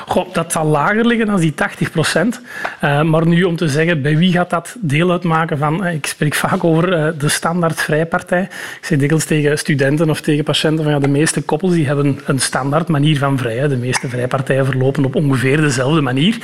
Goh, 0.06 0.32
dat 0.32 0.52
zal 0.52 0.66
lager 0.66 1.06
liggen 1.06 1.26
dan 1.26 1.40
die 1.40 1.54
80 1.54 1.90
procent. 1.90 2.40
Uh, 2.84 3.02
maar 3.02 3.26
nu 3.26 3.42
om 3.42 3.56
te 3.56 3.68
zeggen, 3.68 4.02
bij 4.02 4.16
wie 4.16 4.32
gaat 4.32 4.50
dat 4.50 4.76
deel 4.80 5.10
uitmaken 5.10 5.58
van... 5.58 5.86
Uh, 5.86 5.94
ik 5.94 6.06
spreek 6.06 6.34
vaak 6.34 6.64
over 6.64 6.92
uh, 6.92 7.08
de 7.18 7.28
standaard 7.28 7.80
vrijpartij. 7.80 8.42
Ik 8.42 8.78
zeg 8.80 8.98
dikwijls 8.98 9.24
tegen 9.24 9.58
studenten 9.58 10.10
of 10.10 10.20
tegen 10.20 10.44
patiënten 10.44 10.84
van 10.84 10.92
ja, 10.92 10.98
de 10.98 11.08
meeste 11.08 11.42
koppels 11.42 11.72
die 11.72 11.86
hebben 11.86 12.20
een 12.26 12.40
standaard 12.40 12.88
manier 12.88 13.18
van 13.18 13.38
vrij. 13.38 13.68
De 13.68 13.76
meeste 13.76 14.08
vrijpartijen 14.08 14.64
verlopen 14.64 15.04
op 15.04 15.14
ongeveer 15.14 15.60
dezelfde 15.60 16.00
manier. 16.00 16.36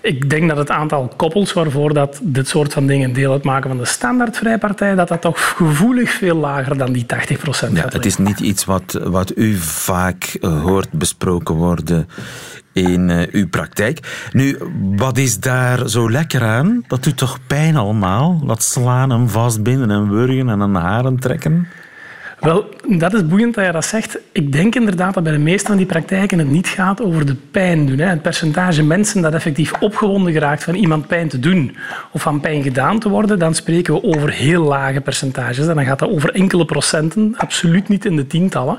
Ik 0.00 0.30
denk 0.30 0.48
dat 0.48 0.56
het 0.56 0.70
aantal 0.70 1.12
koppels 1.16 1.52
waarvoor 1.52 1.94
dat 1.94 2.20
dit 2.22 2.48
soort 2.48 2.72
van 2.72 2.86
dingen 2.86 3.12
deel 3.12 3.32
uitmaken 3.32 3.68
van 3.70 3.78
de 3.78 3.84
standaard 3.84 4.36
vrijpartij, 4.36 4.94
dat 4.94 5.08
dat 5.08 5.20
toch 5.20 5.54
gevoelig 5.56 6.10
veel 6.10 6.36
lager 6.36 6.78
dan 6.78 6.92
die 6.92 7.06
80 7.06 7.38
procent 7.38 7.76
ja, 7.76 7.84
Het 7.88 8.06
is 8.06 8.16
niet 8.16 8.40
iets 8.40 8.64
wat, 8.64 9.00
wat 9.02 9.36
u 9.36 9.54
vaak 9.56 10.36
hoort 10.40 10.92
besproken 10.92 11.54
worden 11.54 12.08
in 12.72 13.08
uh, 13.08 13.22
uw 13.30 13.48
praktijk. 13.48 14.26
Nu, 14.32 14.58
wat 14.96 15.18
is 15.18 15.40
daar 15.40 15.88
zo 15.88 16.10
lekker 16.10 16.42
aan? 16.42 16.84
Dat 16.86 17.02
doet 17.02 17.16
toch 17.16 17.38
pijn 17.46 17.76
allemaal? 17.76 18.40
Dat 18.46 18.62
slaan 18.62 19.12
en 19.12 19.28
vastbinden 19.28 19.90
en 19.90 20.10
wurgen 20.10 20.48
en 20.48 20.62
aan 20.62 20.72
de 20.72 20.78
haren 20.78 21.18
trekken? 21.18 21.68
Wel, 22.40 22.68
dat 22.88 23.14
is 23.14 23.26
boeiend 23.26 23.54
dat 23.54 23.66
je 23.66 23.72
dat 23.72 23.84
zegt. 23.84 24.18
Ik 24.32 24.52
denk 24.52 24.74
inderdaad 24.74 25.14
dat 25.14 25.22
bij 25.22 25.32
de 25.32 25.38
meeste 25.38 25.66
van 25.66 25.76
die 25.76 25.86
praktijken 25.86 26.38
het 26.38 26.50
niet 26.50 26.68
gaat 26.68 27.02
over 27.02 27.26
de 27.26 27.34
pijn 27.50 27.86
doen. 27.86 27.98
Het 27.98 28.22
percentage 28.22 28.82
mensen 28.82 29.22
dat 29.22 29.34
effectief 29.34 29.72
opgewonden 29.80 30.32
geraakt 30.32 30.64
van 30.64 30.74
iemand 30.74 31.06
pijn 31.06 31.28
te 31.28 31.38
doen 31.38 31.76
of 32.10 32.22
van 32.22 32.40
pijn 32.40 32.62
gedaan 32.62 32.98
te 32.98 33.08
worden, 33.08 33.38
dan 33.38 33.54
spreken 33.54 33.94
we 33.94 34.02
over 34.02 34.30
heel 34.30 34.62
lage 34.62 35.00
percentages. 35.00 35.66
En 35.66 35.74
dan 35.74 35.84
gaat 35.84 35.98
dat 35.98 36.10
over 36.10 36.34
enkele 36.34 36.64
procenten, 36.64 37.34
absoluut 37.36 37.88
niet 37.88 38.04
in 38.04 38.16
de 38.16 38.26
tientallen. 38.26 38.78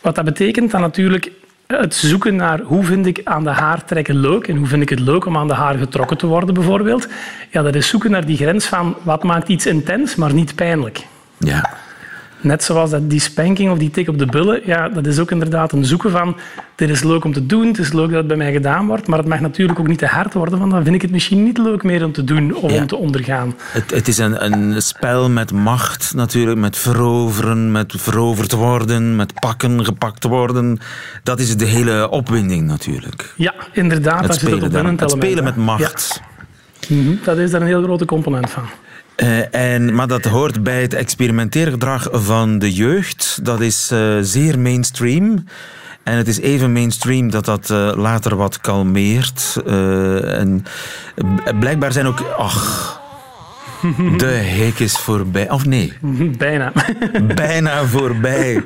Wat 0.00 0.14
dat 0.14 0.24
betekent 0.24 0.70
dan 0.70 0.80
natuurlijk 0.80 1.30
het 1.66 1.94
zoeken 1.94 2.36
naar 2.36 2.60
hoe 2.60 2.84
vind 2.84 3.06
ik 3.06 3.20
aan 3.24 3.44
de 3.44 3.50
haar 3.50 3.84
trekken 3.84 4.16
leuk 4.16 4.48
en 4.48 4.56
hoe 4.56 4.66
vind 4.66 4.82
ik 4.82 4.88
het 4.88 5.00
leuk 5.00 5.24
om 5.24 5.36
aan 5.36 5.48
de 5.48 5.54
haar 5.54 5.74
getrokken 5.74 6.18
te 6.18 6.26
worden 6.26 6.54
bijvoorbeeld. 6.54 7.08
Ja, 7.50 7.62
dat 7.62 7.74
is 7.74 7.88
zoeken 7.88 8.10
naar 8.10 8.26
die 8.26 8.36
grens 8.36 8.66
van 8.66 8.96
wat 9.02 9.22
maakt 9.22 9.48
iets 9.48 9.66
intens, 9.66 10.14
maar 10.14 10.34
niet 10.34 10.54
pijnlijk. 10.54 11.06
Ja. 11.38 11.81
Net 12.42 12.64
zoals 12.64 12.90
dat, 12.90 13.10
die 13.10 13.20
spanking 13.20 13.70
of 13.70 13.78
die 13.78 13.90
tik 13.90 14.08
op 14.08 14.18
de 14.18 14.26
bullen, 14.26 14.60
ja, 14.64 14.88
dat 14.88 15.06
is 15.06 15.18
ook 15.18 15.30
inderdaad 15.30 15.72
een 15.72 15.84
zoeken 15.84 16.10
van 16.10 16.36
dit 16.74 16.90
is 16.90 17.02
leuk 17.02 17.24
om 17.24 17.32
te 17.32 17.46
doen, 17.46 17.66
het 17.66 17.78
is 17.78 17.92
leuk 17.92 18.08
dat 18.08 18.18
het 18.18 18.26
bij 18.26 18.36
mij 18.36 18.52
gedaan 18.52 18.86
wordt, 18.86 19.06
maar 19.06 19.18
het 19.18 19.28
mag 19.28 19.40
natuurlijk 19.40 19.78
ook 19.78 19.86
niet 19.86 19.98
te 19.98 20.06
hard 20.06 20.34
worden, 20.34 20.58
want 20.58 20.70
dan 20.70 20.82
vind 20.82 20.94
ik 20.94 21.02
het 21.02 21.10
misschien 21.10 21.44
niet 21.44 21.58
leuk 21.58 21.82
meer 21.82 22.04
om 22.04 22.12
te 22.12 22.24
doen 22.24 22.54
of 22.54 22.72
om 22.72 22.86
te 22.86 22.96
ondergaan. 22.96 23.54
Het, 23.72 23.90
het 23.90 24.08
is 24.08 24.18
een, 24.18 24.44
een, 24.44 24.82
spel 24.82 25.30
met 25.30 25.52
macht 25.52 26.14
natuurlijk, 26.14 26.58
met 26.58 26.76
veroveren, 26.76 27.72
met 27.72 27.94
veroverd 27.96 28.52
worden, 28.52 29.16
met 29.16 29.34
pakken, 29.40 29.84
gepakt 29.84 30.24
worden. 30.24 30.78
Dat 31.22 31.38
is 31.38 31.56
de 31.56 31.64
hele 31.64 32.10
opwinding 32.10 32.66
natuurlijk. 32.66 33.34
Ja, 33.36 33.54
inderdaad. 33.72 34.22
Het, 34.22 34.34
spelen, 34.34 34.96
het 34.98 35.10
spelen 35.10 35.44
met 35.44 35.56
macht. 35.56 36.20
Ja. 36.20 36.96
Mhm, 36.96 37.14
dat 37.24 37.38
is 37.38 37.50
daar 37.50 37.60
een 37.60 37.66
heel 37.66 37.82
grote 37.82 38.04
component 38.04 38.50
van. 38.50 38.64
Uh, 39.16 39.54
en, 39.54 39.94
maar 39.94 40.06
dat 40.06 40.24
hoort 40.24 40.62
bij 40.62 40.82
het 40.82 40.94
experimenteergedrag 40.94 42.08
van 42.12 42.58
de 42.58 42.72
jeugd. 42.72 43.38
Dat 43.42 43.60
is 43.60 43.90
uh, 43.92 44.18
zeer 44.20 44.58
mainstream. 44.58 45.44
En 46.02 46.16
het 46.16 46.28
is 46.28 46.40
even 46.40 46.72
mainstream 46.72 47.30
dat 47.30 47.44
dat 47.44 47.70
uh, 47.70 47.92
later 47.96 48.36
wat 48.36 48.60
kalmeert. 48.60 49.56
en 50.24 50.64
blijkbaar 51.58 51.92
zijn 51.92 52.06
ook. 52.06 52.20
Ach. 52.36 53.00
De 54.16 54.26
hek 54.26 54.78
is 54.78 54.98
voorbij. 54.98 55.50
Of 55.50 55.66
nee? 55.66 55.92
Bijna. 56.38 56.72
Bijna 57.34 57.84
voorbij. 57.84 58.64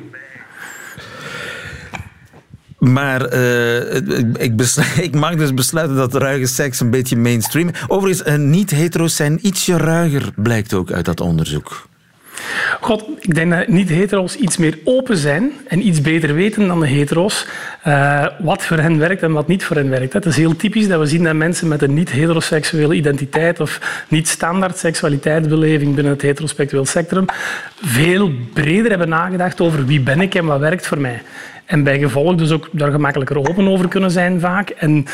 Maar 2.77 3.33
uh, 3.33 3.95
ik, 4.37 4.53
ik, 5.07 5.15
mag 5.15 5.35
dus 5.35 5.53
besluiten 5.53 5.95
dat 5.95 6.13
ruige 6.13 6.45
seks 6.45 6.79
een 6.79 6.89
beetje 6.89 7.17
mainstream. 7.17 7.71
Overigens, 7.87 8.37
niet-hetero's 8.37 9.15
zijn 9.15 9.39
ietsje 9.41 9.77
ruiger, 9.77 10.31
blijkt 10.35 10.73
ook 10.73 10.91
uit 10.91 11.05
dat 11.05 11.21
onderzoek. 11.21 11.87
God, 12.81 13.03
ik 13.19 13.35
denk 13.35 13.51
dat 13.51 13.67
niet-hetero's 13.67 14.35
iets 14.35 14.57
meer 14.57 14.77
open 14.83 15.17
zijn 15.17 15.51
en 15.67 15.87
iets 15.87 16.01
beter 16.01 16.33
weten 16.33 16.67
dan 16.67 16.79
de 16.79 16.87
hetero's 16.87 17.47
uh, 17.87 18.25
wat 18.39 18.63
voor 18.63 18.77
hen 18.77 18.97
werkt 18.97 19.23
en 19.23 19.31
wat 19.31 19.47
niet 19.47 19.63
voor 19.63 19.75
hen 19.75 19.89
werkt. 19.89 20.13
Het 20.13 20.25
is 20.25 20.35
heel 20.35 20.55
typisch 20.55 20.87
dat 20.87 20.99
we 20.99 21.05
zien 21.05 21.23
dat 21.23 21.33
mensen 21.33 21.67
met 21.67 21.81
een 21.81 21.93
niet-heteroseksuele 21.93 22.95
identiteit 22.95 23.59
of 23.59 24.03
niet-standaard 24.07 24.77
seksualiteitsbeleving 24.77 25.95
binnen 25.95 26.13
het 26.13 26.21
heteroseksueel 26.21 26.85
spectrum 26.85 27.25
veel 27.81 28.31
breder 28.53 28.89
hebben 28.89 29.09
nagedacht 29.09 29.61
over 29.61 29.85
wie 29.85 30.01
ben 30.01 30.21
ik 30.21 30.35
en 30.35 30.45
wat 30.45 30.59
werkt 30.59 30.87
voor 30.87 30.99
mij. 30.99 31.21
En 31.67 31.83
bij 31.83 31.99
gevolg 31.99 32.35
dus 32.35 32.51
ook 32.51 32.69
daar 32.71 32.91
gemakkelijker 32.91 33.37
open 33.37 33.67
over 33.67 33.87
kunnen 33.87 34.11
zijn 34.11 34.39
vaak. 34.39 34.69
En 34.69 35.05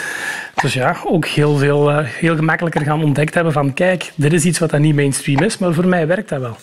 dus 0.61 0.73
ja, 0.73 0.95
ook 1.05 1.25
heel, 1.25 1.57
veel, 1.57 1.91
uh, 1.91 1.97
heel 2.01 2.35
gemakkelijker 2.35 2.81
gaan 2.81 3.03
ontdekt 3.03 3.33
hebben 3.33 3.53
van 3.53 3.73
kijk, 3.73 4.11
dit 4.15 4.33
is 4.33 4.43
iets 4.43 4.59
wat 4.59 4.69
dan 4.69 4.81
niet 4.81 4.95
mainstream 4.95 5.43
is, 5.43 5.57
maar 5.57 5.73
voor 5.73 5.87
mij 5.87 6.07
werkt 6.07 6.29
dat 6.29 6.39
wel. 6.39 6.57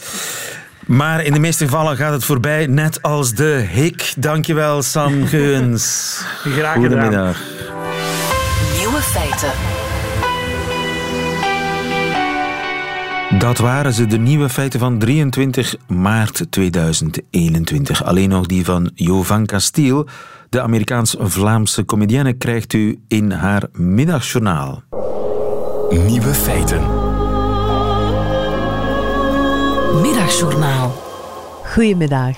Maar 0.87 1.25
in 1.25 1.33
de 1.33 1.39
meeste 1.39 1.65
gevallen 1.65 1.97
gaat 1.97 2.13
het 2.13 2.25
voorbij, 2.25 2.67
net 2.67 3.03
als 3.03 3.35
de 3.35 3.67
hik. 3.73 4.13
Dankjewel, 4.17 4.83
Sam 4.83 5.27
Geuns. 5.27 6.17
Graag 6.57 6.73
gedaan. 6.73 6.75
Goedemiddag. 6.75 7.41
Nieuwe 8.79 9.01
feiten. 9.01 9.90
Dat 13.41 13.59
waren 13.59 13.93
ze, 13.93 14.07
de 14.07 14.19
nieuwe 14.19 14.49
feiten 14.49 14.81
van 14.81 14.99
23 14.99 15.77
maart 15.87 16.47
2021. 16.51 18.05
Alleen 18.05 18.29
nog 18.29 18.47
die 18.47 18.65
van 18.65 18.91
Jovan 18.95 19.47
Castiel, 19.47 20.07
de 20.49 20.61
Amerikaans-Vlaamse 20.61 21.85
comedienne, 21.85 22.33
krijgt 22.33 22.73
u 22.73 23.01
in 23.09 23.31
haar 23.31 23.69
middagjournaal. 23.73 24.83
Nieuwe 25.91 26.35
feiten. 26.35 26.81
Middagjournaal. 30.01 31.03
Goedemiddag. 31.65 32.37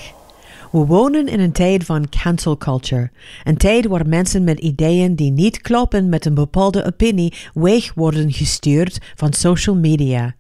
We 0.71 0.79
wonen 0.79 1.27
in 1.27 1.41
een 1.41 1.53
tijd 1.53 1.85
van 1.85 2.09
cancel 2.09 2.57
culture. 2.57 3.11
Een 3.45 3.57
tijd 3.57 3.87
waar 3.87 4.09
mensen 4.09 4.45
met 4.45 4.59
ideeën 4.59 5.15
die 5.15 5.31
niet 5.31 5.61
kloppen 5.61 6.09
met 6.09 6.25
een 6.25 6.35
bepaalde 6.35 6.87
opinie 6.87 7.35
weg 7.55 7.95
worden 7.95 8.33
gestuurd 8.33 8.99
van 9.15 9.33
social 9.33 9.77
media. 9.77 10.35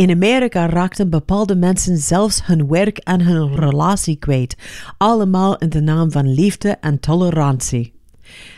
In 0.00 0.10
Amerika 0.10 0.66
raakten 0.66 1.10
bepaalde 1.10 1.56
mensen 1.56 1.96
zelfs 1.98 2.46
hun 2.46 2.68
werk 2.68 2.98
en 2.98 3.20
hun 3.20 3.54
relatie 3.54 4.16
kwijt, 4.16 4.56
allemaal 4.96 5.58
in 5.58 5.68
de 5.68 5.80
naam 5.80 6.10
van 6.10 6.34
liefde 6.34 6.68
en 6.80 7.00
tolerantie. 7.00 7.92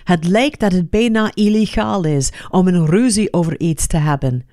Het 0.04 0.28
lijkt 0.28 0.60
dat 0.60 0.72
het 0.72 0.90
bijna 0.90 1.30
illegaal 1.34 2.04
is 2.04 2.32
om 2.50 2.68
een 2.68 2.86
ruzie 2.86 3.32
over 3.32 3.60
iets 3.60 3.86
te 3.86 3.96
hebben. 3.96 4.46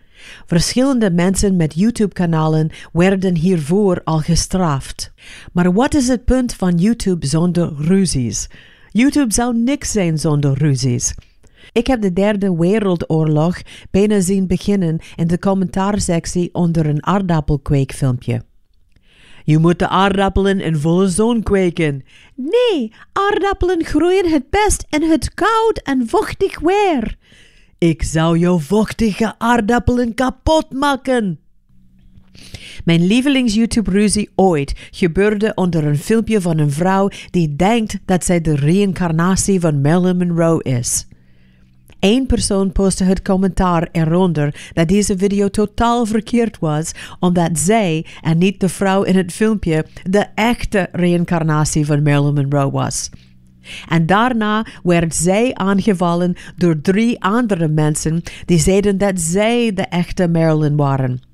Verschillende 0.45 1.11
mensen 1.11 1.55
met 1.55 1.73
YouTube-kanalen 1.73 2.69
werden 2.93 3.35
hiervoor 3.35 4.01
al 4.03 4.19
gestraft. 4.19 5.13
Maar 5.53 5.73
wat 5.73 5.93
is 5.93 6.07
het 6.07 6.25
punt 6.25 6.53
van 6.53 6.77
YouTube 6.77 7.25
zonder 7.25 7.73
ruzies? 7.77 8.47
YouTube 8.91 9.33
zou 9.33 9.57
niks 9.57 9.91
zijn 9.91 10.17
zonder 10.17 10.57
ruzies. 10.57 11.15
Ik 11.71 11.87
heb 11.87 12.01
de 12.01 12.13
Derde 12.13 12.55
Wereldoorlog 12.55 13.61
bijna 13.91 14.19
zien 14.19 14.47
beginnen 14.47 14.99
in 15.15 15.27
de 15.27 15.39
commentaarsectie 15.39 16.53
onder 16.53 16.85
een 16.85 17.05
aardappelkweekfilmpje. 17.05 18.41
Je 19.43 19.57
moet 19.57 19.79
de 19.79 19.87
aardappelen 19.87 20.59
in 20.59 20.77
volle 20.77 21.07
zon 21.07 21.43
kweken. 21.43 22.03
Nee, 22.35 22.93
aardappelen 23.13 23.83
groeien 23.85 24.31
het 24.31 24.49
best 24.49 24.85
in 24.89 25.09
het 25.09 25.33
koud 25.33 25.81
en 25.83 26.07
vochtig 26.07 26.59
weer. 26.59 27.17
Ik 27.77 28.03
zou 28.03 28.37
jouw 28.37 28.59
vochtige 28.59 29.35
aardappelen 29.37 30.13
kapot 30.13 30.71
maken. 30.73 31.39
Mijn 32.85 33.05
lievelings-YouTube-ruzie 33.05 34.29
ooit 34.35 34.89
gebeurde 34.91 35.51
onder 35.55 35.85
een 35.85 35.97
filmpje 35.97 36.41
van 36.41 36.57
een 36.57 36.71
vrouw 36.71 37.09
die 37.29 37.55
denkt 37.55 37.97
dat 38.05 38.25
zij 38.25 38.41
de 38.41 38.55
reïncarnatie 38.55 39.59
van 39.59 39.81
Marilyn 39.81 40.17
Monroe 40.17 40.63
is. 40.63 41.07
Eén 41.99 42.25
persoon 42.25 42.71
postte 42.71 43.03
het 43.03 43.21
commentaar 43.21 43.89
eronder 43.91 44.71
dat 44.73 44.87
deze 44.87 45.17
video 45.17 45.49
totaal 45.49 46.05
verkeerd 46.05 46.59
was, 46.59 46.91
omdat 47.19 47.59
zij 47.59 48.05
en 48.21 48.37
niet 48.37 48.59
de 48.59 48.69
vrouw 48.69 49.03
in 49.03 49.15
het 49.15 49.31
filmpje 49.31 49.85
de 50.09 50.25
echte 50.35 50.87
reïncarnatie 50.91 51.85
van 51.85 52.03
Marilyn 52.03 52.33
Monroe 52.33 52.71
was. 52.71 53.09
En 53.87 54.05
daarna 54.05 54.65
werd 54.83 55.15
zij 55.15 55.53
aangevallen 55.53 56.35
door 56.55 56.81
drie 56.81 57.21
andere 57.23 57.67
mensen 57.67 58.21
die 58.45 58.59
zeiden 58.59 58.97
dat 58.97 59.19
zij 59.19 59.73
de 59.73 59.81
echte 59.83 60.27
Marilyn 60.27 60.75
waren. 60.75 61.28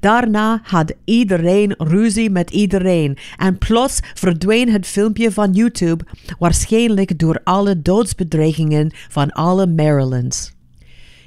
Daarna 0.00 0.60
had 0.62 0.94
iedereen 1.04 1.74
ruzie 1.78 2.30
met 2.30 2.50
iedereen 2.50 3.18
en 3.36 3.58
plots 3.58 4.00
verdween 4.14 4.68
het 4.68 4.86
filmpje 4.86 5.32
van 5.32 5.52
YouTube, 5.52 6.04
waarschijnlijk 6.38 7.18
door 7.18 7.40
alle 7.44 7.82
doodsbedreigingen 7.82 8.90
van 9.08 9.30
alle 9.30 9.66
Marilyns. 9.66 10.54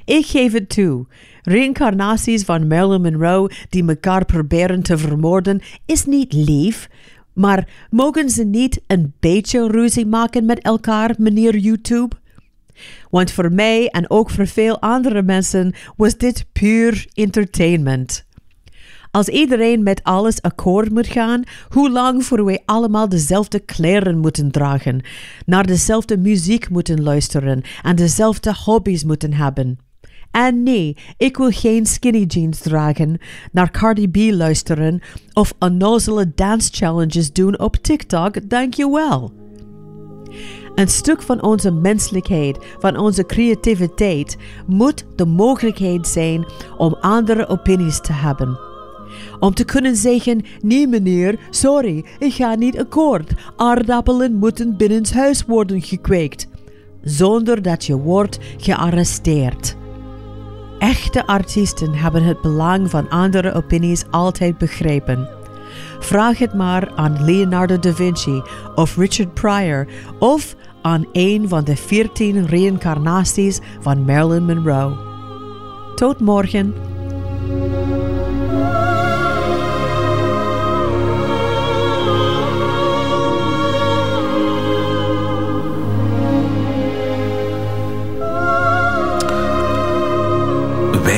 Ik 0.05 0.25
geef 0.25 0.53
het 0.53 0.69
toe. 0.69 1.05
Reïncarnaties 1.41 2.43
van 2.43 2.67
Marilyn 2.67 3.01
Monroe 3.01 3.51
die 3.69 3.87
elkaar 3.87 4.25
proberen 4.25 4.83
te 4.83 4.97
vermoorden 4.97 5.61
is 5.85 6.05
niet 6.05 6.33
lief, 6.33 6.89
maar 7.33 7.87
mogen 7.89 8.29
ze 8.29 8.43
niet 8.43 8.81
een 8.87 9.13
beetje 9.19 9.67
ruzie 9.67 10.05
maken 10.05 10.45
met 10.45 10.59
elkaar, 10.61 11.15
meneer 11.17 11.57
YouTube? 11.57 12.15
Want 13.09 13.31
voor 13.31 13.51
mij 13.51 13.87
en 13.87 14.09
ook 14.09 14.29
voor 14.29 14.47
veel 14.47 14.81
andere 14.81 15.23
mensen 15.23 15.73
was 15.95 16.17
dit 16.17 16.45
puur 16.51 17.07
entertainment. 17.13 18.27
Als 19.11 19.27
iedereen 19.27 19.83
met 19.83 20.03
alles 20.03 20.41
akkoord 20.41 20.91
moet 20.91 21.07
gaan, 21.07 21.43
hoe 21.69 21.91
lang 21.91 22.25
voor 22.25 22.45
wij 22.45 22.61
allemaal 22.65 23.09
dezelfde 23.09 23.59
kleren 23.59 24.17
moeten 24.17 24.51
dragen, 24.51 25.01
naar 25.45 25.65
dezelfde 25.65 26.17
muziek 26.17 26.69
moeten 26.69 27.03
luisteren 27.03 27.61
en 27.81 27.95
dezelfde 27.95 28.53
hobby's 28.65 29.03
moeten 29.03 29.33
hebben? 29.33 29.77
En 30.31 30.63
nee, 30.63 30.97
ik 31.17 31.37
wil 31.37 31.49
geen 31.49 31.85
skinny 31.85 32.23
jeans 32.23 32.59
dragen, 32.59 33.19
naar 33.51 33.71
Cardi 33.71 34.07
B 34.07 34.15
luisteren 34.17 35.01
of 35.33 35.53
onnozele 35.59 36.31
dance 36.35 36.69
challenges 36.71 37.33
doen 37.33 37.59
op 37.59 37.75
TikTok, 37.75 38.49
dankjewel. 38.49 39.33
Een 40.75 40.87
stuk 40.87 41.21
van 41.21 41.43
onze 41.43 41.71
menselijkheid, 41.71 42.57
van 42.79 42.97
onze 42.97 43.25
creativiteit, 43.25 44.37
moet 44.67 45.05
de 45.15 45.25
mogelijkheid 45.25 46.07
zijn 46.07 46.45
om 46.77 46.93
andere 46.93 47.47
opinies 47.47 48.01
te 48.01 48.13
hebben. 48.13 48.68
Om 49.39 49.53
te 49.53 49.65
kunnen 49.65 49.95
zeggen: 49.95 50.41
nee 50.61 50.87
meneer, 50.87 51.39
sorry, 51.49 52.05
ik 52.19 52.33
ga 52.33 52.55
niet 52.55 52.79
akkoord. 52.79 53.31
Aardappelen 53.55 54.35
moeten 54.35 54.77
binnenshuis 54.77 55.45
worden 55.45 55.81
gekweekt. 55.81 56.47
Zonder 57.01 57.61
dat 57.61 57.85
je 57.85 57.97
wordt 57.97 58.39
gearresteerd. 58.57 59.77
Echte 60.79 61.25
artiesten 61.25 61.93
hebben 61.93 62.23
het 62.23 62.41
belang 62.41 62.89
van 62.89 63.09
andere 63.09 63.53
opinies 63.53 64.03
altijd 64.11 64.57
begrepen. 64.57 65.29
Vraag 65.99 66.37
het 66.37 66.53
maar 66.53 66.91
aan 66.95 67.23
Leonardo 67.25 67.79
da 67.79 67.93
Vinci 67.93 68.41
of 68.75 68.97
Richard 68.97 69.33
Pryor 69.33 69.87
of 70.19 70.55
aan 70.81 71.05
een 71.11 71.47
van 71.47 71.63
de 71.63 71.75
veertien 71.75 72.45
reïncarnaties 72.45 73.59
van 73.79 74.05
Marilyn 74.05 74.45
Monroe. 74.45 74.97
Tot 75.95 76.19
morgen. 76.19 76.98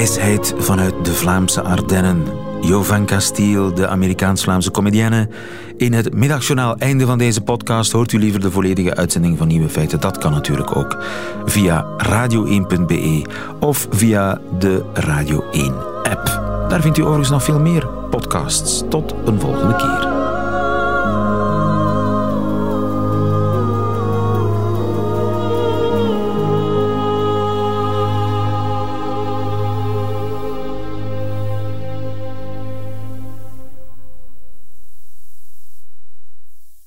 Wijsheid 0.01 0.53
vanuit 0.57 1.05
de 1.05 1.13
Vlaamse 1.13 1.61
Ardennen. 1.61 2.23
Jo 2.61 2.83
van 2.83 3.05
Castiel, 3.05 3.73
de 3.73 3.87
Amerikaans-Vlaamse 3.87 4.71
comedienne. 4.71 5.29
In 5.77 5.93
het 5.93 6.13
middagjournaal 6.13 6.77
einde 6.77 7.05
van 7.05 7.17
deze 7.17 7.41
podcast 7.41 7.91
hoort 7.91 8.11
u 8.11 8.19
liever 8.19 8.39
de 8.39 8.51
volledige 8.51 8.95
uitzending 8.95 9.37
van 9.37 9.47
Nieuwe 9.47 9.69
Feiten. 9.69 9.99
Dat 9.99 10.17
kan 10.17 10.31
natuurlijk 10.31 10.75
ook 10.75 11.03
via 11.45 11.85
radio1.be 11.97 13.25
of 13.59 13.87
via 13.89 14.41
de 14.59 14.83
Radio 14.93 15.43
1 15.51 15.75
app. 16.03 16.25
Daar 16.69 16.81
vindt 16.81 16.97
u 16.97 17.01
overigens 17.01 17.29
nog 17.29 17.43
veel 17.43 17.59
meer 17.59 17.87
podcasts. 18.09 18.83
Tot 18.89 19.13
een 19.25 19.39
volgende 19.39 19.75
keer. 19.75 20.10